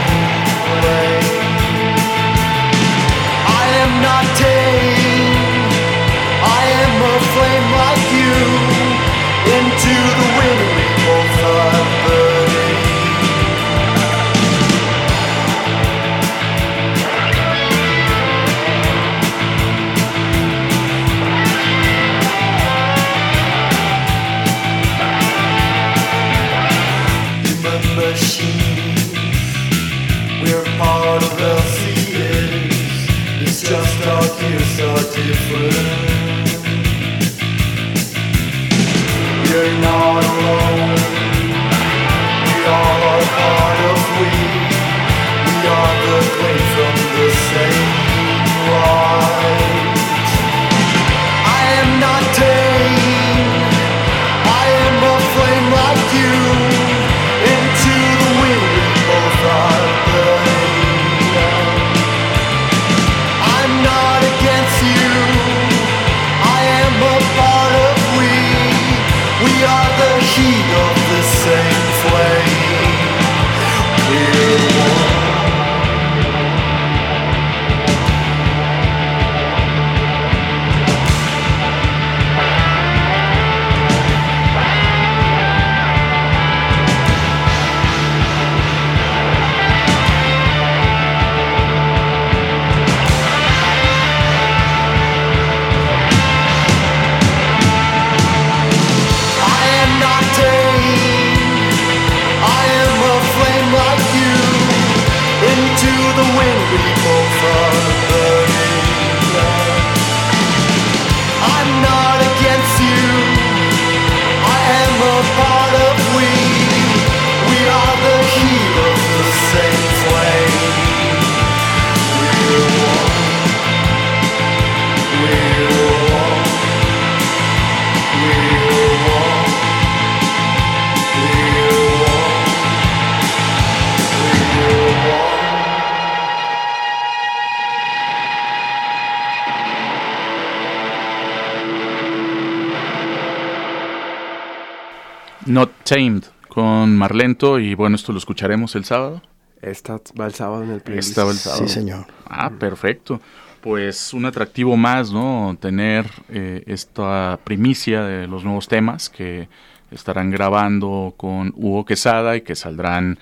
Tamed 145.86 146.24
con 146.48 146.96
Marlento 146.96 147.58
y 147.58 147.74
bueno, 147.74 147.96
esto 147.96 148.12
lo 148.12 148.18
escucharemos 148.18 148.74
el 148.74 148.84
sábado. 148.84 149.22
Esta 149.62 150.00
va 150.18 150.26
el 150.26 150.34
sábado 150.34 150.64
en 150.64 150.70
el 150.70 150.80
playlist. 150.80 151.10
Esta 151.10 151.24
va 151.24 151.30
el 151.30 151.36
sábado. 151.38 151.66
Sí, 151.66 151.72
señor. 151.72 152.06
Ah, 152.26 152.50
perfecto. 152.50 153.20
Pues 153.60 154.12
un 154.12 154.26
atractivo 154.26 154.76
más, 154.76 155.12
¿no? 155.12 155.56
Tener 155.60 156.06
eh, 156.28 156.62
esta 156.66 157.38
primicia 157.42 158.02
de 158.02 158.26
los 158.26 158.44
nuevos 158.44 158.68
temas 158.68 159.08
que 159.08 159.48
estarán 159.90 160.30
grabando 160.30 161.14
con 161.16 161.52
Hugo 161.56 161.84
Quesada 161.84 162.36
y 162.36 162.42
que 162.42 162.54
saldrán, 162.54 163.18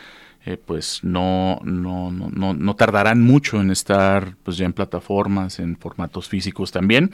eh, 0.47 0.59
pues 0.59 1.01
no, 1.03 1.59
no, 1.65 2.11
no, 2.11 2.53
no, 2.53 2.77
tardarán 2.77 3.23
mucho 3.23 3.61
en 3.63 3.71
estar 3.71 4.37
pues 4.43 4.59
ya 4.59 4.67
en 4.67 4.75
plataformas, 4.75 5.59
en 5.59 5.77
formatos 5.77 6.29
físicos 6.29 6.71
también. 6.71 7.13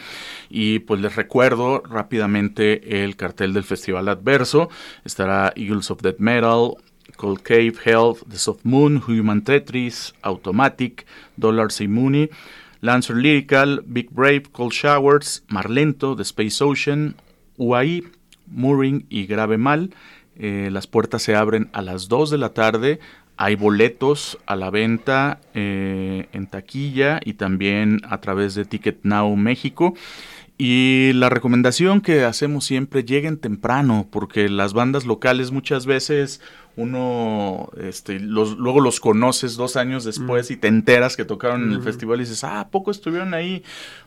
Y 0.48 0.80
pues 0.80 1.00
les 1.00 1.14
recuerdo 1.14 1.80
rápidamente 1.80 3.04
el 3.04 3.14
cartel 3.14 3.52
del 3.52 3.62
Festival 3.62 4.08
Adverso. 4.08 4.68
Estará 5.04 5.52
Eagles 5.54 5.92
of 5.92 6.02
Death 6.02 6.18
Metal, 6.18 6.74
Cold 7.16 7.42
Cave, 7.42 7.74
Health, 7.84 8.22
The 8.28 8.36
Soft 8.36 8.64
Moon, 8.64 9.00
Human 9.06 9.42
Tetris, 9.42 10.12
Automatic, 10.22 11.06
Dollar 11.36 11.68
Mooney, 11.88 12.30
Lancer 12.80 13.16
Lyrical, 13.16 13.82
Big 13.86 14.10
Brave, 14.10 14.44
Cold 14.50 14.72
Showers, 14.72 15.44
Marlento, 15.48 16.16
The 16.16 16.22
Space 16.22 16.64
Ocean, 16.64 17.14
UAI, 17.58 18.04
Mooring 18.48 19.06
y 19.08 19.26
Grave 19.26 19.58
Mal. 19.58 19.90
Eh, 20.42 20.70
las 20.72 20.86
puertas 20.86 21.22
se 21.22 21.36
abren 21.36 21.68
a 21.74 21.82
las 21.82 22.08
2 22.08 22.30
de 22.30 22.38
la 22.38 22.54
tarde. 22.54 22.98
Hay 23.42 23.54
boletos 23.54 24.36
a 24.44 24.54
la 24.54 24.68
venta 24.68 25.40
eh, 25.54 26.28
en 26.34 26.46
taquilla 26.46 27.20
y 27.24 27.32
también 27.32 28.02
a 28.06 28.20
través 28.20 28.54
de 28.54 28.66
Ticket 28.66 28.98
Now 29.02 29.34
México. 29.34 29.94
Y 30.58 31.12
la 31.14 31.30
recomendación 31.30 32.02
que 32.02 32.24
hacemos 32.24 32.66
siempre, 32.66 33.02
lleguen 33.02 33.38
temprano, 33.38 34.06
porque 34.10 34.50
las 34.50 34.74
bandas 34.74 35.06
locales 35.06 35.52
muchas 35.52 35.86
veces 35.86 36.42
uno 36.80 37.70
este, 37.80 38.18
los, 38.18 38.56
luego 38.56 38.80
los 38.80 39.00
conoces 39.00 39.56
dos 39.56 39.76
años 39.76 40.04
después 40.04 40.50
y 40.50 40.56
te 40.56 40.68
enteras 40.68 41.16
que 41.16 41.24
tocaron 41.24 41.64
en 41.64 41.72
el 41.72 41.82
festival 41.82 42.18
y 42.18 42.24
dices, 42.24 42.44
ah, 42.44 42.60
¿a 42.60 42.68
poco 42.68 42.90
estuvieron 42.90 43.34
ahí? 43.34 43.62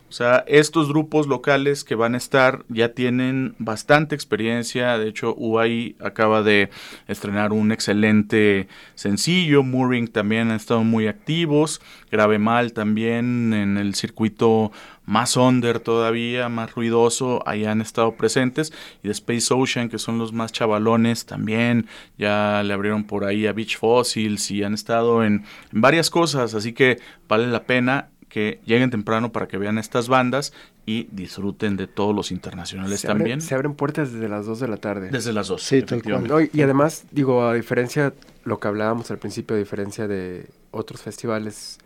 O 0.08 0.12
sea, 0.16 0.44
estos 0.46 0.88
grupos 0.88 1.26
locales 1.26 1.82
que 1.82 1.96
van 1.96 2.14
a 2.14 2.18
estar 2.18 2.64
ya 2.68 2.90
tienen 2.90 3.56
bastante 3.58 4.14
experiencia. 4.14 4.96
De 4.96 5.08
hecho, 5.08 5.34
UAI 5.34 5.96
acaba 5.98 6.42
de 6.42 6.70
estrenar 7.08 7.52
un 7.52 7.72
excelente 7.72 8.68
sencillo. 8.94 9.64
Mooring 9.64 10.06
también 10.06 10.50
han 10.50 10.56
estado 10.56 10.84
muy 10.84 11.08
activos. 11.08 11.80
Grave 12.12 12.38
Mal 12.38 12.72
también 12.72 13.52
en 13.54 13.76
el 13.76 13.96
circuito 13.96 14.70
más 15.06 15.36
under 15.36 15.80
todavía, 15.80 16.48
más 16.48 16.74
ruidoso, 16.74 17.42
ahí 17.46 17.64
han 17.64 17.80
estado 17.80 18.16
presentes. 18.16 18.72
Y 19.02 19.08
de 19.08 19.12
Space 19.12 19.52
Ocean, 19.52 19.88
que 19.88 19.98
son 19.98 20.18
los 20.18 20.32
más 20.32 20.52
chavalones, 20.52 21.26
también 21.26 21.86
ya 22.18 22.62
le 22.64 22.72
abrieron 22.72 23.04
por 23.04 23.24
ahí 23.24 23.46
a 23.46 23.52
Beach 23.52 23.78
Fossils 23.78 24.50
y 24.50 24.62
han 24.64 24.74
estado 24.74 25.24
en, 25.24 25.44
en 25.72 25.80
varias 25.80 26.10
cosas. 26.10 26.54
Así 26.54 26.72
que 26.72 26.98
vale 27.28 27.46
la 27.48 27.64
pena 27.64 28.08
que 28.28 28.60
lleguen 28.64 28.90
temprano 28.90 29.30
para 29.30 29.46
que 29.46 29.58
vean 29.58 29.78
estas 29.78 30.08
bandas 30.08 30.52
y 30.86 31.06
disfruten 31.12 31.76
de 31.76 31.86
todos 31.86 32.14
los 32.14 32.32
internacionales 32.32 33.00
Se 33.00 33.06
también. 33.06 33.34
abren, 33.34 33.40
se 33.42 33.54
abren 33.54 33.74
puertas 33.74 34.12
desde 34.12 34.28
las 34.28 34.44
2 34.46 34.58
de 34.58 34.68
la 34.68 34.76
tarde. 34.78 35.10
Desde 35.10 35.32
las 35.32 35.46
dos. 35.48 35.62
Sí, 35.62 35.82
tal 35.82 35.98
efectivamente. 35.98 36.32
No, 36.34 36.40
y, 36.40 36.50
y 36.52 36.62
además, 36.62 37.04
digo, 37.12 37.46
a 37.46 37.54
diferencia, 37.54 38.12
lo 38.44 38.58
que 38.58 38.66
hablábamos 38.68 39.10
al 39.12 39.18
principio, 39.18 39.54
a 39.54 39.58
diferencia 39.58 40.08
de 40.08 40.48
otros 40.72 41.00
festivales, 41.00 41.78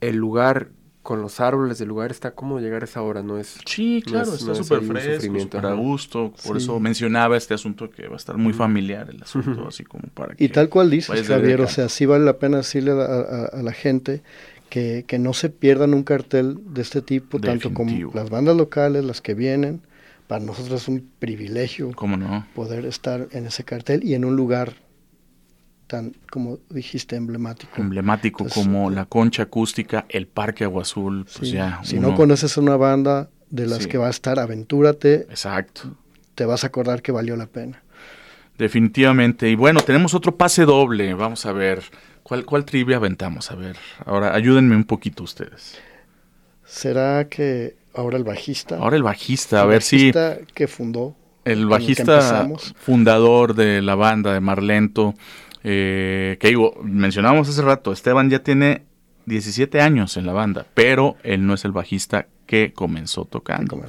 el 0.00 0.16
lugar 0.16 0.68
con 1.04 1.22
los 1.22 1.38
árboles 1.38 1.78
del 1.78 1.88
lugar 1.88 2.10
está 2.10 2.32
cómodo 2.32 2.58
llegar 2.58 2.82
a 2.82 2.86
esa 2.86 3.02
hora, 3.02 3.22
no 3.22 3.38
es... 3.38 3.58
Sí, 3.66 4.02
No 4.06 4.10
claro, 4.12 4.30
es- 4.30 4.40
está 4.40 4.46
no 4.46 4.52
es 4.52 4.58
súper 4.66 4.80
fresco, 4.82 5.38
súper 5.38 5.66
a 5.66 5.74
gusto. 5.74 6.32
Por 6.44 6.56
Sí. 6.58 6.64
eso 6.64 6.80
mencionaba 6.80 7.36
este 7.36 7.54
asunto 7.54 7.90
que 7.90 8.08
va 8.08 8.14
a 8.14 8.16
estar 8.16 8.36
muy 8.36 8.52
familiar 8.54 9.08
el 9.10 9.22
asunto, 9.22 9.68
así 9.68 9.84
como 9.84 10.04
para 10.14 10.34
que... 10.34 10.42
Y 10.42 10.48
tal 10.48 10.68
cual 10.68 10.90
dices, 10.90 11.26
Javier, 11.28 11.60
o 11.60 11.68
sea, 11.68 11.88
sí 11.88 12.06
vale 12.06 12.24
la 12.24 12.38
pena 12.38 12.56
decirle 12.56 12.92
a, 12.92 13.04
a- 13.04 13.44
a 13.52 13.62
la 13.62 13.72
gente 13.72 14.22
que, 14.70 15.04
que 15.06 15.18
no 15.20 15.34
se 15.34 15.50
pierdan 15.50 15.94
un 15.94 16.02
cartel 16.02 16.58
de 16.72 16.82
este 16.82 17.02
tipo, 17.02 17.38
tanto 17.38 17.72
como 17.74 18.10
las 18.14 18.30
bandas 18.30 18.56
locales, 18.56 19.04
las 19.04 19.20
que 19.20 19.34
vienen. 19.34 19.82
Para 20.26 20.42
nosotros 20.42 20.80
es 20.82 20.88
un 20.88 21.06
privilegio 21.18 21.92
¿Cómo 21.94 22.16
no? 22.16 22.46
poder 22.54 22.86
estar 22.86 23.28
en 23.32 23.44
ese 23.46 23.62
cartel 23.64 24.02
y 24.02 24.14
en 24.14 24.24
un 24.24 24.36
lugar 24.36 24.72
tan, 25.86 26.14
como 26.30 26.58
dijiste, 26.70 27.16
emblemático. 27.16 27.72
Emblemático 27.76 28.44
Entonces, 28.44 28.62
como 28.64 28.90
eh, 28.90 28.94
la 28.94 29.04
concha 29.06 29.44
acústica, 29.44 30.06
el 30.08 30.26
Parque 30.26 30.64
Agua 30.64 30.82
Azul, 30.82 31.24
pues 31.24 31.48
Sí, 31.50 31.54
ya... 31.56 31.80
si 31.84 31.96
uno- 31.98 32.08
no 32.10 32.14
conoces 32.16 32.56
una 32.56 32.76
banda 32.76 33.28
de 33.50 33.66
las 33.66 33.82
Sí. 33.84 33.88
que 33.88 33.98
va 33.98 34.06
a 34.08 34.10
estar, 34.10 34.38
aventúrate, 34.38 35.26
Exacto. 35.30 35.96
te 36.34 36.44
vas 36.44 36.64
a 36.64 36.68
acordar 36.68 37.02
que 37.02 37.12
valió 37.12 37.36
la 37.36 37.46
pena. 37.46 37.82
Definitivamente. 38.58 39.48
Y 39.50 39.56
bueno, 39.56 39.80
tenemos 39.80 40.14
otro 40.14 40.36
pase 40.36 40.64
doble. 40.64 41.12
Vamos 41.14 41.44
a 41.46 41.52
ver. 41.52 41.82
¿Cuál, 42.22 42.44
cuál 42.46 42.64
trivia 42.64 42.96
aventamos? 42.96 43.50
A 43.50 43.54
ver, 43.56 43.76
ahora 44.06 44.34
ayúdenme 44.34 44.76
un 44.76 44.84
poquito 44.84 45.22
ustedes. 45.24 45.76
¿Será 46.64 47.28
que 47.28 47.76
ahora 47.94 48.16
el 48.16 48.24
bajista? 48.24 48.78
Ahora 48.78 48.96
el 48.96 49.02
bajista, 49.02 49.60
a 49.60 49.62
el 49.64 49.68
ver 49.68 49.82
si 49.82 49.96
bajista 50.12 50.38
que 50.54 50.66
fundó 50.66 51.14
el 51.44 51.66
bajista 51.66 52.48
fundador 52.76 53.54
de 53.54 53.82
la 53.82 53.94
banda 53.96 54.32
de 54.32 54.40
Marlento, 54.40 55.14
eh, 55.64 56.36
que 56.38 56.48
digo, 56.48 56.78
mencionábamos 56.82 57.48
hace 57.48 57.62
rato, 57.62 57.92
Esteban 57.92 58.30
ya 58.30 58.40
tiene 58.40 58.84
17 59.26 59.80
años 59.80 60.16
en 60.16 60.26
la 60.26 60.32
banda, 60.32 60.66
pero 60.74 61.16
él 61.22 61.46
no 61.46 61.54
es 61.54 61.64
el 61.64 61.72
bajista 61.72 62.28
que 62.46 62.72
comenzó 62.72 63.24
tocando. 63.24 63.80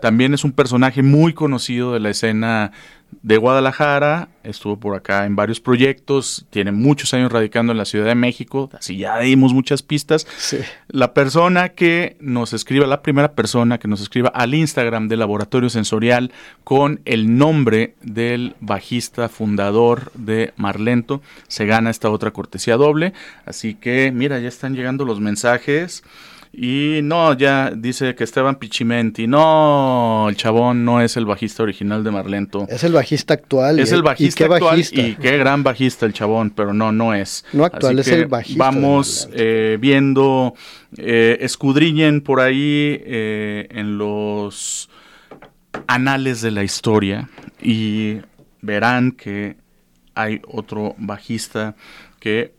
También 0.00 0.34
es 0.34 0.44
un 0.44 0.52
personaje 0.52 1.02
muy 1.02 1.32
conocido 1.32 1.92
de 1.92 2.00
la 2.00 2.10
escena 2.10 2.72
de 3.20 3.36
Guadalajara, 3.36 4.28
estuvo 4.42 4.78
por 4.78 4.96
acá 4.96 5.26
en 5.26 5.36
varios 5.36 5.60
proyectos, 5.60 6.46
tiene 6.50 6.72
muchos 6.72 7.12
años 7.12 7.30
radicando 7.30 7.72
en 7.72 7.78
la 7.78 7.84
Ciudad 7.84 8.06
de 8.06 8.14
México, 8.14 8.70
así 8.72 8.96
ya 8.96 9.18
dimos 9.18 9.52
muchas 9.52 9.82
pistas. 9.82 10.26
sí. 10.38 10.58
La 10.88 11.14
persona 11.14 11.70
que 11.70 12.16
nos 12.20 12.52
escriba, 12.52 12.86
la 12.86 13.02
primera 13.02 13.32
persona 13.32 13.78
que 13.78 13.88
nos 13.88 14.00
escriba 14.00 14.30
al 14.30 14.54
Instagram 14.54 15.08
del 15.08 15.20
Laboratorio 15.20 15.68
Sensorial 15.70 16.32
con 16.64 17.00
el 17.04 17.36
nombre 17.36 17.94
del 18.02 18.56
bajista 18.60 19.28
fundador 19.28 20.10
de 20.14 20.52
Marlento, 20.56 21.22
se 21.48 21.66
gana 21.66 21.90
esta 21.90 22.10
otra 22.10 22.30
cortesía 22.30 22.76
doble. 22.76 23.12
Así 23.46 23.74
que, 23.74 24.10
mira, 24.12 24.38
ya 24.38 24.48
están 24.48 24.74
llegando 24.74 25.04
los 25.04 25.20
mensajes. 25.20 26.02
Y 26.54 27.00
no, 27.02 27.32
ya 27.32 27.70
dice 27.74 28.14
que 28.14 28.24
Esteban 28.24 28.56
Pichimenti, 28.56 29.26
no, 29.26 30.26
el 30.28 30.36
chabón 30.36 30.84
no 30.84 31.00
es 31.00 31.16
el 31.16 31.24
bajista 31.24 31.62
original 31.62 32.04
de 32.04 32.10
Marlento. 32.10 32.66
Es 32.68 32.84
el 32.84 32.92
bajista 32.92 33.32
actual. 33.32 33.78
Es 33.78 33.90
el 33.90 34.02
bajista 34.02 34.44
¿y 34.44 34.46
qué 34.46 34.52
actual 34.52 34.76
bajista? 34.76 35.00
y 35.00 35.14
qué 35.14 35.38
gran 35.38 35.62
bajista 35.62 36.04
el 36.04 36.12
chabón, 36.12 36.50
pero 36.50 36.74
no, 36.74 36.92
no 36.92 37.14
es. 37.14 37.46
No 37.54 37.64
actual, 37.64 37.98
Así 37.98 38.10
es 38.10 38.16
el 38.18 38.26
bajista 38.26 38.62
Vamos 38.62 39.30
eh, 39.32 39.78
viendo, 39.80 40.54
eh, 40.98 41.38
escudriñen 41.40 42.20
por 42.20 42.40
ahí 42.40 43.00
eh, 43.02 43.68
en 43.70 43.96
los 43.96 44.90
anales 45.86 46.42
de 46.42 46.50
la 46.50 46.64
historia 46.64 47.30
y 47.62 48.18
verán 48.60 49.12
que 49.12 49.56
hay 50.14 50.42
otro 50.46 50.94
bajista 50.98 51.76
que, 52.20 52.52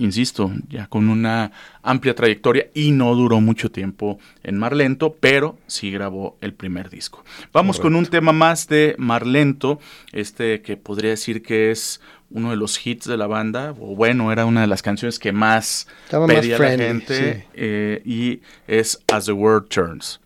insisto, 0.00 0.50
ya 0.68 0.86
con 0.86 1.08
una 1.08 1.52
amplia 1.82 2.14
trayectoria 2.14 2.66
y 2.74 2.90
no 2.90 3.14
duró 3.14 3.40
mucho 3.40 3.70
tiempo 3.70 4.18
en 4.42 4.58
Marlento, 4.58 5.16
pero 5.20 5.58
sí 5.66 5.90
grabó 5.90 6.36
el 6.40 6.54
primer 6.54 6.90
disco. 6.90 7.24
Vamos 7.52 7.78
con 7.78 7.94
un 7.94 8.06
tema 8.06 8.32
más 8.32 8.66
de 8.68 8.94
Marlento, 8.98 9.78
este 10.12 10.62
que 10.62 10.76
podría 10.76 11.10
decir 11.10 11.42
que 11.42 11.70
es 11.70 12.00
uno 12.30 12.50
de 12.50 12.56
los 12.56 12.84
hits 12.86 13.06
de 13.06 13.16
la 13.16 13.26
banda, 13.26 13.74
o 13.80 13.94
bueno, 13.96 14.32
era 14.32 14.46
una 14.46 14.60
de 14.60 14.66
las 14.66 14.82
canciones 14.82 15.18
que 15.18 15.32
más 15.32 15.88
Estaba 16.04 16.26
más 16.26 16.36
pedía 16.36 16.58
la 16.58 16.70
gente, 16.70 17.34
sí. 17.34 17.48
eh, 17.54 18.02
y 18.04 18.40
es 18.66 19.02
As 19.12 19.26
the 19.26 19.32
World 19.32 19.68
Turns. 19.68 20.20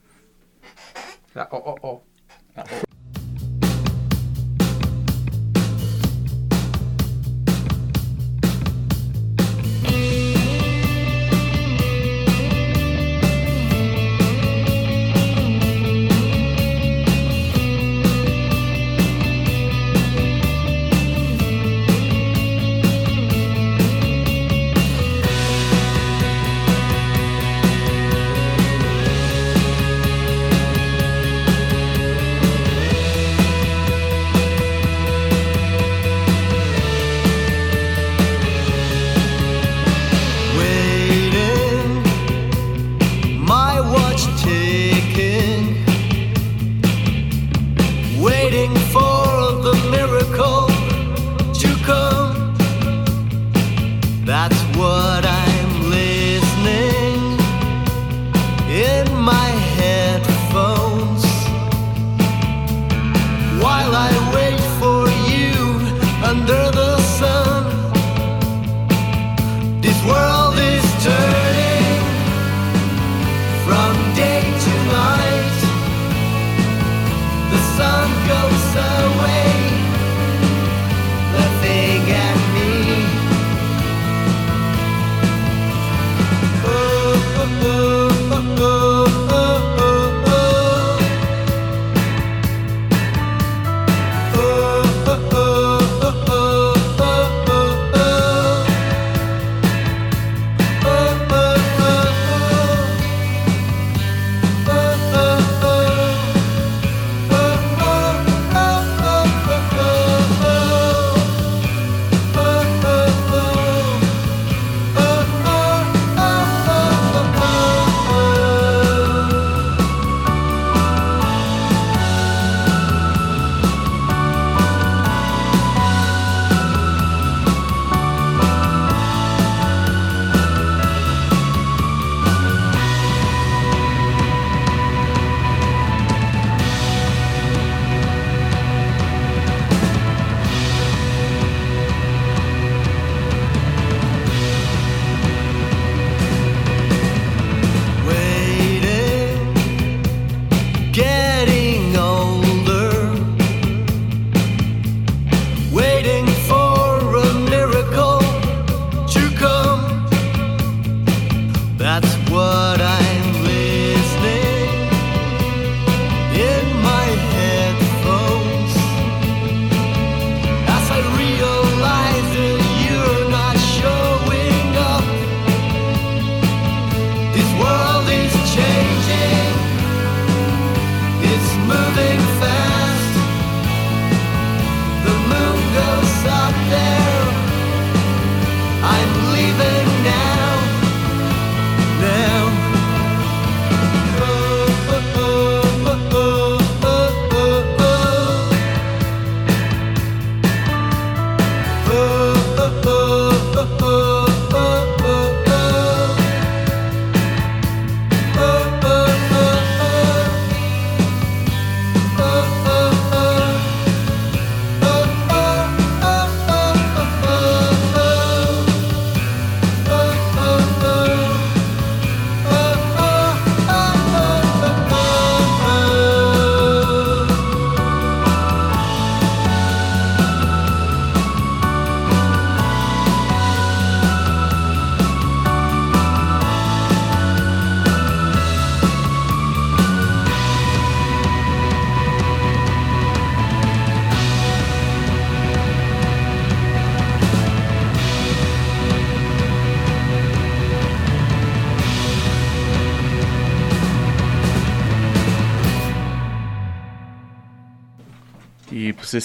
Oh, 1.35 1.49
oh, 1.51 1.77
oh. 1.83 2.03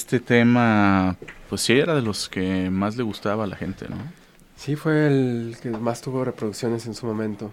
Este 0.09 0.19
tema, 0.19 1.15
pues 1.49 1.61
sí 1.61 1.73
era 1.73 1.93
de 1.93 2.01
los 2.01 2.27
que 2.29 2.71
más 2.71 2.97
le 2.97 3.03
gustaba 3.03 3.43
a 3.43 3.47
la 3.47 3.55
gente, 3.55 3.85
¿no? 3.87 3.95
Sí, 4.55 4.75
fue 4.75 5.05
el 5.05 5.55
que 5.61 5.69
más 5.69 6.01
tuvo 6.01 6.25
reproducciones 6.25 6.87
en 6.87 6.95
su 6.95 7.05
momento. 7.05 7.51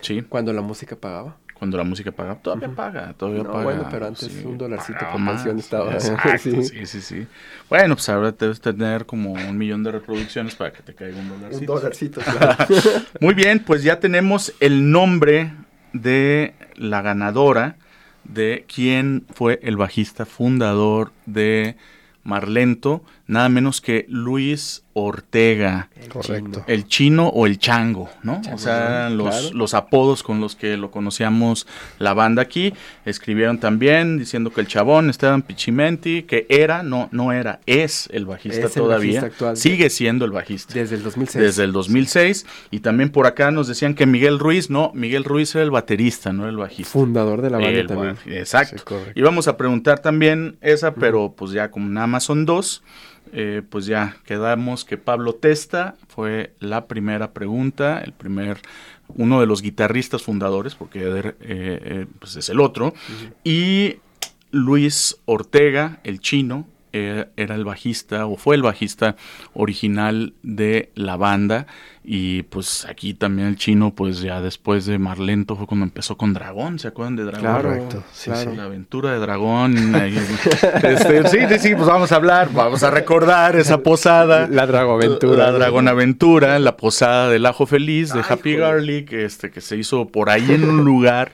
Sí, 0.00 0.22
Cuando 0.22 0.52
la 0.52 0.62
música 0.62 0.96
pagaba. 0.96 1.36
cuando 1.54 1.78
la 1.78 1.84
música 1.84 2.10
paga, 2.10 2.34
todavía 2.34 2.68
paga, 2.74 3.14
todavía 3.16 3.44
No, 3.44 3.52
paga. 3.52 3.64
bueno, 3.64 3.86
pero 3.88 4.06
antes 4.08 4.28
un 4.44 4.58
dolarcito 4.58 4.98
por 5.12 5.20
más, 5.20 5.36
canción 5.36 5.58
estaba. 5.60 5.92
Exacto, 5.92 6.28
Sí. 6.40 6.62
sí. 6.64 6.86
sí, 6.86 7.00
sí, 7.00 7.26
Bueno, 7.70 7.94
pues 7.94 8.08
ahora 8.08 8.32
debes 8.32 8.60
tener 8.60 9.06
como 9.06 9.32
un 9.34 9.56
millón 9.56 9.84
de 9.84 9.92
reproducciones 9.92 10.56
para 10.56 10.72
que 10.72 10.82
te 10.82 10.92
caiga 10.92 11.16
un 11.20 11.28
dolarcito. 11.28 11.72
Un 11.72 11.78
dolarcito, 11.78 12.20
claro. 12.38 12.64
Muy 13.20 13.34
bien, 13.34 13.60
pues 13.64 13.84
ya 13.84 14.00
tenemos 14.00 14.52
el 14.58 14.90
nombre 14.90 15.52
de 15.92 16.52
la 16.74 17.00
ganadora, 17.00 17.76
de 18.28 18.64
quién 18.72 19.24
fue 19.34 19.58
el 19.62 19.76
bajista 19.76 20.24
fundador 20.26 21.12
de 21.26 21.76
Marlento, 22.22 23.04
nada 23.26 23.48
menos 23.48 23.80
que 23.80 24.06
Luis 24.08 24.85
Ortega. 24.98 25.90
Correcto. 26.10 26.64
El 26.66 26.86
chino 26.88 27.28
o 27.28 27.46
el 27.46 27.58
chango, 27.58 28.08
¿no? 28.22 28.40
Chango, 28.40 28.56
o 28.56 28.58
sea, 28.58 29.10
los, 29.10 29.28
Claro. 29.28 29.54
los 29.56 29.74
apodos 29.74 30.22
con 30.22 30.40
los 30.40 30.56
que 30.56 30.76
lo 30.78 30.90
conocíamos 30.90 31.66
la 31.98 32.14
banda 32.14 32.40
aquí. 32.40 32.72
Escribieron 33.04 33.58
también 33.58 34.18
diciendo 34.18 34.50
que 34.50 34.62
el 34.62 34.66
chabón 34.68 35.10
Esteban 35.10 35.42
Pichimenti, 35.42 36.22
que 36.22 36.46
era, 36.48 36.82
no, 36.82 37.08
no 37.12 37.32
era, 37.32 37.60
es 37.66 38.08
el 38.10 38.24
bajista 38.24 38.58
Es 38.66 38.76
el 38.76 38.82
todavía. 38.82 39.20
bajista 39.20 39.26
actual. 39.26 39.56
Sigue 39.58 39.90
siendo 39.90 40.24
el 40.24 40.30
bajista. 40.30 40.72
Desde 40.72 40.96
el 40.96 41.02
2006. 41.02 41.42
Desde 41.44 41.64
el 41.64 41.72
2006. 41.72 42.46
Y 42.70 42.80
también 42.80 43.10
por 43.10 43.26
acá 43.26 43.50
nos 43.50 43.68
decían 43.68 43.94
que 43.94 44.06
Miguel 44.06 44.38
Ruiz, 44.38 44.70
no, 44.70 44.92
Miguel 44.94 45.24
Ruiz 45.24 45.54
era 45.54 45.62
el 45.64 45.70
baterista, 45.70 46.32
no 46.32 46.44
era 46.44 46.50
el 46.50 46.56
bajista. 46.56 46.90
Fundador 46.90 47.42
de 47.42 47.50
la 47.50 47.58
banda 47.58 47.78
El 47.80 47.86
también. 47.86 48.16
Exacto. 48.26 48.82
Sí, 49.04 49.10
y 49.14 49.20
vamos 49.22 49.46
a 49.46 49.58
preguntar 49.58 49.98
también 49.98 50.56
esa, 50.62 50.94
pero 50.94 51.34
pues 51.36 51.52
ya 51.52 51.70
como 51.70 51.88
nada 51.90 52.06
más 52.06 52.24
son 52.24 52.46
dos, 52.46 52.82
eh, 53.32 53.62
pues 53.68 53.86
ya 53.86 54.16
quedamos 54.24 54.84
que 54.84 54.96
Pablo 54.96 55.34
Testa 55.34 55.96
fue 56.08 56.54
la 56.60 56.86
primera 56.86 57.32
pregunta, 57.32 58.00
el 58.00 58.12
primer, 58.12 58.58
uno 59.08 59.40
de 59.40 59.46
los 59.46 59.62
guitarristas 59.62 60.22
fundadores, 60.22 60.74
porque 60.74 61.00
eh, 61.00 61.34
eh, 61.40 62.06
pues 62.18 62.36
es 62.36 62.48
el 62.48 62.60
otro, 62.60 62.94
y 63.44 63.96
Luis 64.50 65.18
Ortega, 65.24 66.00
el 66.04 66.20
chino, 66.20 66.66
era 67.36 67.54
el 67.54 67.64
bajista 67.64 68.26
o 68.26 68.36
fue 68.36 68.56
el 68.56 68.62
bajista 68.62 69.16
original 69.54 70.34
de 70.42 70.90
la 70.94 71.16
banda 71.16 71.66
y 72.08 72.44
pues 72.44 72.86
aquí 72.88 73.14
también 73.14 73.48
el 73.48 73.56
chino 73.56 73.92
pues 73.92 74.20
ya 74.20 74.40
después 74.40 74.86
de 74.86 74.98
Marlento 74.98 75.56
fue 75.56 75.66
cuando 75.66 75.84
empezó 75.84 76.16
con 76.16 76.32
Dragón, 76.32 76.78
¿se 76.78 76.86
acuerdan 76.86 77.16
de 77.16 77.24
Dragón? 77.24 77.40
Claro, 77.40 77.68
Correcto, 77.68 78.04
sí, 78.12 78.30
claro. 78.30 78.54
La 78.54 78.64
aventura 78.64 79.12
de 79.12 79.18
Dragón. 79.18 79.94
este, 80.82 81.28
sí, 81.28 81.38
sí, 81.48 81.58
sí, 81.58 81.74
pues 81.74 81.86
vamos 81.88 82.12
a 82.12 82.16
hablar, 82.16 82.50
vamos 82.52 82.84
a 82.84 82.90
recordar 82.90 83.56
esa 83.56 83.82
posada. 83.82 84.46
La 84.46 84.66
Dragoaventura. 84.66 85.46
La 85.46 85.52
Dragón 85.52 85.88
Aventura, 85.88 86.58
la 86.60 86.76
posada 86.76 87.28
del 87.28 87.44
Ajo 87.44 87.66
Feliz 87.66 88.12
de 88.12 88.20
Ay, 88.20 88.26
Happy 88.28 88.54
joder. 88.54 88.60
Garlic, 88.60 89.12
este, 89.12 89.50
que 89.50 89.60
se 89.60 89.76
hizo 89.76 90.06
por 90.06 90.30
ahí 90.30 90.52
en 90.52 90.62
un 90.62 90.84
lugar 90.84 91.32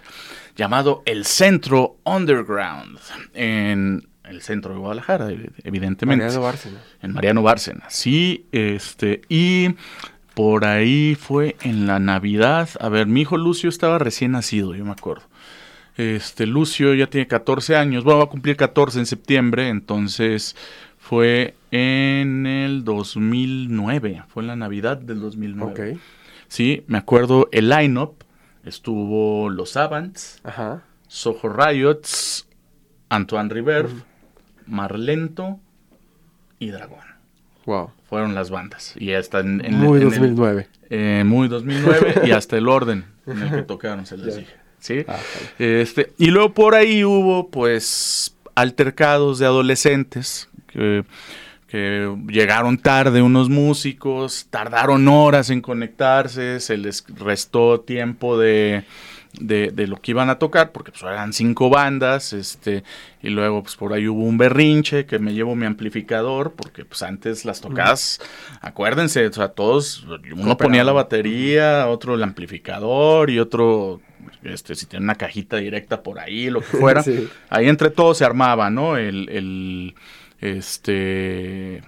llamado 0.57 1.03
el 1.05 1.27
Centro 1.27 1.97
Underground, 2.05 2.99
en 3.35 4.09
el 4.25 4.41
centro 4.43 4.73
de 4.73 4.79
Guadalajara, 4.81 5.31
ev- 5.31 5.51
evidentemente 5.65 6.25
Mariano 6.25 6.43
Bárcena. 6.43 6.79
en 7.03 7.13
Mariano 7.13 7.43
Bárcena. 7.43 7.85
Sí, 7.89 8.47
este, 8.53 9.23
y 9.29 9.75
por 10.35 10.65
ahí 10.65 11.17
fue 11.19 11.57
en 11.63 11.87
la 11.87 11.99
Navidad. 11.99 12.69
A 12.81 12.89
ver, 12.89 13.07
mi 13.07 13.23
hijo 13.23 13.37
Lucio 13.37 13.69
estaba 13.69 13.99
recién 13.99 14.33
nacido, 14.33 14.75
yo 14.75 14.85
me 14.85 14.93
acuerdo. 14.93 15.25
Este, 15.97 16.47
Lucio 16.47 16.95
ya 16.95 17.07
tiene 17.09 17.27
14 17.27 17.77
años, 17.77 18.03
bueno, 18.05 18.19
va 18.21 18.25
a 18.25 18.29
cumplir 18.29 18.57
14 18.57 18.99
en 19.01 19.07
septiembre, 19.07 19.69
entonces 19.69 20.57
fue 20.99 21.55
en 21.71 22.47
el 22.47 22.83
2009, 22.85 24.23
fue 24.29 24.43
en 24.43 24.47
la 24.47 24.57
Navidad 24.57 24.97
del 24.97 25.21
2009. 25.21 25.93
Ok. 25.95 26.01
Sí, 26.49 26.85
me 26.87 26.97
acuerdo 26.99 27.49
el 27.53 27.69
line-up, 27.69 28.25
estuvo 28.65 29.51
Los 29.51 29.77
Avants, 29.77 30.41
Ajá. 30.45 30.83
Soho 31.09 31.49
Riots, 31.51 32.49
Antoine 33.11 33.51
River, 33.51 33.87
Marlento 34.67 35.59
y 36.59 36.71
Dragón 36.71 37.01
Wow. 37.67 37.91
fueron 38.09 38.35
las 38.35 38.51
bandas. 38.51 38.95
Y 38.97 39.13
hasta 39.13 39.41
en, 39.41 39.65
en- 39.65 39.75
Muy 39.79 39.99
en 40.01 40.09
el- 40.09 40.11
2009. 40.11 40.69
eh, 40.91 41.23
muy 41.25 41.49
2009 41.49 42.23
y 42.27 42.33
hasta 42.33 42.57
el 42.57 42.69
orden 42.69 43.05
en 43.27 43.39
el 43.43 43.51
que 43.51 43.63
tocaron, 43.63 44.05
se 44.07 44.17
les 44.17 44.37
dije. 44.37 44.53
¿Sí? 44.81 45.05
Ah, 45.07 45.17
Este, 45.61 46.13
y 46.19 46.27
luego 46.33 46.53
por 46.55 46.75
ahí 46.75 47.05
hubo, 47.05 47.49
pues, 47.51 48.37
altercados 48.57 49.39
de 49.39 49.47
adolescentes 49.47 50.49
que, 50.67 51.05
que 51.69 52.13
llegaron 52.29 52.79
tarde 52.79 53.23
unos 53.23 53.49
músicos, 53.49 54.49
tardaron 54.51 55.07
horas 55.07 55.51
en 55.51 55.61
conectarse, 55.61 56.59
se 56.59 56.77
les 56.77 57.05
restó 57.17 57.79
tiempo 57.81 58.37
de, 58.37 58.83
de, 59.41 59.71
de 59.71 59.87
lo 59.87 59.97
que 59.97 60.11
iban 60.11 60.29
a 60.31 60.39
tocar, 60.39 60.73
porque 60.73 60.91
pues 60.93 61.03
eran 61.03 61.33
cinco 61.33 61.71
bandas, 61.71 62.33
este, 62.35 62.85
y 63.23 63.31
luego 63.31 63.63
pues 63.63 63.77
por 63.77 63.93
ahí 63.95 64.07
hubo 64.07 64.23
un 64.25 64.37
berrinche 64.37 65.07
que 65.07 65.19
me 65.19 65.33
llevo 65.33 65.57
mi 65.57 65.65
amplificador, 65.67 66.53
porque 66.53 66.85
pues 66.85 67.03
antes 67.03 67.45
las 67.45 67.61
tocadas, 67.61 68.21
acuérdense, 68.61 69.27
o 69.27 69.33
sea, 69.33 69.49
todos, 69.49 70.07
uno 70.37 70.57
ponía 70.59 70.85
la 70.85 70.93
batería, 70.93 71.89
otro 71.89 72.15
el 72.15 72.23
amplificador 72.23 73.31
y 73.31 73.39
otro, 73.39 74.01
este, 74.43 74.75
si 74.75 74.85
tiene 74.87 75.05
una 75.05 75.15
cajita 75.15 75.57
directa 75.57 76.03
por 76.03 76.19
ahí, 76.19 76.51
lo 76.51 76.61
que 76.61 76.67
fuera, 76.67 77.03
Sí. 77.05 77.27
ahí 77.49 77.69
entre 77.69 77.89
todos 77.91 78.19
se 78.19 78.25
armaba, 78.27 78.69
¿no? 78.71 78.97
El, 78.99 79.29
el 79.31 79.95
este 80.41 81.83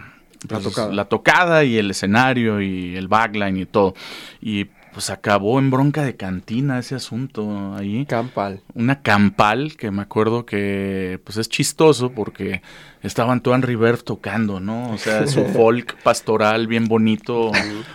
La 0.49 0.59
pues, 0.61 0.63
tocada. 0.65 0.93
la 0.95 1.05
tocada 1.07 1.65
y 1.65 1.77
el 1.77 1.91
escenario 1.91 2.61
y 2.61 2.97
el 2.97 3.09
backline 3.09 3.57
y 3.59 3.67
todo. 3.67 3.95
Y 4.41 4.67
pues 4.95 5.11
acabó 5.11 5.59
en 5.59 5.71
bronca 5.71 6.05
de 6.05 6.17
cantina 6.17 6.79
ese 6.79 6.95
asunto 6.95 7.75
ahí. 7.75 8.07
Campal. 8.07 8.63
Una 8.75 9.03
campal 9.03 9.77
que 9.77 9.91
me 9.91 10.03
acuerdo 10.03 10.47
que 10.47 11.21
pues 11.25 11.37
es 11.37 11.49
chistoso 11.49 12.13
porque 12.13 12.63
estaba 13.07 13.33
Antoine 13.33 13.63
River 13.65 14.03
tocando, 14.03 14.61
¿no? 14.61 14.91
O 14.93 14.99
sea, 14.99 15.27
su 15.27 15.45
folk 15.55 15.97
pastoral 16.03 16.67
bien 16.67 16.87
bonito 16.87 17.53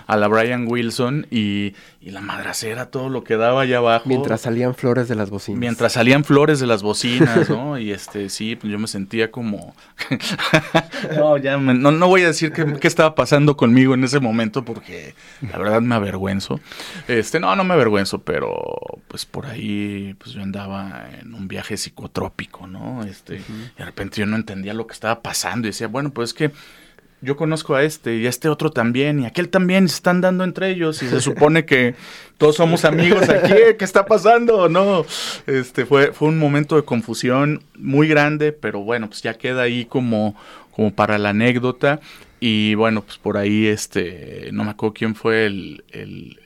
a 0.08 0.18
la 0.18 0.28
Brian 0.28 0.66
Wilson 0.68 1.28
y, 1.32 1.74
y 2.02 2.12
la 2.12 2.22
madracera, 2.22 2.88
todo 2.92 3.10
lo 3.10 3.24
que 3.24 3.36
daba 3.38 3.62
allá 3.62 3.78
abajo. 3.80 4.04
Mientras 4.08 4.42
salían 4.42 4.76
flores 4.76 5.08
de 5.08 5.16
las 5.16 5.30
bocinas. 5.30 5.60
Mientras 5.60 5.94
salían 5.94 6.24
flores 6.24 6.60
de 6.60 6.68
las 6.68 6.82
bocinas, 6.84 7.50
¿no? 7.50 7.78
Y 7.80 7.92
este, 7.92 8.30
sí, 8.30 8.56
pues 8.56 8.72
yo 8.72 8.80
me 8.80 8.88
sentía 8.88 9.32
como... 9.32 9.76
no, 11.16 11.38
ya, 11.38 11.58
me- 11.58 11.74
no, 11.74 11.92
no 11.92 12.08
voy 12.08 12.24
a 12.24 12.28
decir 12.28 12.52
qué, 12.52 12.66
qué 12.80 12.88
estaba 12.88 13.16
pasando 13.16 13.58
conmigo 13.58 13.94
en 13.94 14.04
ese 14.04 14.20
momento 14.20 14.64
porque 14.64 15.16
la 15.42 15.58
verdad 15.58 15.82
me 15.82 15.96
avergüenzo. 15.96 16.60
Este, 17.08 17.40
no, 17.40 17.56
no 17.56 17.64
me 17.64 17.74
avergüenzo, 17.74 18.20
pero 18.20 18.54
pues 19.08 19.26
por 19.26 19.46
ahí, 19.48 20.16
pues 20.20 20.32
yo 20.32 20.42
andaba 20.42 21.08
en 21.20 21.34
un 21.34 21.48
viaje 21.48 21.78
psicotrópico, 21.78 22.68
¿no? 22.68 23.04
Este, 23.04 23.38
y 23.38 23.78
de 23.80 23.86
repente 23.86 24.18
yo 24.20 24.26
no 24.26 24.36
entendía 24.36 24.74
lo 24.74 24.88
que 24.88 24.94
estaba 25.00 25.22
pasando 25.22 25.68
y 25.68 25.72
decía, 25.72 25.88
bueno, 25.88 26.12
pues 26.12 26.30
es 26.30 26.34
que 26.34 26.52
yo 27.22 27.36
conozco 27.36 27.76
a 27.76 27.84
este 27.84 28.18
y 28.18 28.26
a 28.26 28.30
este 28.30 28.48
otro 28.48 28.70
también 28.72 29.20
y 29.20 29.26
aquel 29.26 29.50
también 29.50 29.90
se 29.90 29.96
están 29.96 30.22
dando 30.22 30.44
entre 30.44 30.70
ellos 30.70 31.02
y 31.04 31.10
se 31.10 31.20
supone 31.20 31.66
que 31.66 31.96
todos 32.38 32.56
somos 32.56 32.86
amigos 32.86 33.28
aquí, 33.30 33.54
¿qué 33.78 33.84
está 33.86 34.06
pasando? 34.06 34.70
No, 34.70 35.06
este 35.46 35.86
fue, 35.86 36.14
fue 36.14 36.30
un 36.30 36.38
momento 36.38 36.76
de 36.76 36.84
confusión 36.84 37.64
muy 37.76 38.08
grande, 38.08 38.54
pero 38.54 38.80
bueno, 38.82 39.08
pues 39.08 39.22
ya 39.22 39.34
queda 39.34 39.64
ahí 39.64 39.86
como, 39.86 40.36
como 40.72 40.94
para 40.94 41.18
la 41.18 41.30
anécdota 41.30 42.00
y 42.40 42.76
bueno, 42.76 43.02
pues 43.02 43.18
por 43.18 43.38
ahí 43.38 43.68
este, 43.68 44.50
no 44.54 44.64
me 44.64 44.72
acuerdo 44.72 44.94
quién 44.94 45.16
fue 45.16 45.46
el, 45.46 46.40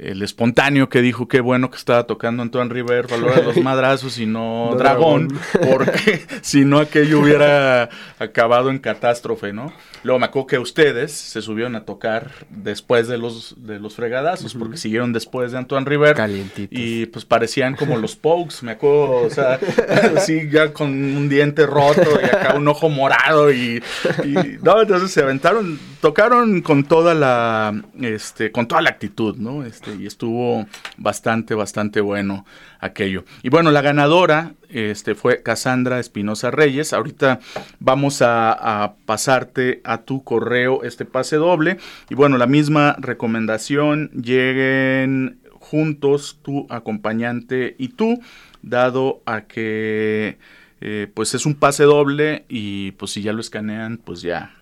el 0.00 0.22
espontáneo 0.22 0.88
que 0.88 1.02
dijo 1.02 1.28
que 1.28 1.40
bueno 1.40 1.70
que 1.70 1.76
estaba 1.76 2.04
tocando 2.04 2.42
Antoine 2.42 2.70
River, 2.72 3.06
valora 3.08 3.42
los 3.42 3.56
madrazos 3.62 4.18
y 4.18 4.26
no 4.26 4.74
dragón. 4.78 5.28
porque 5.68 6.22
si 6.42 6.64
no 6.64 6.78
aquello 6.78 7.20
hubiera 7.20 7.88
acabado 8.18 8.70
en 8.70 8.78
catástrofe, 8.78 9.52
¿no? 9.52 9.72
Luego 10.02 10.18
me 10.18 10.26
acuerdo 10.26 10.46
que 10.46 10.58
ustedes 10.58 11.12
se 11.12 11.42
subieron 11.42 11.76
a 11.76 11.84
tocar 11.84 12.30
después 12.48 13.06
de 13.08 13.18
los, 13.18 13.54
de 13.58 13.78
los 13.78 13.94
fregadazos, 13.94 14.54
porque 14.54 14.78
siguieron 14.78 15.12
después 15.12 15.52
de 15.52 15.58
Antoine 15.58 15.84
River. 15.84 16.14
Calientitos. 16.16 16.78
Y 16.78 17.04
pues 17.06 17.26
parecían 17.26 17.76
como 17.76 17.98
los 17.98 18.16
Pokes, 18.16 18.56
me 18.62 18.72
acuerdo, 18.72 19.16
o 19.26 19.30
sea, 19.30 19.60
así 20.16 20.48
ya 20.50 20.72
con 20.72 20.88
un 20.90 21.28
diente 21.28 21.66
roto 21.66 22.18
y 22.22 22.24
acá 22.24 22.54
un 22.56 22.66
ojo 22.68 22.88
morado 22.88 23.52
y, 23.52 23.82
y- 24.24 24.58
no, 24.62 24.80
entonces 24.80 25.10
se 25.10 25.20
aventaron, 25.22 25.78
tocaron 26.00 26.62
con 26.62 26.84
toda 26.84 27.14
la, 27.14 27.82
este, 28.00 28.50
con 28.50 28.66
toda 28.66 28.82
la 28.82 28.90
actitud, 28.90 29.36
¿no? 29.36 29.64
Este, 29.64 29.94
y 29.94 30.06
estuvo 30.06 30.66
bastante, 30.96 31.54
bastante 31.54 32.00
bueno 32.00 32.44
aquello. 32.80 33.24
Y 33.42 33.50
bueno, 33.50 33.70
la 33.70 33.82
ganadora, 33.82 34.54
este, 34.68 35.14
fue 35.14 35.42
Cassandra 35.42 36.00
Espinosa 36.00 36.50
Reyes. 36.50 36.92
Ahorita 36.92 37.40
vamos 37.78 38.22
a, 38.22 38.94
pasarte 39.04 39.80
a 39.84 39.98
tu 39.98 40.24
correo 40.24 40.82
este 40.82 41.04
pase 41.04 41.36
doble. 41.36 41.78
Y 42.08 42.14
bueno, 42.14 42.38
la 42.38 42.46
misma 42.46 42.96
recomendación, 42.98 44.10
lleguen 44.12 45.40
juntos 45.60 46.38
tu 46.42 46.66
acompañante 46.70 47.76
y 47.78 47.88
tú, 47.88 48.20
dado 48.62 49.22
a 49.26 49.42
que 49.42 50.38
eh, 50.80 51.08
pues 51.12 51.34
es 51.34 51.44
un 51.44 51.54
pase 51.54 51.84
doble 51.84 52.44
y 52.48 52.92
pues 52.92 53.12
si 53.12 53.22
ya 53.22 53.32
lo 53.32 53.40
escanean, 53.40 53.98
pues 53.98 54.22
ya, 54.22 54.59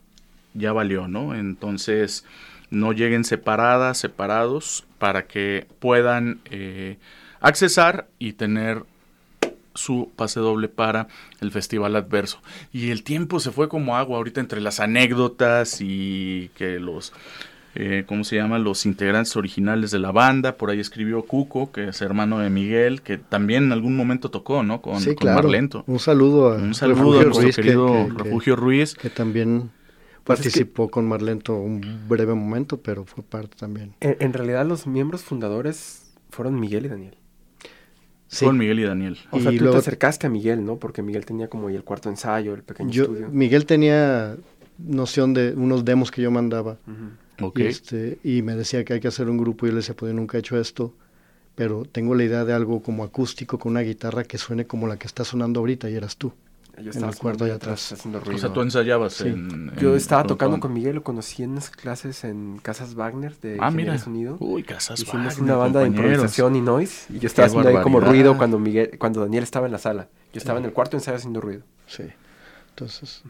ya 0.59 0.73
valió, 0.73 1.09
¿no? 1.09 1.35
Entonces 1.35 2.25
no 2.71 2.93
lleguen 2.93 3.25
separadas, 3.25 3.99
separados, 3.99 4.85
para 4.99 5.27
que 5.27 5.67
puedan 5.79 6.41
eh, 6.51 6.99
accesar 7.41 8.09
y 8.19 8.33
tener 8.35 8.83
su 9.75 10.11
pase 10.17 10.41
doble 10.41 10.69
para 10.69 11.07
el 11.41 11.51
Festival 11.53 11.95
Adverso. 11.97 12.41
Y 12.73 12.91
el 12.91 13.05
tiempo 13.05 13.39
se 13.41 13.53
fue 13.53 13.69
como 13.69 13.97
agua 13.97 14.17
ahorita 14.19 14.41
entre 14.41 14.61
las 14.61 14.81
anécdotas 14.81 15.79
y 15.81 16.51
que 16.57 16.81
los, 16.81 17.13
eh, 17.77 18.03
¿cómo 18.07 18.25
se 18.25 18.35
llama? 18.37 18.59
Los 18.59 18.87
integrantes 18.87 19.37
originales 19.37 19.93
de 19.93 20.01
la 20.01 20.11
banda. 20.11 20.57
Por 20.57 20.71
ahí 20.71 20.81
escribió 20.81 21.23
Cuco, 21.23 21.71
que 21.71 21.89
es 21.91 22.03
hermano 22.03 22.41
de 22.41 22.51
Miguel, 22.51 23.03
que 23.03 23.19
también 23.19 23.65
en 23.67 23.73
algún 23.73 23.97
momento 23.97 24.31
tocó, 24.33 24.65
¿no? 24.65 24.83
Con, 24.83 24.99
sí, 25.01 25.11
con 25.11 25.17
claro. 25.17 25.43
Marlento. 25.43 25.85
Un 25.87 26.01
saludo 26.01 26.53
a 26.53 26.57
Un 26.57 26.75
saludo 26.75 27.21
a 27.21 27.23
nuestro 27.25 27.43
Ruiz, 27.45 27.55
querido 27.57 27.87
que- 28.09 28.17
que- 28.17 28.23
Refugio 28.25 28.57
Ruiz. 28.57 28.95
que 28.95 29.11
también 29.11 29.71
Pues 30.29 30.41
es 30.41 30.45
que- 30.45 30.51
participó 30.61 30.89
con 30.91 31.07
Marlento 31.09 31.57
un 31.57 31.81
breve 32.09 32.35
momento, 32.35 32.81
pero 32.81 33.05
fue 33.05 33.25
parte 33.25 33.57
también. 33.59 33.95
En, 34.01 34.17
en 34.21 34.33
realidad 34.33 34.65
los 34.67 34.87
miembros 34.87 35.23
fundadores 35.23 36.13
fueron 36.31 36.61
Miguel 36.61 36.87
y 36.87 36.89
Daniel. 36.89 37.15
Sí, 38.29 38.45
Con 38.45 38.59
Miguel 38.59 38.79
y 38.81 38.83
Daniel. 38.85 39.17
O 39.31 39.41
sea, 39.41 39.51
Y 39.51 39.57
tú 39.57 39.65
luego- 39.65 39.79
te 39.79 39.81
acercaste 39.81 40.27
a 40.27 40.31
Miguel, 40.31 40.63
¿no? 40.65 40.77
Porque 40.77 41.01
Miguel 41.03 41.25
tenía 41.25 41.49
como 41.49 41.71
el 41.71 41.83
cuarto 41.83 42.11
ensayo, 42.11 42.55
el 42.55 42.63
pequeño 42.63 42.91
yo, 42.91 43.05
estudio. 43.05 43.29
Miguel 43.31 43.65
tenía 43.65 44.37
noción 44.77 45.33
de 45.33 45.55
unos 45.57 45.85
demos 45.87 46.11
que 46.11 46.21
yo 46.23 46.31
mandaba. 46.31 46.77
Ok. 47.41 47.59
y, 47.61 47.63
este, 47.63 48.19
y 48.23 48.43
me 48.43 48.55
decía 48.55 48.85
que 48.85 48.93
hay 48.95 49.01
que 49.01 49.09
hacer 49.09 49.31
un 49.31 49.39
grupo 49.39 49.65
y 49.65 49.71
yo 49.71 49.73
le 49.75 49.79
decía, 49.81 49.95
pues 49.97 50.11
yo 50.13 50.15
nunca 50.17 50.37
he 50.37 50.41
hecho 50.41 50.61
esto, 50.61 50.93
pero 51.55 51.85
tengo 51.85 52.15
la 52.15 52.25
idea 52.25 52.45
de 52.45 52.53
algo 52.53 52.83
como 52.83 53.03
acústico 53.05 53.59
con 53.59 53.73
una 53.73 53.81
guitarra 53.81 54.25
que 54.25 54.37
suene 54.39 54.67
como 54.67 54.87
la 54.89 54.99
que 54.99 55.07
está 55.07 55.25
sonando 55.25 55.61
ahorita 55.61 55.89
y 55.89 55.95
eras 55.95 56.17
tú. 56.17 56.33
Yo 56.81 56.93
en 56.93 57.05
el 57.05 57.17
cuarto 57.17 57.45
allá 57.45 57.55
atrás. 57.55 57.93
haciendo 57.93 58.19
O 58.19 58.23
ruido. 58.23 58.39
sea, 58.41 58.53
tú 58.53 58.63
ensayabas 58.63 59.15
Sí. 59.15 59.29
en, 59.29 59.73
Yo 59.77 59.91
en- 59.93 59.97
estaba 59.97 60.25
tocando 60.25 60.59
con- 60.61 60.73
Miguel, 60.73 60.97
lo 60.97 61.03
conocí 61.03 61.43
en 61.43 61.51
unas 61.51 61.71
clases 61.71 62.25
en 62.25 62.59
Casas 62.63 62.95
Wagner 62.95 63.37
de 63.41 63.59
Ah, 63.61 63.71
mira. 63.71 63.97
Sonido. 63.99 64.37
Uy, 64.41 64.63
Casas 64.63 65.01
Hicimos 65.01 65.27
Wagner, 65.27 65.43
una 65.43 65.57
banda 65.57 65.81
de 65.81 65.89
improvisación 65.89 66.57
y 66.57 66.61
noise 66.61 67.13
y 67.13 67.19
yo 67.19 67.27
estaba 67.27 67.47
Qué 67.49 67.59
haciendo 67.59 67.79
ahí 67.79 67.83
como 67.83 68.01
ruido 68.01 68.37
cuando 68.37 68.59
Miguel, 68.59 68.99
cuando 68.99 69.21
Daniel 69.21 69.43
estaba 69.45 69.67
en 69.67 69.73
la 69.73 69.79
sala. 69.79 70.09
Yo 70.33 70.39
estaba 70.39 70.59
en 70.59 70.65
el 70.67 70.73
cuarto 70.73 70.97
ensayo 70.97 71.17
haciendo 71.17 71.41
ruido. 71.41 71.63
Sí. 71.87 72.05
Entonces, 72.71 73.23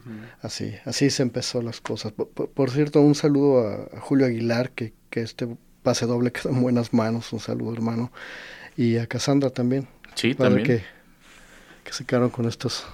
así, 0.43 0.75
así 0.85 1.09
se 1.09 1.23
empezó 1.23 1.61
las 1.63 1.81
cosas. 1.81 2.11
Por, 2.11 2.27
por- 2.29 2.49
por 2.49 2.69
cierto, 2.69 3.01
un 3.01 3.15
saludo 3.15 3.67
a, 3.67 3.97
a 3.97 3.99
Julio 3.99 4.27
Aguilar, 4.27 4.69
que, 4.71 4.93
que 5.09 5.21
este 5.21 5.57
pase 5.81 6.05
doble 6.05 6.31
quedó 6.33 6.49
en 6.49 6.61
buenas 6.61 6.93
manos. 6.93 7.33
Un 7.33 7.39
saludo, 7.39 7.73
hermano. 7.73 8.11
Y 8.77 8.97
a 8.97 9.07
Cassandra 9.07 9.49
también. 9.49 9.87
Sí, 10.13 10.33
Padre 10.35 10.49
también. 10.55 10.67
que, 10.67 10.83
que 11.83 11.93
se 11.93 12.05
quedaron 12.05 12.29
con 12.29 12.45
estos 12.45 12.85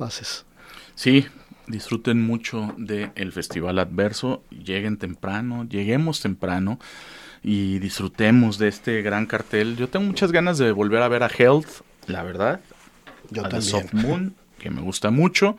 pases. 0.00 0.46
Sí, 0.94 1.26
disfruten 1.66 2.22
mucho 2.22 2.74
del 2.78 3.32
Festival 3.32 3.78
Adverso. 3.78 4.42
Lleguen 4.50 4.96
temprano, 4.96 5.66
lleguemos 5.68 6.20
temprano 6.20 6.78
y 7.42 7.78
disfrutemos 7.80 8.56
de 8.56 8.68
este 8.68 9.02
gran 9.02 9.26
cartel. 9.26 9.76
Yo 9.76 9.88
tengo 9.88 10.06
muchas 10.06 10.32
ganas 10.32 10.56
de 10.56 10.72
volver 10.72 11.02
a 11.02 11.08
ver 11.08 11.22
a 11.22 11.28
Health, 11.28 11.82
la 12.06 12.22
verdad. 12.22 12.60
Yo 13.30 13.42
a 13.44 13.50
The 13.50 13.56
también. 13.56 13.70
Soft 13.70 13.92
Moon, 13.92 14.34
que 14.58 14.70
me 14.70 14.80
gusta 14.80 15.10
mucho. 15.10 15.58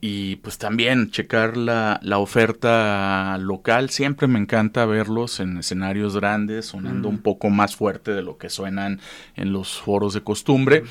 Y 0.00 0.36
pues 0.36 0.58
también 0.58 1.10
checar 1.10 1.56
la, 1.56 1.98
la 2.02 2.18
oferta 2.18 3.38
local. 3.38 3.88
Siempre 3.88 4.28
me 4.28 4.38
encanta 4.38 4.84
verlos 4.84 5.40
en 5.40 5.56
escenarios 5.56 6.14
grandes, 6.14 6.66
sonando 6.66 7.08
un 7.08 7.18
poco 7.18 7.48
más 7.48 7.74
fuerte 7.74 8.12
de 8.12 8.22
lo 8.22 8.36
que 8.36 8.50
suenan 8.50 9.00
en 9.34 9.52
los 9.52 9.80
foros 9.80 10.12
de 10.12 10.20
costumbre. 10.20 10.84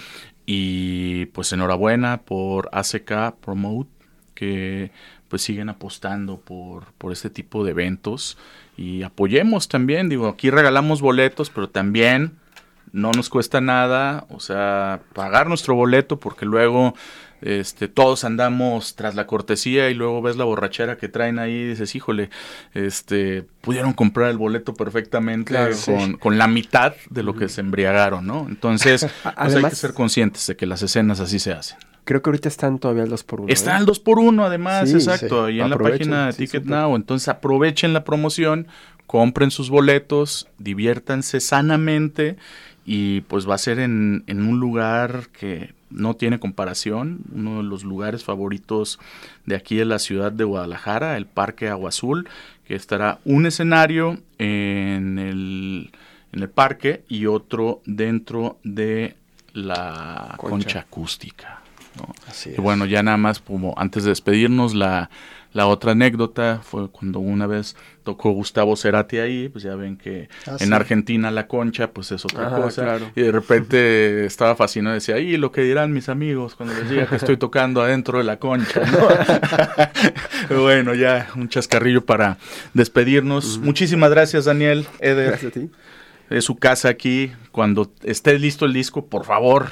Y 0.45 1.27
pues 1.27 1.53
enhorabuena 1.53 2.21
por 2.21 2.69
ACK 2.73 3.35
Promote, 3.39 3.89
que 4.33 4.91
pues 5.29 5.41
siguen 5.41 5.69
apostando 5.69 6.37
por, 6.37 6.91
por 6.97 7.11
este 7.11 7.29
tipo 7.29 7.63
de 7.63 7.71
eventos. 7.71 8.37
Y 8.77 9.03
apoyemos 9.03 9.67
también, 9.67 10.09
digo, 10.09 10.27
aquí 10.27 10.49
regalamos 10.49 11.01
boletos, 11.01 11.49
pero 11.49 11.69
también 11.69 12.37
no 12.91 13.11
nos 13.11 13.29
cuesta 13.29 13.59
nada, 13.59 14.25
o 14.29 14.39
sea, 14.39 15.01
pagar 15.13 15.47
nuestro 15.47 15.73
boleto 15.73 16.19
porque 16.19 16.45
luego 16.45 16.93
este, 17.43 17.87
todos 17.87 18.23
andamos 18.23 18.95
tras 18.95 19.15
la 19.15 19.27
cortesía 19.27 19.89
y 19.89 19.93
luego 19.93 20.21
ves 20.21 20.37
la 20.37 20.45
borrachera 20.45 20.97
que 20.97 21.09
traen 21.09 21.39
ahí 21.39 21.51
y 21.53 21.67
dices, 21.69 21.93
híjole, 21.95 22.29
este, 22.73 23.45
pudieron 23.61 23.93
comprar 23.93 24.29
el 24.29 24.37
boleto 24.37 24.73
perfectamente 24.73 25.49
Claro. 25.53 25.75
con, 25.85 26.13
con 26.17 26.37
la 26.37 26.47
mitad 26.47 26.93
de 27.09 27.23
lo 27.23 27.35
que 27.35 27.49
se 27.49 27.61
embriagaron, 27.61 28.25
¿no? 28.25 28.45
Entonces, 28.49 29.01
pues 29.23 29.25
hay 29.25 29.33
que 29.33 29.39
Además- 29.41 29.77
ser 29.77 29.93
conscientes 29.93 30.47
de 30.47 30.55
que 30.55 30.65
las 30.65 30.81
escenas 30.81 31.19
así 31.19 31.39
se 31.39 31.51
hacen. 31.53 31.77
Creo 32.05 32.21
que 32.21 32.29
ahorita 32.31 32.49
están 32.49 32.79
todavía 32.79 33.05
por 33.25 33.41
uno. 33.41 33.49
Está 33.53 33.75
¿eh? 33.75 33.79
el 33.79 33.85
2 33.85 33.99
por 34.01 34.19
1 34.19 34.43
además, 34.45 34.89
Sí, 34.89 34.95
exacto, 34.95 35.47
sí. 35.47 35.53
y 35.53 35.61
en 35.61 35.69
la 35.69 35.77
página 35.77 36.27
de 36.27 36.33
Ticket. 36.33 36.65
Now, 36.65 36.95
entonces 36.97 37.29
aprovechen 37.29 37.93
la 37.93 38.03
promoción, 38.03 38.67
compren 39.07 39.51
sus 39.51 39.69
boletos, 39.69 40.47
diviértanse 40.57 41.39
sanamente 41.39 42.35
y 42.85 43.21
pues 43.21 43.47
va 43.49 43.55
a 43.55 43.57
ser 43.57 43.79
en, 43.79 44.23
en 44.27 44.45
un 44.45 44.59
lugar 44.59 45.27
que 45.37 45.73
no 45.93 46.15
tiene 46.15 46.39
comparación, 46.39 47.21
uno 47.33 47.57
de 47.57 47.63
los 47.63 47.83
lugares 47.83 48.23
favoritos 48.23 48.99
de 49.45 49.55
aquí 49.55 49.75
de 49.75 49.85
la 49.85 49.99
ciudad 49.99 50.31
de 50.31 50.43
Guadalajara, 50.43 51.17
el 51.17 51.25
Parque 51.25 51.69
Agua 51.69 51.89
Azul, 51.89 52.27
que 52.65 52.75
estará 52.75 53.19
un 53.25 53.45
escenario 53.45 54.19
en 54.37 55.19
el, 55.19 55.91
en 56.31 56.41
el 56.41 56.49
parque 56.49 57.03
y 57.07 57.27
otro 57.27 57.81
dentro 57.85 58.57
de 58.63 59.15
la 59.53 60.35
Concha. 60.37 60.49
concha 60.49 60.79
acústica. 60.79 61.61
¿no? 61.97 62.13
Así 62.27 62.51
Y 62.57 62.61
bueno, 62.61 62.85
ya 62.85 63.03
nada 63.03 63.17
más 63.17 63.39
como 63.39 63.73
antes 63.77 64.03
de 64.03 64.09
despedirnos, 64.09 64.73
la, 64.73 65.09
la 65.53 65.67
otra 65.67 65.91
anécdota 65.93 66.61
fue 66.63 66.89
cuando 66.89 67.19
una 67.19 67.47
vez 67.47 67.75
tocó 68.03 68.31
Gustavo 68.31 68.75
Cerati 68.75 69.19
ahí, 69.19 69.49
pues 69.49 69.63
ya 69.63 69.75
ven 69.75 69.97
que 69.97 70.27
Ah, 70.47 70.57
en 70.59 70.67
sí. 70.67 70.73
Argentina 70.73 71.31
la 71.31 71.47
concha 71.47 71.91
pues 71.91 72.11
es 72.11 72.25
otra 72.25 72.47
Ajá, 72.47 72.57
cosa. 72.61 72.83
claro. 72.83 73.11
Y 73.15 73.21
de 73.21 73.31
repente 73.31 74.25
estaba 74.25 74.55
fascinado, 74.55 74.93
decía, 74.95 75.19
y 75.19 75.37
lo 75.37 75.51
que 75.51 75.61
dirán 75.61 75.93
mis 75.93 76.09
amigos 76.09 76.55
cuando 76.55 76.75
les 76.75 76.89
diga 76.89 77.05
que 77.07 77.15
estoy 77.15 77.37
tocando 77.37 77.81
adentro 77.81 78.17
de 78.17 78.23
la 78.25 78.39
concha, 78.39 78.81
¿no? 80.49 80.59
bueno, 80.61 80.93
ya 80.93 81.29
un 81.35 81.49
chascarrillo 81.49 82.05
para 82.05 82.37
despedirnos. 82.73 83.59
Muchísimas 83.59 84.09
gracias, 84.09 84.45
Daniel, 84.45 84.85
Eder 84.99 85.29
Gracias 85.29 85.51
a 85.55 85.59
ti. 85.59 85.69
es 86.29 86.43
su 86.45 86.55
casa 86.55 86.89
aquí. 86.89 87.31
Cuando 87.51 87.91
esté 88.03 88.37
listo 88.39 88.65
el 88.65 88.73
disco, 88.73 89.05
por 89.05 89.25
favor, 89.25 89.69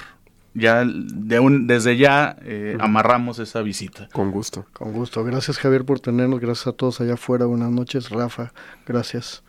ya 0.53 0.83
de 0.85 1.39
un, 1.39 1.67
desde 1.67 1.97
ya 1.97 2.35
eh, 2.43 2.77
amarramos 2.79 3.39
esa 3.39 3.61
visita. 3.61 4.09
Con 4.11 4.31
gusto. 4.31 4.65
Con 4.73 4.93
gusto. 4.93 5.23
Gracias, 5.23 5.57
Javier, 5.57 5.85
por 5.85 5.99
tenernos. 5.99 6.39
Gracias 6.39 6.67
a 6.67 6.73
todos 6.73 7.01
allá 7.01 7.13
afuera. 7.13 7.45
Buenas 7.45 7.71
noches, 7.71 8.09
Rafa. 8.09 8.51
Gracias. 8.85 9.43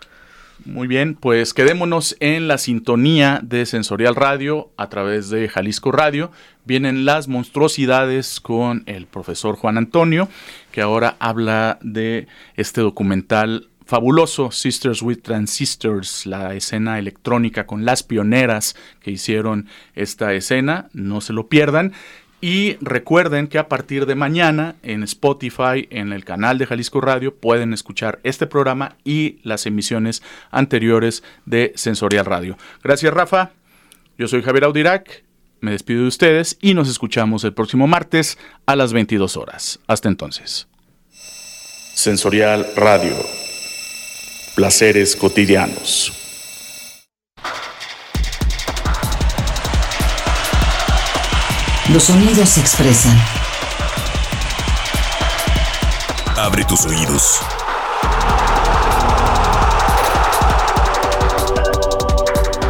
Muy 0.64 0.86
bien, 0.86 1.16
pues 1.16 1.54
quedémonos 1.54 2.16
en 2.20 2.46
la 2.46 2.56
sintonía 2.56 3.40
de 3.42 3.66
Sensorial 3.66 4.14
Radio 4.14 4.70
a 4.76 4.88
través 4.88 5.28
de 5.28 5.48
Jalisco 5.48 5.90
Radio. 5.90 6.30
Vienen 6.64 7.04
las 7.04 7.26
monstruosidades 7.26 8.38
con 8.38 8.84
el 8.86 9.06
profesor 9.06 9.56
Juan 9.56 9.76
Antonio, 9.76 10.28
que 10.70 10.80
ahora 10.80 11.16
habla 11.18 11.78
de 11.82 12.28
este 12.54 12.80
documental 12.80 13.70
fabuloso, 13.92 14.50
Sisters 14.50 15.02
with 15.02 15.18
Transistors, 15.18 16.24
la 16.24 16.54
escena 16.54 16.98
electrónica 16.98 17.66
con 17.66 17.84
las 17.84 18.02
pioneras 18.02 18.74
que 19.00 19.10
hicieron 19.10 19.68
esta 19.94 20.32
escena. 20.32 20.88
No 20.94 21.20
se 21.20 21.34
lo 21.34 21.48
pierdan. 21.48 21.92
Y 22.40 22.78
recuerden 22.80 23.48
que 23.48 23.58
a 23.58 23.68
partir 23.68 24.06
de 24.06 24.14
mañana 24.14 24.76
en 24.82 25.02
Spotify, 25.02 25.88
en 25.90 26.14
el 26.14 26.24
canal 26.24 26.56
de 26.56 26.64
Jalisco 26.64 27.02
Radio, 27.02 27.34
pueden 27.36 27.74
escuchar 27.74 28.18
este 28.22 28.46
programa 28.46 28.96
y 29.04 29.40
las 29.42 29.66
emisiones 29.66 30.22
anteriores 30.50 31.22
de 31.44 31.74
Sensorial 31.76 32.24
Radio. 32.24 32.56
Gracias, 32.82 33.12
Rafa. 33.12 33.50
Yo 34.16 34.26
soy 34.26 34.40
Javier 34.40 34.64
Audirac. 34.64 35.22
Me 35.60 35.72
despido 35.72 36.00
de 36.00 36.08
ustedes 36.08 36.56
y 36.62 36.72
nos 36.72 36.88
escuchamos 36.88 37.44
el 37.44 37.52
próximo 37.52 37.86
martes 37.86 38.38
a 38.64 38.74
las 38.74 38.94
22 38.94 39.36
horas. 39.36 39.80
Hasta 39.86 40.08
entonces. 40.08 40.66
Sensorial 41.94 42.66
Radio. 42.74 43.51
Placeres 44.54 45.16
cotidianos. 45.16 46.12
Los 51.88 52.04
sonidos 52.04 52.50
se 52.50 52.60
expresan. 52.60 53.18
Abre 56.36 56.64
tus 56.66 56.84
oídos. 56.84 57.40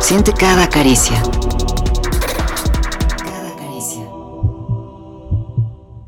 Siente 0.01 0.33
cada 0.33 0.69
caricia. 0.69 1.21
Cada 3.19 3.57
caricia. 3.57 4.05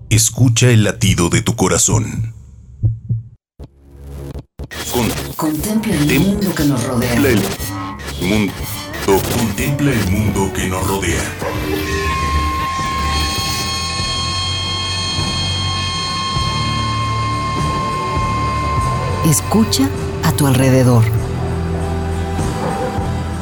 Escucha 0.08 0.68
el 0.68 0.84
latido 0.84 1.30
de 1.30 1.42
tu 1.42 1.56
corazón. 1.56 2.33
Contempla 5.36 5.94
el 5.94 6.20
mundo 6.20 6.54
que 6.54 6.64
nos 6.64 6.84
rodea. 6.84 7.20
Mundo. 8.20 8.52
Contempla 9.04 9.90
el 9.90 10.10
mundo 10.10 10.52
que 10.54 10.68
nos 10.68 10.86
rodea. 10.86 11.22
Escucha 19.28 19.88
a 20.22 20.32
tu 20.32 20.46
alrededor. 20.46 21.04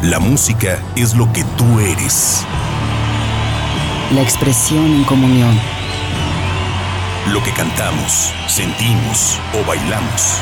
La 0.02 0.18
música 0.18 0.78
es 0.96 1.14
lo 1.14 1.32
que 1.32 1.44
tú 1.56 1.78
eres. 1.78 2.44
La 4.12 4.22
expresión 4.22 4.86
en 4.86 5.04
comunión. 5.04 5.58
Lo 7.30 7.42
que 7.42 7.52
cantamos, 7.52 8.32
sentimos 8.48 9.38
o 9.54 9.64
bailamos 9.66 10.40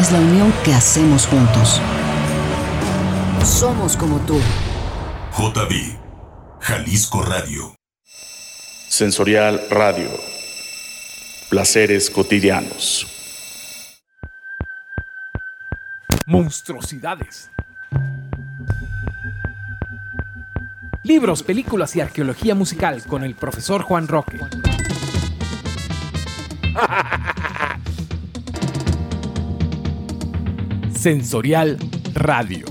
es 0.00 0.12
la 0.12 0.18
unión 0.18 0.52
que 0.64 0.72
hacemos 0.72 1.26
juntos. 1.26 1.80
Somos 3.44 3.96
como 3.96 4.18
tú. 4.20 4.40
JB, 5.36 5.98
Jalisco 6.60 7.22
Radio. 7.22 7.74
Sensorial 8.88 9.60
Radio. 9.70 10.10
Placeres 11.48 12.10
cotidianos. 12.10 13.06
Monstruosidades. 16.26 17.50
Libros, 21.02 21.42
películas 21.42 21.96
y 21.96 22.00
arqueología 22.00 22.54
musical 22.54 23.02
con 23.04 23.24
el 23.24 23.34
profesor 23.34 23.82
Juan 23.82 24.06
Roque. 24.06 24.38
Sensorial 31.00 31.78
Radio. 32.12 32.69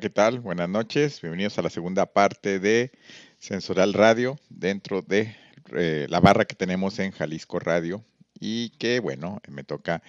¿Qué 0.00 0.08
tal? 0.08 0.40
Buenas 0.40 0.68
noches. 0.70 1.20
Bienvenidos 1.20 1.58
a 1.58 1.62
la 1.62 1.68
segunda 1.68 2.06
parte 2.06 2.58
de 2.58 2.90
Sensorial 3.38 3.92
Radio 3.92 4.38
dentro 4.48 5.02
de 5.02 5.36
eh, 5.76 6.06
la 6.08 6.20
barra 6.20 6.46
que 6.46 6.54
tenemos 6.54 6.98
en 6.98 7.10
Jalisco 7.10 7.58
Radio 7.58 8.02
y 8.40 8.70
que, 8.78 9.00
bueno, 9.00 9.42
me 9.46 9.62
toca 9.62 10.02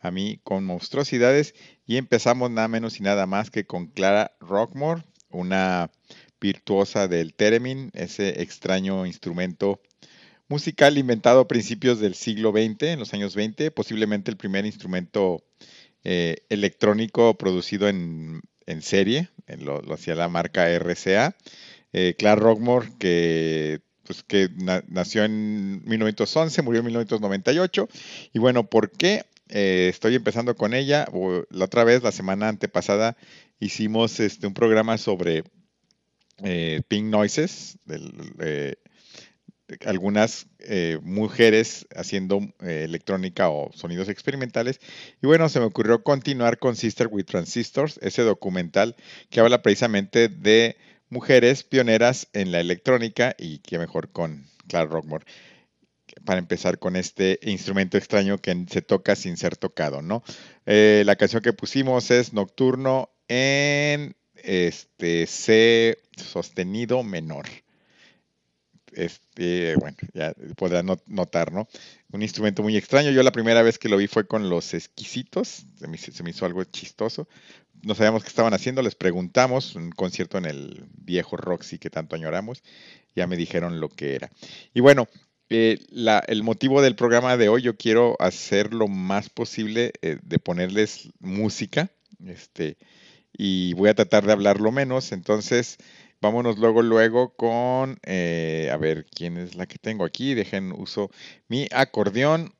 a 0.00 0.10
mí 0.10 0.40
con 0.42 0.64
monstruosidades 0.64 1.54
y 1.86 1.98
empezamos 1.98 2.50
nada 2.50 2.68
menos 2.68 2.98
y 2.98 3.02
nada 3.02 3.26
más 3.26 3.50
que 3.50 3.66
con 3.66 3.88
Clara 3.88 4.32
Rockmore, 4.40 5.02
una 5.28 5.90
virtuosa 6.40 7.06
del 7.06 7.34
theremin, 7.34 7.90
ese 7.92 8.40
extraño 8.40 9.04
instrumento 9.04 9.82
musical 10.48 10.96
inventado 10.96 11.40
a 11.40 11.48
principios 11.48 12.00
del 12.00 12.14
siglo 12.14 12.52
XX, 12.52 12.84
en 12.84 12.98
los 13.00 13.12
años 13.12 13.34
20, 13.34 13.70
posiblemente 13.70 14.30
el 14.30 14.38
primer 14.38 14.64
instrumento 14.64 15.44
eh, 16.04 16.36
electrónico 16.48 17.36
producido 17.36 17.86
en, 17.86 18.40
en 18.66 18.82
serie, 18.82 19.28
lo, 19.58 19.82
hacía 19.94 20.14
la 20.14 20.28
marca 20.28 20.68
RCA. 20.70 21.34
Eh, 21.92 22.14
Clara 22.18 22.40
Rockmore, 22.40 22.88
que 22.98 23.80
pues 24.04 24.22
que 24.22 24.48
na- 24.56 24.84
nació 24.88 25.24
en 25.24 25.82
1911, 25.84 26.62
murió 26.62 26.80
en 26.80 26.86
1998. 26.86 27.88
Y 28.32 28.38
bueno, 28.38 28.64
¿por 28.68 28.90
qué 28.90 29.24
eh, 29.48 29.88
estoy 29.90 30.14
empezando 30.14 30.54
con 30.56 30.74
ella? 30.74 31.08
O- 31.12 31.44
La 31.50 31.64
otra 31.66 31.84
vez, 31.84 32.02
la 32.02 32.12
semana 32.12 32.48
antepasada, 32.48 33.16
hicimos 33.60 34.20
este, 34.20 34.46
un 34.46 34.54
programa 34.54 34.98
sobre 34.98 35.44
eh, 36.42 36.82
pink 36.88 37.06
noises, 37.06 37.78
algunas 39.84 40.46
eh, 40.60 40.98
mujeres 41.02 41.86
haciendo 41.94 42.40
eh, 42.60 42.82
electrónica 42.84 43.50
o 43.50 43.70
sonidos 43.72 44.08
experimentales. 44.08 44.80
Y 45.22 45.26
bueno, 45.26 45.48
se 45.48 45.60
me 45.60 45.66
ocurrió 45.66 46.02
continuar 46.02 46.58
con 46.58 46.76
Sister 46.76 47.08
with 47.08 47.24
Transistors, 47.24 47.98
ese 48.02 48.22
documental 48.22 48.96
que 49.30 49.40
habla 49.40 49.62
precisamente 49.62 50.28
de 50.28 50.76
mujeres 51.08 51.62
pioneras 51.64 52.28
en 52.32 52.52
la 52.52 52.60
electrónica 52.60 53.34
y 53.38 53.58
qué 53.58 53.78
mejor 53.78 54.10
con 54.10 54.46
Clara 54.68 54.86
Rockmore 54.86 55.24
para 56.24 56.38
empezar 56.38 56.78
con 56.78 56.96
este 56.96 57.38
instrumento 57.42 57.98
extraño 57.98 58.38
que 58.38 58.66
se 58.70 58.82
toca 58.82 59.16
sin 59.16 59.36
ser 59.36 59.56
tocado, 59.56 60.02
¿no? 60.02 60.22
Eh, 60.64 61.02
la 61.04 61.16
canción 61.16 61.42
que 61.42 61.52
pusimos 61.52 62.10
es 62.10 62.32
Nocturno 62.32 63.10
en 63.28 64.16
este 64.34 65.26
C 65.26 65.98
sostenido 66.16 67.02
menor. 67.02 67.46
Este, 68.96 69.76
bueno, 69.76 69.96
ya 70.14 70.34
podrán 70.56 70.86
not- 70.86 71.02
notar, 71.06 71.52
¿no? 71.52 71.68
Un 72.12 72.22
instrumento 72.22 72.62
muy 72.62 72.76
extraño. 72.76 73.10
Yo 73.10 73.22
la 73.22 73.30
primera 73.30 73.62
vez 73.62 73.78
que 73.78 73.88
lo 73.90 73.98
vi 73.98 74.06
fue 74.06 74.26
con 74.26 74.48
los 74.48 74.72
exquisitos. 74.74 75.66
Se 75.78 75.86
me, 75.86 75.96
hizo- 76.32 76.46
algo 76.46 76.64
chistoso. 76.64 77.28
No 77.82 77.94
sabíamos 77.94 78.22
qué 78.22 78.28
estaban 78.28 78.54
haciendo. 78.54 78.80
Les 78.82 78.94
preguntamos. 78.94 79.74
Un 79.76 79.90
concierto 79.90 80.38
en 80.38 80.46
el 80.46 80.84
viejo 80.96 81.36
Roxy 81.36 81.78
que 81.78 81.90
tanto 81.90 82.16
añoramos. 82.16 82.62
Ya 83.14 83.26
me 83.26 83.36
dijeron 83.36 83.80
lo 83.80 83.90
que 83.90 84.14
era. 84.14 84.30
Y 84.72 84.80
bueno, 84.80 85.08
eh, 85.50 85.78
el 86.26 86.42
motivo 86.42 86.80
del 86.80 86.96
programa 86.96 87.36
de 87.36 87.48
hoy, 87.50 87.62
yo 87.62 87.76
quiero 87.76 88.16
hacer 88.18 88.72
lo 88.72 88.88
más 88.88 89.28
posible 89.28 89.92
eh, 90.02 90.18
de 90.22 90.38
ponerles 90.38 91.10
música. 91.20 91.90
Este, 92.26 92.78
y 93.36 93.74
voy 93.74 93.90
a 93.90 93.94
tratar 93.94 94.24
de 94.26 94.32
hablar 94.32 94.58
lo 94.60 94.72
menos. 94.72 95.12
Entonces, 95.12 95.76
vámonos 96.20 96.58
luego, 96.58 96.82
luego 96.82 97.34
con, 97.34 97.98
eh, 98.04 98.70
a 98.72 98.76
ver, 98.76 99.06
¿quién 99.14 99.36
es 99.36 99.54
la 99.54 99.66
que 99.66 99.78
tengo 99.78 100.04
aquí? 100.04 100.34
Dejen 100.34 100.72
uso 100.72 101.10
mi 101.48 101.68
acordeón. 101.72 102.52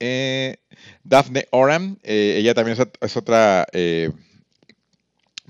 Eh, 0.00 0.56
Daphne 1.04 1.46
Oram, 1.50 1.98
eh, 2.02 2.34
ella 2.38 2.54
también 2.54 2.76
es, 2.76 2.80
ot- 2.80 2.98
es 3.00 3.16
otra 3.16 3.66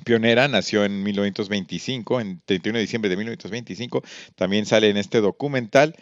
pionera, 0.05 0.49
nació 0.49 0.85
en 0.85 1.03
1925, 1.03 2.21
en 2.21 2.41
31 2.45 2.77
de 2.79 2.83
diciembre 2.83 3.09
de 3.09 3.17
1925. 3.17 4.03
También 4.35 4.67
sale 4.67 4.89
en 4.91 4.97
este 4.97 5.21
documental. 5.21 5.95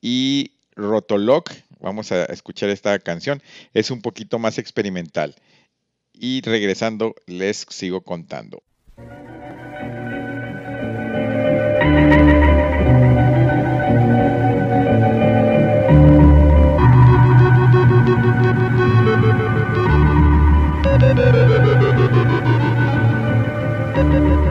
Y 0.00 0.52
Rotolok, 0.76 1.50
vamos 1.80 2.12
a 2.12 2.24
escuchar 2.26 2.70
esta 2.70 2.98
canción, 3.00 3.42
es 3.74 3.90
un 3.90 4.00
poquito 4.02 4.38
más 4.38 4.58
experimental. 4.58 5.34
Y 6.14 6.40
regresando, 6.42 7.14
les 7.26 7.66
sigo 7.68 8.02
contando. 8.02 8.62
¿Qué 24.10 24.49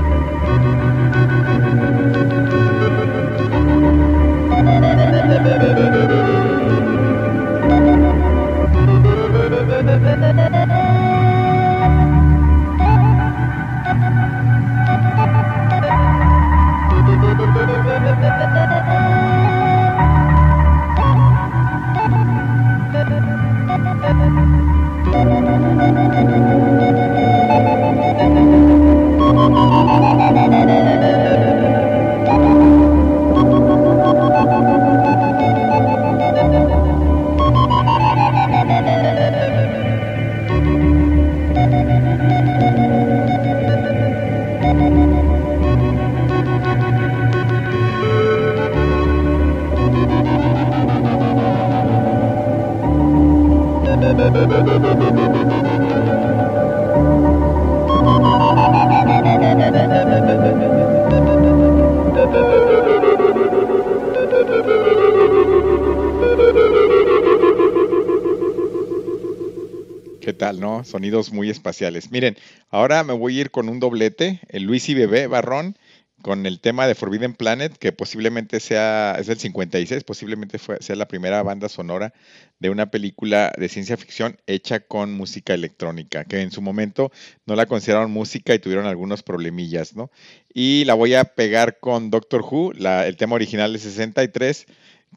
no? 70.54 70.84
Sonidos 70.84 71.32
muy 71.32 71.50
espaciales. 71.50 72.12
Miren, 72.12 72.38
ahora 72.70 73.04
me 73.04 73.14
voy 73.14 73.38
a 73.38 73.42
ir 73.42 73.52
con 73.52 73.70
un 73.70 73.80
doblete, 73.80 74.40
el 74.50 74.64
Luis 74.64 74.90
y 74.90 74.94
Bebé 74.96 75.28
Barrón, 75.28 75.78
con 76.22 76.46
el 76.46 76.60
tema 76.60 76.86
de 76.86 76.96
Forbidden 76.96 77.34
Planet, 77.34 77.78
que 77.78 77.94
posiblemente 77.94 78.60
sea, 78.60 79.16
es 79.20 79.28
del 79.28 79.40
56, 79.40 80.04
posiblemente 80.04 80.60
fue, 80.60 80.78
sea 80.82 80.98
la 80.98 81.08
primera 81.08 81.42
banda 81.44 81.70
sonora 81.70 82.14
de 82.60 82.70
una 82.70 82.92
película 82.92 83.54
de 83.58 83.70
ciencia 83.70 83.96
ficción 83.96 84.38
hecha 84.46 84.82
con 84.82 85.14
música 85.14 85.54
electrónica, 85.54 86.26
que 86.26 86.42
en 86.42 86.52
su 86.52 86.62
momento 86.62 87.10
no 87.46 87.56
la 87.56 87.68
consideraron 87.68 88.12
música 88.12 88.54
y 88.54 88.60
tuvieron 88.60 88.86
algunos 88.86 89.24
problemillas, 89.24 89.96
¿no? 89.96 90.12
Y 90.54 90.84
la 90.86 90.94
voy 90.94 91.14
a 91.14 91.24
pegar 91.24 91.80
con 91.80 92.10
Doctor 92.10 92.42
Who, 92.42 92.74
el 92.74 93.16
tema 93.16 93.36
original 93.36 93.72
de 93.72 93.80
63, 93.80 94.66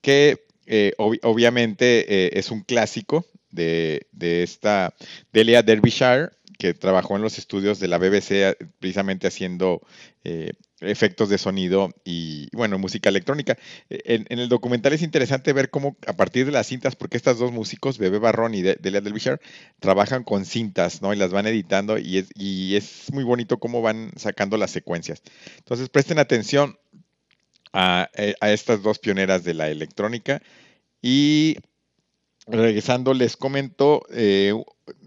que 0.03 0.45
eh, 0.67 0.93
ob- 0.99 1.19
obviamente 1.25 2.27
eh, 2.27 2.31
es 2.35 2.51
un 2.53 2.61
clásico 2.63 3.27
de, 3.53 4.07
de 4.13 4.43
esta 4.43 4.95
Delia 5.33 5.63
Derbyshire, 5.63 6.31
que 6.59 6.75
trabajó 6.75 7.17
en 7.17 7.23
los 7.23 7.39
estudios 7.39 7.81
de 7.81 7.89
la 7.89 7.99
BBC 7.99 8.31
eh, 8.33 8.57
precisamente 8.79 9.27
haciendo 9.27 9.81
eh, 10.25 10.53
efectos 10.81 11.29
de 11.29 11.39
sonido 11.39 11.91
y, 12.05 12.49
bueno, 12.55 12.79
música 12.79 13.09
electrónica. 13.09 13.57
Eh, 13.91 14.01
En, 14.05 14.27
en 14.29 14.39
el 14.39 14.49
documental 14.49 14.93
es 14.93 15.03
interesante 15.03 15.53
ver 15.53 15.71
cómo 15.71 15.97
a 16.07 16.13
partir 16.13 16.47
de 16.47 16.53
las 16.53 16.67
cintas, 16.69 16.95
porque 16.97 17.17
estos 17.17 17.39
dos 17.39 17.53
músicos, 17.53 17.99
Bebé 17.99 18.19
Barrón 18.19 18.55
y 18.55 18.63
De- 18.63 18.77
Delia 18.81 19.01
Derbyshire, 19.01 19.39
trabajan 19.81 20.25
con 20.25 20.45
cintas, 20.45 21.03
¿no? 21.03 21.13
Y 21.13 21.17
las 21.17 21.31
van 21.33 21.47
editando 21.47 21.99
y 21.99 22.19
es, 22.19 22.29
y 22.37 22.77
es 22.77 23.13
muy 23.13 23.25
bonito 23.25 23.59
cómo 23.59 23.83
van 23.83 24.13
sacando 24.17 24.57
las 24.57 24.71
secuencias. 24.71 25.23
Entonces, 25.59 25.89
presten 25.89 26.19
atención 26.19 26.77
a, 27.73 28.09
a 28.41 28.51
estas 28.53 28.83
dos 28.83 28.99
pioneras 28.99 29.45
de 29.45 29.55
la 29.55 29.69
electrónica 29.71 30.43
y 31.03 31.59
regresando 32.47 33.15
les 33.15 33.37
comento 33.37 34.03
eh, 34.11 34.53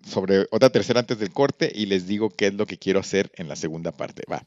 sobre 0.05 0.47
otra 0.51 0.69
tercera 0.69 0.99
antes 0.99 1.19
del 1.19 1.31
corte 1.31 1.71
y 1.73 1.87
les 1.87 2.07
digo 2.07 2.29
qué 2.29 2.47
es 2.47 2.53
lo 2.53 2.65
que 2.65 2.77
quiero 2.77 2.99
hacer 2.99 3.31
en 3.35 3.47
la 3.47 3.55
segunda 3.55 3.91
parte. 3.91 4.23
Va. 4.31 4.45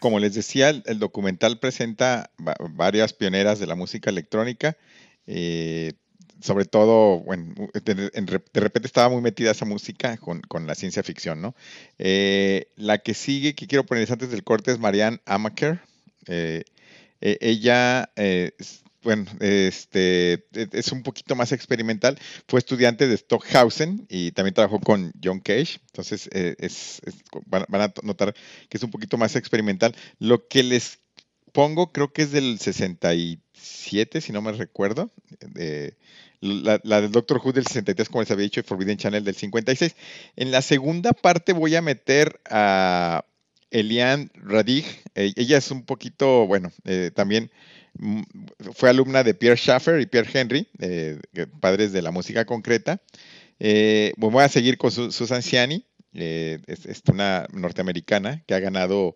Como 0.00 0.18
les 0.18 0.34
decía, 0.34 0.70
el, 0.70 0.98
documental 0.98 1.58
presenta 1.58 2.30
va- 2.46 2.56
varias 2.70 3.12
pioneras 3.12 3.58
de 3.58 3.66
la 3.66 3.74
música 3.74 4.10
electrónica. 4.10 4.76
eh, 5.26 5.92
sobre 6.40 6.66
todo, 6.66 7.18
bueno, 7.18 7.52
de, 7.84 8.10
en 8.14 8.26
re- 8.28 8.42
de 8.52 8.60
repente 8.60 8.86
estaba 8.86 9.08
muy 9.08 9.20
metida 9.20 9.50
esa 9.50 9.64
música 9.64 10.16
con, 10.18 10.40
la 10.68 10.76
ciencia 10.76 11.02
ficción, 11.02 11.42
¿no? 11.42 11.56
Eh, 11.98 12.68
la 12.76 12.98
que 12.98 13.12
sigue, 13.14 13.54
que 13.56 13.66
quiero 13.66 13.84
ponerles 13.84 14.12
antes 14.12 14.30
del 14.30 14.44
corte, 14.44 14.70
es 14.70 14.78
Marianne 14.78 15.20
Amaker. 15.26 15.80
Eh, 16.28 16.62
eh, 17.20 17.38
ella, 17.40 18.10
bueno, 19.02 19.26
este, 19.40 20.32
e- 20.52 20.68
es 20.72 20.92
un 20.92 21.02
poquito 21.02 21.36
más 21.36 21.52
experimental. 21.52 22.18
Fue 22.46 22.58
estudiante 22.58 23.06
de 23.06 23.16
Stockhausen 23.16 24.06
y 24.08 24.32
también 24.32 24.54
trabajó 24.54 24.80
con 24.80 25.12
John 25.22 25.40
Cage. 25.40 25.80
Entonces, 25.86 26.28
eh, 26.32 26.56
es, 26.58 27.00
van, 27.46 27.64
a 27.70 27.92
notar 28.02 28.34
que 28.68 28.76
es 28.76 28.82
un 28.82 28.90
poquito 28.90 29.16
más 29.16 29.36
experimental. 29.36 29.94
Lo 30.18 30.48
que 30.48 30.62
les 30.62 31.00
pongo, 31.52 31.92
creo 31.92 32.12
que 32.12 32.22
es 32.22 32.32
del 32.32 32.58
67, 32.58 34.20
si 34.20 34.32
no 34.32 34.42
me 34.42 34.52
recuerdo. 34.52 35.10
La, 36.40 36.78
del 36.78 37.10
Doctor 37.10 37.40
Who 37.44 37.52
del 37.52 37.66
63, 37.66 38.08
como 38.08 38.22
les 38.22 38.30
había 38.30 38.44
dicho, 38.44 38.60
y 38.60 38.62
Forbidden 38.62 38.96
Channel 38.96 39.24
del 39.24 39.34
56. 39.34 39.96
En 40.36 40.52
la 40.52 40.62
segunda 40.62 41.12
parte 41.12 41.52
voy 41.52 41.74
a 41.74 41.82
meter 41.82 42.40
a 42.48 43.24
Eliane 43.70 44.30
Radig. 44.34 44.84
Eh, 45.14 45.32
ella 45.36 45.58
es 45.58 45.70
un 45.70 45.84
poquito, 45.84 46.46
bueno, 46.46 46.70
eh, 46.84 47.10
también 47.14 47.50
fue 48.74 48.90
alumna 48.90 49.22
de 49.22 49.34
Pierre 49.34 49.56
Schaeffer 49.56 50.00
y 50.00 50.06
Pierre 50.06 50.30
Henry, 50.32 50.68
eh, 50.78 51.18
padres 51.60 51.92
de 51.92 52.02
la 52.02 52.10
música 52.10 52.44
concreta. 52.44 53.00
Eh, 53.58 54.12
bueno, 54.16 54.34
voy 54.34 54.44
a 54.44 54.48
seguir 54.48 54.78
con 54.78 54.90
Su- 54.90 55.10
Susan 55.12 55.42
Ciani, 55.42 55.84
eh, 56.14 56.58
es, 56.66 56.86
es 56.86 57.02
una 57.10 57.46
norteamericana 57.52 58.42
que 58.46 58.54
ha 58.54 58.60
ganado 58.60 59.14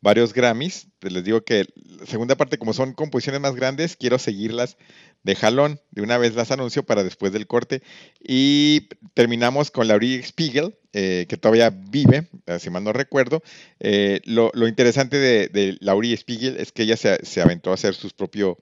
varios 0.00 0.34
Grammys. 0.34 0.88
Les 1.00 1.24
digo 1.24 1.44
que 1.44 1.66
la 1.76 2.06
segunda 2.06 2.36
parte, 2.36 2.58
como 2.58 2.72
son 2.72 2.92
composiciones 2.92 3.40
más 3.40 3.54
grandes, 3.54 3.96
quiero 3.96 4.18
seguirlas 4.18 4.76
de 5.22 5.34
jalón. 5.34 5.80
De 5.90 6.02
una 6.02 6.18
vez 6.18 6.34
las 6.34 6.50
anuncio 6.50 6.82
para 6.84 7.02
después 7.04 7.32
del 7.32 7.46
corte. 7.46 7.82
Y 8.20 8.88
terminamos 9.14 9.70
con 9.70 9.88
Laurie 9.88 10.22
Spiegel, 10.22 10.76
eh, 10.96 11.26
que 11.28 11.36
todavía 11.36 11.70
vive, 11.70 12.28
eh, 12.46 12.60
si 12.60 12.70
mal 12.70 12.84
no 12.84 12.92
recuerdo. 12.92 13.42
Eh, 13.80 14.20
lo, 14.26 14.52
lo 14.54 14.68
interesante 14.68 15.16
de, 15.16 15.48
de 15.48 15.76
Laurie 15.80 16.16
Spiegel 16.16 16.56
es 16.56 16.70
que 16.70 16.84
ella 16.84 16.96
se, 16.96 17.42
aventó 17.42 17.72
a 17.72 17.74
hacer 17.74 17.96
su 17.96 18.10
propio 18.10 18.58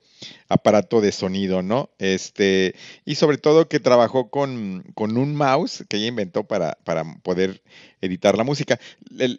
aparato 0.49 0.99
de 0.99 1.11
sonido, 1.11 1.61
¿no? 1.61 1.91
Este, 1.99 2.73
y 3.05 3.15
sobre 3.15 3.37
todo 3.37 3.67
que 3.67 3.79
trabajó 3.79 4.31
con, 4.31 4.83
un 4.97 5.35
mouse 5.35 5.85
que 5.87 5.97
ella 5.97 6.07
inventó 6.07 6.43
para, 6.43 6.75
poder 7.21 7.61
editar 8.01 8.35
la 8.35 8.43
música. 8.43 8.79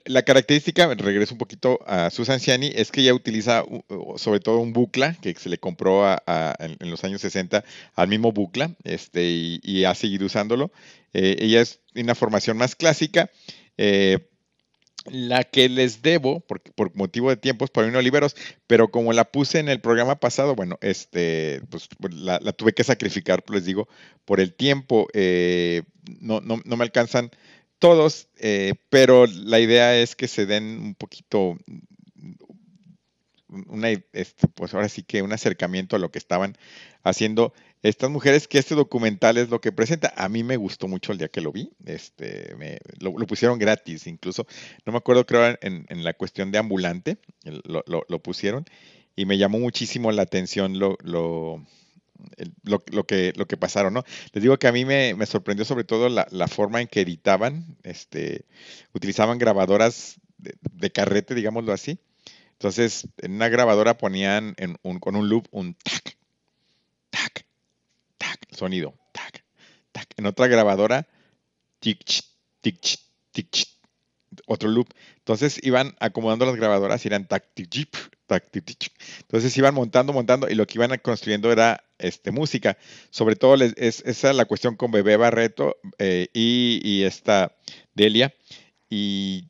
La 0.04 0.22
característica, 0.22 0.86
regreso 0.94 1.34
un 1.34 1.38
poquito 1.38 1.80
a 1.88 2.10
Susan 2.10 2.38
Ciani, 2.38 2.70
es 2.76 2.92
que 2.92 3.00
ella 3.00 3.12
utiliza 3.12 3.64
sobre 4.16 4.38
todo 4.38 4.60
un 4.60 4.72
bucla 4.72 5.14
que 5.20 5.34
se 5.34 5.48
le 5.48 5.58
compró 5.58 6.08
en, 6.08 6.76
en 6.78 6.90
los 6.92 7.02
años 7.02 7.22
60 7.22 7.64
al 7.96 8.08
mismo 8.08 8.30
bucla 8.30 8.70
este, 8.84 9.24
y, 9.24 9.60
y 9.64 9.82
ha 9.82 9.96
seguido 9.96 10.26
usándolo. 10.26 10.70
Eh, 11.14 11.36
ella 11.40 11.60
es 11.62 11.80
una 11.94 12.14
formación 12.14 12.56
más 12.58 12.76
clásica. 12.76 13.30
eh, 13.78 14.18
la 15.06 15.44
que 15.44 15.68
les 15.68 16.00
debo, 16.00 16.40
por, 16.40 16.62
por 16.62 16.94
motivo 16.96 17.28
de 17.28 17.36
tiempos, 17.36 17.70
Paulino 17.70 17.98
Oliveros, 17.98 18.34
pero 18.66 18.90
como 18.90 19.12
la 19.12 19.24
puse 19.30 19.58
en 19.58 19.68
el 19.68 19.82
programa 19.82 20.18
pasado, 20.18 20.54
bueno, 20.54 20.78
este, 20.80 21.60
pues 21.68 21.88
la, 22.10 22.38
la 22.40 22.52
tuve 22.54 22.72
que 22.72 22.84
sacrificar, 22.84 23.44
les 23.50 23.66
digo, 23.66 23.86
por 24.24 24.40
el 24.40 24.54
tiempo. 24.54 25.08
eh, 25.12 25.82
no, 26.20 26.40
no, 26.40 26.58
no 26.64 26.76
me 26.76 26.84
alcanzan 26.84 27.30
todos, 27.78 28.28
pero 28.88 29.26
la 29.26 29.60
idea 29.60 29.94
es 29.98 30.16
que 30.16 30.26
se 30.26 30.46
den 30.46 30.64
un 30.64 30.94
poquito, 30.94 31.58
una, 33.48 33.90
este, 33.90 34.48
pues 34.54 34.72
ahora 34.72 34.88
sí 34.88 35.02
que 35.02 35.20
un 35.22 35.32
acercamiento 35.32 35.96
a 35.96 35.98
lo 35.98 36.10
que 36.10 36.18
estaban 36.18 36.56
haciendo 37.02 37.52
estas 37.84 38.10
mujeres, 38.10 38.48
que 38.48 38.58
este 38.58 38.74
documental 38.74 39.36
es 39.38 39.50
lo 39.50 39.60
que 39.60 39.72
presenta. 39.72 40.12
A 40.16 40.28
mí 40.28 40.42
me 40.44 40.56
gustó 40.56 40.88
mucho 40.88 41.12
el 41.12 41.18
día 41.18 41.28
que 41.28 41.40
lo 41.40 41.52
vi, 41.52 41.70
este, 41.86 42.54
me- 42.56 42.78
lo, 43.00 43.12
pusieron 43.26 43.58
gratis 43.58 44.06
incluso, 44.06 44.46
no 44.86 44.92
me 44.92 44.98
acuerdo, 44.98 45.26
creo 45.26 45.56
en, 45.60 45.86
la 46.04 46.14
cuestión 46.14 46.50
de 46.52 46.58
ambulante, 46.58 47.18
lo, 47.64 47.84
lo- 47.86 48.04
pusieron 48.22 48.64
y 49.16 49.26
me 49.26 49.38
llamó 49.38 49.58
muchísimo 49.58 50.10
la 50.12 50.22
atención 50.22 50.78
lo, 50.78 50.96
lo, 51.02 52.80
lo, 52.90 53.04
que, 53.06 53.32
lo 53.36 53.46
que 53.46 53.56
pasaron, 53.56 53.94
¿no? 53.94 54.04
Les 54.32 54.42
digo 54.42 54.58
que 54.58 54.68
a 54.68 54.72
mí 54.72 54.84
me, 54.84 55.14
me 55.14 55.26
sorprendió 55.26 55.64
sobre 55.64 55.84
todo 55.84 56.08
la, 56.08 56.26
la 56.30 56.48
forma 56.48 56.80
en 56.80 56.88
que 56.88 57.02
editaban, 57.02 57.76
este, 57.82 58.46
utilizaban 58.94 59.38
grabadoras 59.38 60.20
de, 60.38 60.54
de 60.72 60.90
carrete, 60.90 61.34
digámoslo 61.34 61.72
así. 61.72 61.98
Entonces, 62.52 63.08
en 63.18 63.34
una 63.34 63.48
grabadora 63.48 63.98
ponían 63.98 64.54
en 64.58 64.76
un- 64.82 65.00
con 65.00 65.16
un 65.16 65.28
loop 65.28 65.46
un 65.52 65.74
tac, 65.74 66.16
tac, 67.10 67.43
sonido, 68.54 68.94
tac, 69.12 69.44
tac. 69.92 70.08
En 70.16 70.26
otra 70.26 70.46
grabadora, 70.46 71.06
tic, 71.80 72.04
tic, 72.60 72.98
tic, 73.32 73.50
ch, 73.50 73.66
otro 74.46 74.68
loop. 74.68 74.88
Entonces 75.18 75.58
iban 75.62 75.94
acomodando 76.00 76.46
las 76.46 76.56
grabadoras 76.56 77.04
y 77.04 77.08
eran 77.08 77.26
tac, 77.26 77.44
tic, 77.54 77.88
tac, 78.26 78.50
tic, 78.50 78.64
tic. 78.64 78.92
Entonces 79.20 79.56
iban 79.56 79.74
montando, 79.74 80.12
montando 80.12 80.48
y 80.50 80.54
lo 80.54 80.66
que 80.66 80.78
iban 80.78 80.96
construyendo 81.02 81.52
era 81.52 81.84
este, 81.98 82.30
música. 82.30 82.76
Sobre 83.10 83.36
todo 83.36 83.56
les- 83.56 83.74
es, 83.76 84.02
esa 84.06 84.30
es 84.30 84.36
la 84.36 84.44
cuestión 84.46 84.76
con 84.76 84.90
Bebé 84.90 85.16
Barreto 85.16 85.76
eh, 85.98 86.28
y, 86.32 87.02
esta 87.04 87.54
Delia. 87.94 88.34
Y 88.90 89.48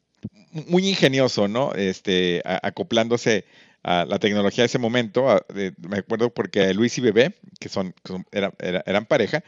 muy 0.53 0.89
ingenioso, 0.89 1.49
¿no? 1.49 1.73
Este, 1.75 2.43
acoplándose 2.45 3.45
a 3.85 4.05
la 4.07 4.19
tecnología 4.19 4.63
de 4.63 4.67
ese 4.67 4.79
momento. 4.79 5.45
de- 5.55 5.75
me 5.89 5.99
acuerdo 5.99 6.31
porque 6.31 6.75
Luis 6.75 6.99
y 6.99 7.01
Bebé, 7.03 7.35
que 7.61 7.69
son, 7.69 7.95
eran 8.33 9.07
pareja, 9.07 9.45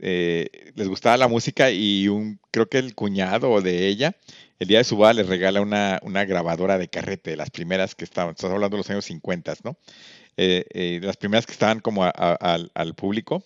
eh, 0.00 0.72
les 0.76 0.88
gustaba 0.88 1.16
la 1.16 1.26
música 1.26 1.70
y 1.70 2.06
un, 2.08 2.40
creo 2.52 2.68
que 2.68 2.78
el 2.78 2.94
cuñado 2.94 3.60
de 3.60 3.88
ella, 3.88 4.14
el 4.60 4.68
día 4.68 4.78
de 4.78 4.84
su 4.84 4.96
boda 4.96 5.12
les 5.12 5.26
regala 5.26 5.60
una, 5.60 5.98
una 6.02 6.24
grabadora 6.24 6.78
de 6.78 6.88
carrete, 6.88 7.36
las 7.36 7.50
primeras 7.50 7.94
que 7.96 8.04
estaban, 8.04 8.30
estás 8.30 8.50
hablando 8.50 8.76
de 8.76 8.78
los 8.78 8.90
años 8.90 9.04
50, 9.06 9.54
¿no? 9.64 9.76
Eh, 10.36 10.64
eh, 10.72 11.00
las 11.02 11.16
primeras 11.16 11.46
que 11.46 11.52
estaban 11.52 11.80
como 11.80 12.04
al, 12.04 12.70
al 12.74 12.94
público. 12.94 13.44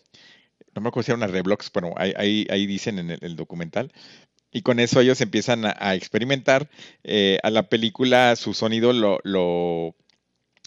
No 0.75 0.83
me 0.83 0.89
acuerdo 0.89 1.07
si 1.07 1.13
era 1.13 1.17
una 1.17 1.27
Reblox, 1.27 1.71
pero 1.71 1.95
ahí, 1.97 2.47
ahí, 2.51 2.67
dicen 2.67 2.99
en 2.99 3.11
el, 3.11 3.37
documental. 3.37 3.93
Y 4.53 4.63
con 4.63 4.81
eso 4.81 5.01
ellos 5.01 5.21
empiezan 5.23 5.65
a, 5.67 5.95
experimentar. 5.95 6.69
A 7.43 7.51
la 7.51 7.69
película 7.69 8.37
su 8.37 8.55
sonido 8.55 8.93
lo, 8.93 9.97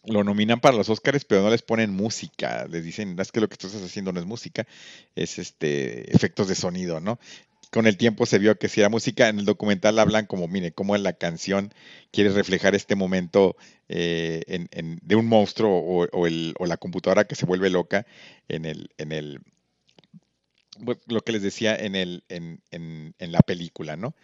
lo 0.07 0.23
nominan 0.23 0.59
para 0.61 0.75
los 0.77 0.89
Oscars, 0.89 1.25
pero 1.25 1.41
no 1.41 1.49
les 1.49 1.61
ponen 1.61 1.91
música. 1.91 2.67
Les 2.69 2.83
dicen, 2.83 3.19
es 3.19 3.31
que 3.31 3.41
lo 3.41 3.49
que 3.49 3.57
tú 3.57 3.67
estás 3.67 3.83
haciendo 3.83 4.11
no 4.13 4.19
es 4.19 4.25
música, 4.25 4.65
es 5.15 5.39
este 5.39 6.15
efectos 6.15 6.47
de 6.47 6.55
sonido, 6.55 6.99
¿no? 6.99 7.19
Con 7.71 7.87
el 7.87 7.97
tiempo 7.97 8.25
se 8.25 8.39
vio 8.39 8.57
que 8.57 8.69
si 8.69 8.79
era 8.81 8.89
música, 8.89 9.27
en 9.29 9.39
el 9.39 9.45
documental 9.45 9.99
hablan 9.99 10.27
como, 10.27 10.47
mire, 10.47 10.71
cómo 10.71 10.95
la 10.97 11.13
canción 11.13 11.73
quiere 12.11 12.29
reflejar 12.31 12.75
este 12.75 12.95
momento 12.95 13.57
eh, 13.89 14.43
en- 14.47 14.69
en- 14.71 14.99
de 15.03 15.15
un 15.15 15.27
monstruo 15.27 15.71
o, 15.79 16.07
o 16.11 16.27
el- 16.27 16.55
o 16.59 16.65
la 16.65 16.77
computadora 16.77 17.25
que 17.27 17.35
se 17.35 17.45
vuelve 17.45 17.69
loca 17.69 18.05
en 18.47 18.65
el, 18.65 18.89
en 18.97 19.11
el, 19.11 19.41
lo 21.07 21.21
que 21.21 21.31
les 21.31 21.41
decía 21.41 21.75
en, 21.75 21.95
el, 21.95 22.23
en, 22.29 22.61
en- 22.71 23.15
en 23.19 23.31
la 23.31 23.39
película, 23.39 23.95
¿no? 23.95 24.15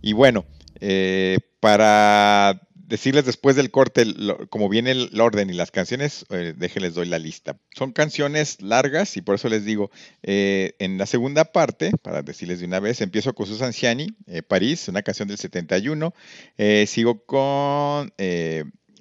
Y 0.00 0.12
bueno, 0.12 0.44
eh, 0.80 1.38
para 1.60 2.68
decirles 2.88 3.26
después 3.26 3.54
del 3.54 3.70
corte, 3.70 4.06
como 4.48 4.68
viene 4.70 4.92
el, 4.92 5.20
orden 5.20 5.50
y 5.50 5.52
las 5.52 5.70
canciones, 5.70 6.24
eh, 6.30 6.54
déjenles 6.56 6.94
doy 6.94 7.06
la 7.06 7.18
lista. 7.18 7.58
Son 7.76 7.92
canciones 7.92 8.62
largas 8.62 9.16
y 9.18 9.20
por 9.20 9.34
eso 9.34 9.48
les 9.50 9.64
digo, 9.66 9.90
eh, 10.22 10.74
en 10.78 10.96
la 10.96 11.04
segunda 11.04 11.44
parte, 11.44 11.92
para 12.02 12.22
decirles 12.22 12.60
de 12.60 12.64
una 12.64 12.80
vez, 12.80 13.02
empiezo 13.02 13.34
con 13.34 13.46
Susan 13.46 13.74
Ciani, 13.74 14.08
eh, 14.26 14.42
París, 14.42 14.88
una 14.88 15.02
canción 15.02 15.28
del 15.28 15.36
71. 15.36 16.14
Eh, 16.56 16.86
sigo 16.88 17.24
con 17.24 18.10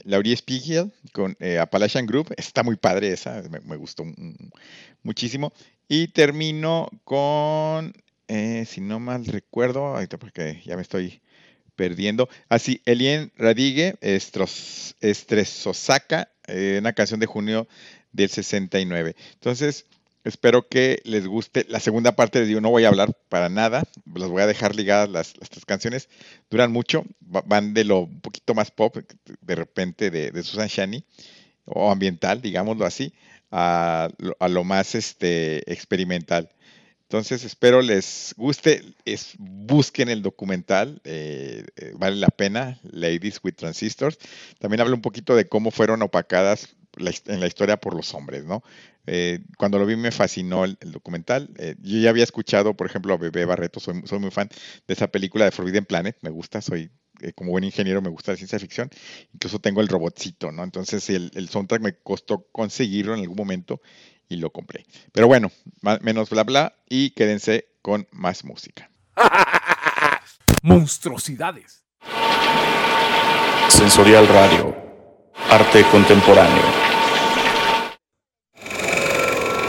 Laurie 0.04 0.36
Spiegel, 0.36 0.92
con 1.14 1.38
Appalachian 1.60 2.06
Group. 2.06 2.34
Está 2.36 2.64
muy 2.64 2.76
padre 2.76 3.14
esa, 3.14 3.42
me, 3.50 3.62
me 3.62 3.78
gustó 3.78 4.04
muchísimo. 5.02 5.54
Y 5.88 6.10
termino 6.10 6.90
con, 7.06 7.94
eh, 8.28 8.66
si 8.68 8.82
no 8.82 9.00
mal 9.00 9.26
recuerdo, 9.26 9.86
ahorita 9.88 10.18
porque 10.18 10.62
ya 10.66 10.76
me 10.76 10.82
estoy 10.82 11.22
perdiendo. 11.76 12.30
Así, 12.50 12.82
Elien 12.86 13.32
Radigue, 13.38 13.98
Estros, 14.02 14.96
Estresosaka, 15.02 16.30
eh, 16.48 16.78
una 16.80 16.94
canción 16.94 17.20
de 17.20 17.28
junio 17.28 17.68
del 18.12 18.30
69. 18.30 19.16
Entonces, 19.36 19.86
espero 20.24 20.68
que 20.68 21.02
les 21.06 21.28
guste. 21.28 21.66
La 21.70 21.80
segunda 21.80 22.14
parte, 22.16 22.40
les 22.40 22.48
digo, 22.48 22.62
no 22.62 22.70
voy 22.72 22.86
a 22.86 22.90
hablar 22.90 23.14
para 23.30 23.50
nada, 23.50 23.84
las 24.16 24.30
voy 24.30 24.42
a 24.42 24.48
dejar 24.48 24.76
ligadas 24.76 25.10
las, 25.10 25.34
tres 25.34 25.66
canciones. 25.66 26.10
Duran 26.50 26.72
mucho, 26.72 27.04
va- 27.24 27.44
van 27.46 27.74
de 27.74 27.84
lo 27.86 28.02
un 28.02 28.22
poquito 28.22 28.54
más 28.56 28.72
pop, 28.72 28.98
de 29.42 29.56
repente 29.56 30.12
de, 30.12 30.44
Susan 30.44 30.68
Shani, 30.68 31.04
o 31.66 31.92
ambiental, 31.92 32.42
digámoslo 32.42 32.86
así, 32.86 33.14
a, 33.52 34.10
a 34.40 34.48
lo 34.48 34.64
más 34.64 34.96
este, 34.96 35.72
experimental. 35.72 36.50
Entonces 37.10 37.46
espero 37.46 37.82
les 37.82 38.34
guste, 38.36 38.84
es, 39.06 39.36
busquen 39.38 40.10
el 40.10 40.22
documental, 40.22 41.00
eh, 41.06 41.64
eh, 41.78 41.94
vale 41.96 42.18
la 42.18 42.28
pena, 42.28 42.80
Ladies 42.84 43.40
with 43.42 43.54
Transistors. 43.54 44.18
También 44.60 44.82
habla 44.82 44.94
un 44.94 45.02
poquito 45.02 45.34
de 45.34 45.48
cómo 45.48 45.72
fueron 45.72 46.02
opacadas 46.02 46.76
la 46.98 47.14
en 47.28 47.40
la 47.40 47.48
historia 47.48 47.78
por 47.78 47.96
los 47.96 48.14
hombres, 48.14 48.44
¿no? 48.44 48.62
Eh, 49.06 49.40
cuando 49.58 49.80
lo 49.80 49.86
vi 49.86 49.96
me 49.96 50.12
fascinó 50.12 50.66
el, 50.66 50.78
el 50.82 50.92
documental. 50.92 51.50
Eh, 51.58 51.76
yo 51.82 52.00
ya 52.00 52.10
había 52.10 52.26
escuchado, 52.26 52.76
por 52.76 52.88
ejemplo, 52.88 53.14
a 53.14 53.18
Bebé 53.18 53.46
Barreto, 53.46 53.80
soy, 53.80 54.02
soy 54.06 54.20
muy 54.20 54.32
fan 54.32 54.50
de 54.86 54.94
esa 54.94 55.08
película 55.08 55.46
de 55.46 55.52
Forbidden 55.52 55.86
Planet, 55.86 56.18
me 56.22 56.30
gusta, 56.30 56.62
soy 56.62 56.92
eh, 57.22 57.32
como 57.34 57.52
buen 57.52 57.64
ingeniero, 57.64 58.02
me 58.02 58.10
gusta 58.10 58.34
la 58.34 58.38
ciencia 58.38 58.60
ficción. 58.60 58.90
Incluso 59.34 59.60
tengo 59.60 59.80
el 59.80 59.88
robotcito, 59.88 60.52
¿no? 60.52 60.64
Entonces 60.64 61.10
el, 61.10 61.32
el 61.36 61.48
soundtrack 61.48 61.82
me 61.82 61.98
costó 62.00 62.48
conseguirlo 62.52 63.14
en 63.14 63.22
algún 63.22 63.38
momento 63.38 63.82
y 64.30 64.38
lo 64.38 64.52
compré. 64.52 64.86
Pero 65.12 65.28
bueno, 65.28 65.52
menos 66.02 66.30
bla 66.30 66.44
bla 66.44 66.76
y 66.90 67.12
quédense 67.12 67.68
con 67.82 68.08
más 68.12 68.44
música. 68.44 68.90
Monstruosidades. 70.64 71.84
Sensorial 73.70 74.28
Radio. 74.28 74.76
Arte 75.50 75.84
contemporáneo. 75.92 76.64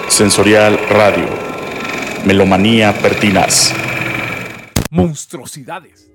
Sensorial 0.09 0.79
Radio. 0.89 1.29
Melomanía 2.25 2.93
pertinaz. 3.01 3.73
Monstruosidades. 4.91 6.11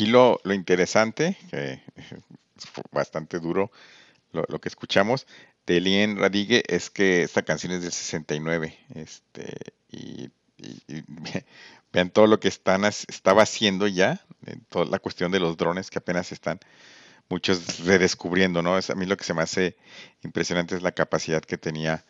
Aquí 0.00 0.06
lo, 0.10 0.40
lo 0.44 0.54
interesante, 0.54 1.36
que 1.50 1.82
es 1.96 2.14
bastante 2.90 3.38
duro 3.38 3.70
lo, 4.32 4.60
que 4.60 4.68
escuchamos, 4.68 5.26
de 5.66 5.80
Lien 5.80 6.18
Radigue 6.18 6.64
es 6.68 6.90
que 6.90 7.22
esta 7.22 7.42
canción 7.42 7.72
es 7.72 7.82
del 7.82 7.92
69. 7.92 8.78
Este, 8.94 9.54
y, 9.90 10.30
y- 10.58 11.04
vean 11.92 12.10
todo 12.10 12.26
lo 12.28 12.40
que 12.40 12.48
están, 12.48 12.84
estaba 12.84 13.42
haciendo 13.42 13.88
ya, 13.88 14.20
toda 14.70 14.86
la 14.86 14.98
cuestión 15.00 15.32
de 15.32 15.40
los 15.40 15.56
drones 15.56 15.90
que 15.90 15.98
apenas 15.98 16.32
están 16.32 16.60
muchos 17.28 17.80
redescubriendo, 17.80 18.62
¿no? 18.62 18.78
Es 18.78 18.90
a 18.90 18.94
mí 18.94 19.06
lo 19.06 19.16
que 19.16 19.24
se 19.24 19.34
me 19.34 19.42
hace 19.42 19.76
impresionante 20.22 20.74
es 20.76 20.82
la 20.82 20.92
capacidad 20.92 21.42
que 21.42 21.58
tenía 21.58 22.04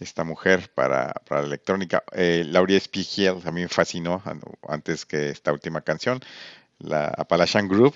esta 0.00 0.24
mujer 0.24 0.70
para, 0.74 1.12
para 1.26 1.40
la 1.42 1.46
electrónica. 1.48 2.04
Eh, 2.12 2.44
Laurie 2.46 2.78
Spiegel 2.80 3.36
a 3.44 3.50
mí 3.52 3.62
me 3.62 3.68
fascinó 3.68 4.22
an- 4.26 4.42
antes 4.68 5.06
que 5.06 5.30
esta 5.30 5.52
última 5.52 5.80
canción, 5.80 6.20
la 6.78 7.06
Appalachian 7.08 7.68
Group, 7.68 7.94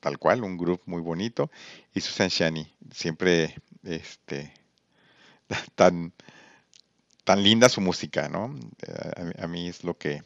tal 0.00 0.18
cual, 0.18 0.44
un 0.44 0.58
grupo 0.58 0.82
muy 0.86 1.02
bonito, 1.02 1.50
y 1.94 2.00
Susan 2.02 2.28
Shani, 2.28 2.72
siempre 2.92 3.56
este, 3.84 4.52
tan, 5.74 6.12
tan 7.24 7.42
linda 7.42 7.68
su 7.68 7.80
música, 7.80 8.28
¿no? 8.28 8.54
Eh, 8.86 9.32
A, 9.42 9.46
mí- 9.46 9.68
es 9.68 9.84
lo 9.84 9.96
que 9.96 10.22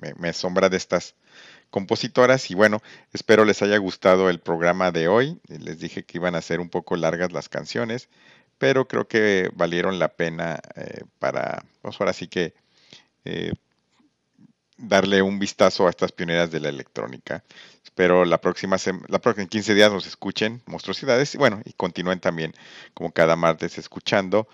me, 0.00 0.14
me 0.14 0.28
asombra 0.30 0.68
de 0.68 0.76
estas 0.76 1.14
compositoras 1.70 2.50
y 2.50 2.56
bueno, 2.56 2.82
espero 3.12 3.44
les 3.44 3.62
haya 3.62 3.78
gustado 3.78 4.30
el 4.30 4.40
programa 4.40 4.92
de 4.92 5.08
hoy. 5.08 5.40
Les 5.48 5.80
dije 5.80 6.04
que 6.04 6.18
iban 6.18 6.36
a 6.36 6.42
ser 6.42 6.60
un 6.60 6.70
poco 6.70 6.96
largas 6.96 7.32
las 7.32 7.48
canciones, 7.48 8.08
pero 8.58 8.88
creo 8.88 9.08
que 9.08 9.50
valieron 9.54 9.98
la 10.00 10.10
pena 10.16 10.60
eh, 10.76 11.04
para, 11.18 11.64
pues 11.82 12.00
ahora 12.00 12.12
sí 12.14 12.28
que 12.28 12.54
eh, 13.24 13.52
darle 14.78 15.22
un 15.22 15.38
vistazo 15.38 15.86
a 15.86 15.90
estas 15.90 16.12
pioneras 16.12 16.50
de 16.50 16.60
la 16.60 16.68
electrónica. 16.68 17.44
Espero 17.84 18.24
la 18.24 18.40
próxima 18.40 18.76
la 19.08 19.18
próxima 19.20 19.42
en 19.42 19.48
15 19.48 19.74
días 19.74 19.92
nos 19.92 20.06
escuchen 20.06 20.62
monstruosidades 20.66 21.34
y 21.34 21.38
bueno, 21.38 21.60
y 21.64 21.72
continúen 21.72 22.20
también 22.20 22.54
como 22.94 23.12
cada 23.12 23.36
martes 23.36 23.76
escuchando 23.78 24.48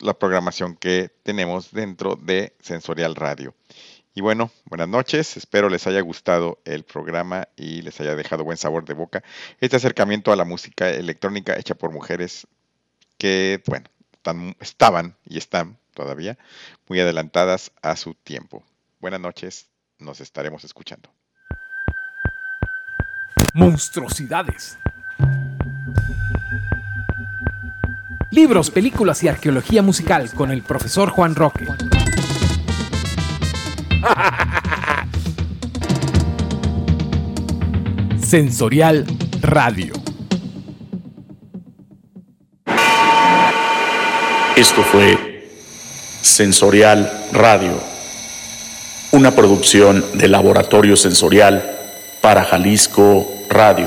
la 0.00 0.14
programación 0.18 0.76
que 0.76 1.10
tenemos 1.22 1.72
dentro 1.72 2.16
de 2.16 2.54
Sensorial 2.60 3.14
Radio. 3.16 3.54
Y 4.14 4.22
bueno, 4.22 4.50
buenas 4.64 4.88
noches, 4.88 5.36
espero 5.36 5.68
les 5.68 5.86
haya 5.86 6.00
gustado 6.00 6.60
el 6.64 6.84
programa 6.84 7.48
y 7.56 7.82
les 7.82 8.00
haya 8.00 8.16
dejado 8.16 8.44
buen 8.44 8.56
sabor 8.56 8.84
de 8.84 8.94
boca. 8.94 9.22
Este 9.60 9.76
acercamiento 9.76 10.32
a 10.32 10.36
la 10.36 10.44
música 10.44 10.90
electrónica 10.90 11.56
hecha 11.56 11.74
por 11.76 11.92
mujeres 11.92 12.46
que, 13.18 13.62
bueno, 13.66 13.86
están- 14.12 14.56
estaban 14.60 15.16
y 15.24 15.38
están 15.38 15.78
todavía 15.94 16.38
muy 16.88 17.00
adelantadas 17.00 17.72
a 17.82 17.96
su 17.96 18.14
tiempo. 18.14 18.64
Buenas 19.00 19.20
noches, 19.20 19.70
nos 19.98 20.20
estaremos 20.20 20.64
escuchando. 20.64 21.10
Monstruosidades. 23.54 24.78
Libros, 28.30 28.70
películas 28.70 29.22
y 29.24 29.28
arqueología 29.28 29.82
musical 29.82 30.30
con 30.34 30.50
el 30.50 30.62
profesor 30.62 31.10
Juan 31.10 31.34
Roque. 31.34 31.66
Sensorial 38.22 39.06
Radio. 39.40 39.94
Esto 44.56 44.82
fue 44.82 45.48
Sensorial 46.20 47.10
Radio, 47.32 47.80
una 49.12 49.34
producción 49.34 50.04
de 50.14 50.28
Laboratorio 50.28 50.96
Sensorial 50.96 51.78
para 52.20 52.44
Jalisco 52.44 53.44
Radio. 53.48 53.86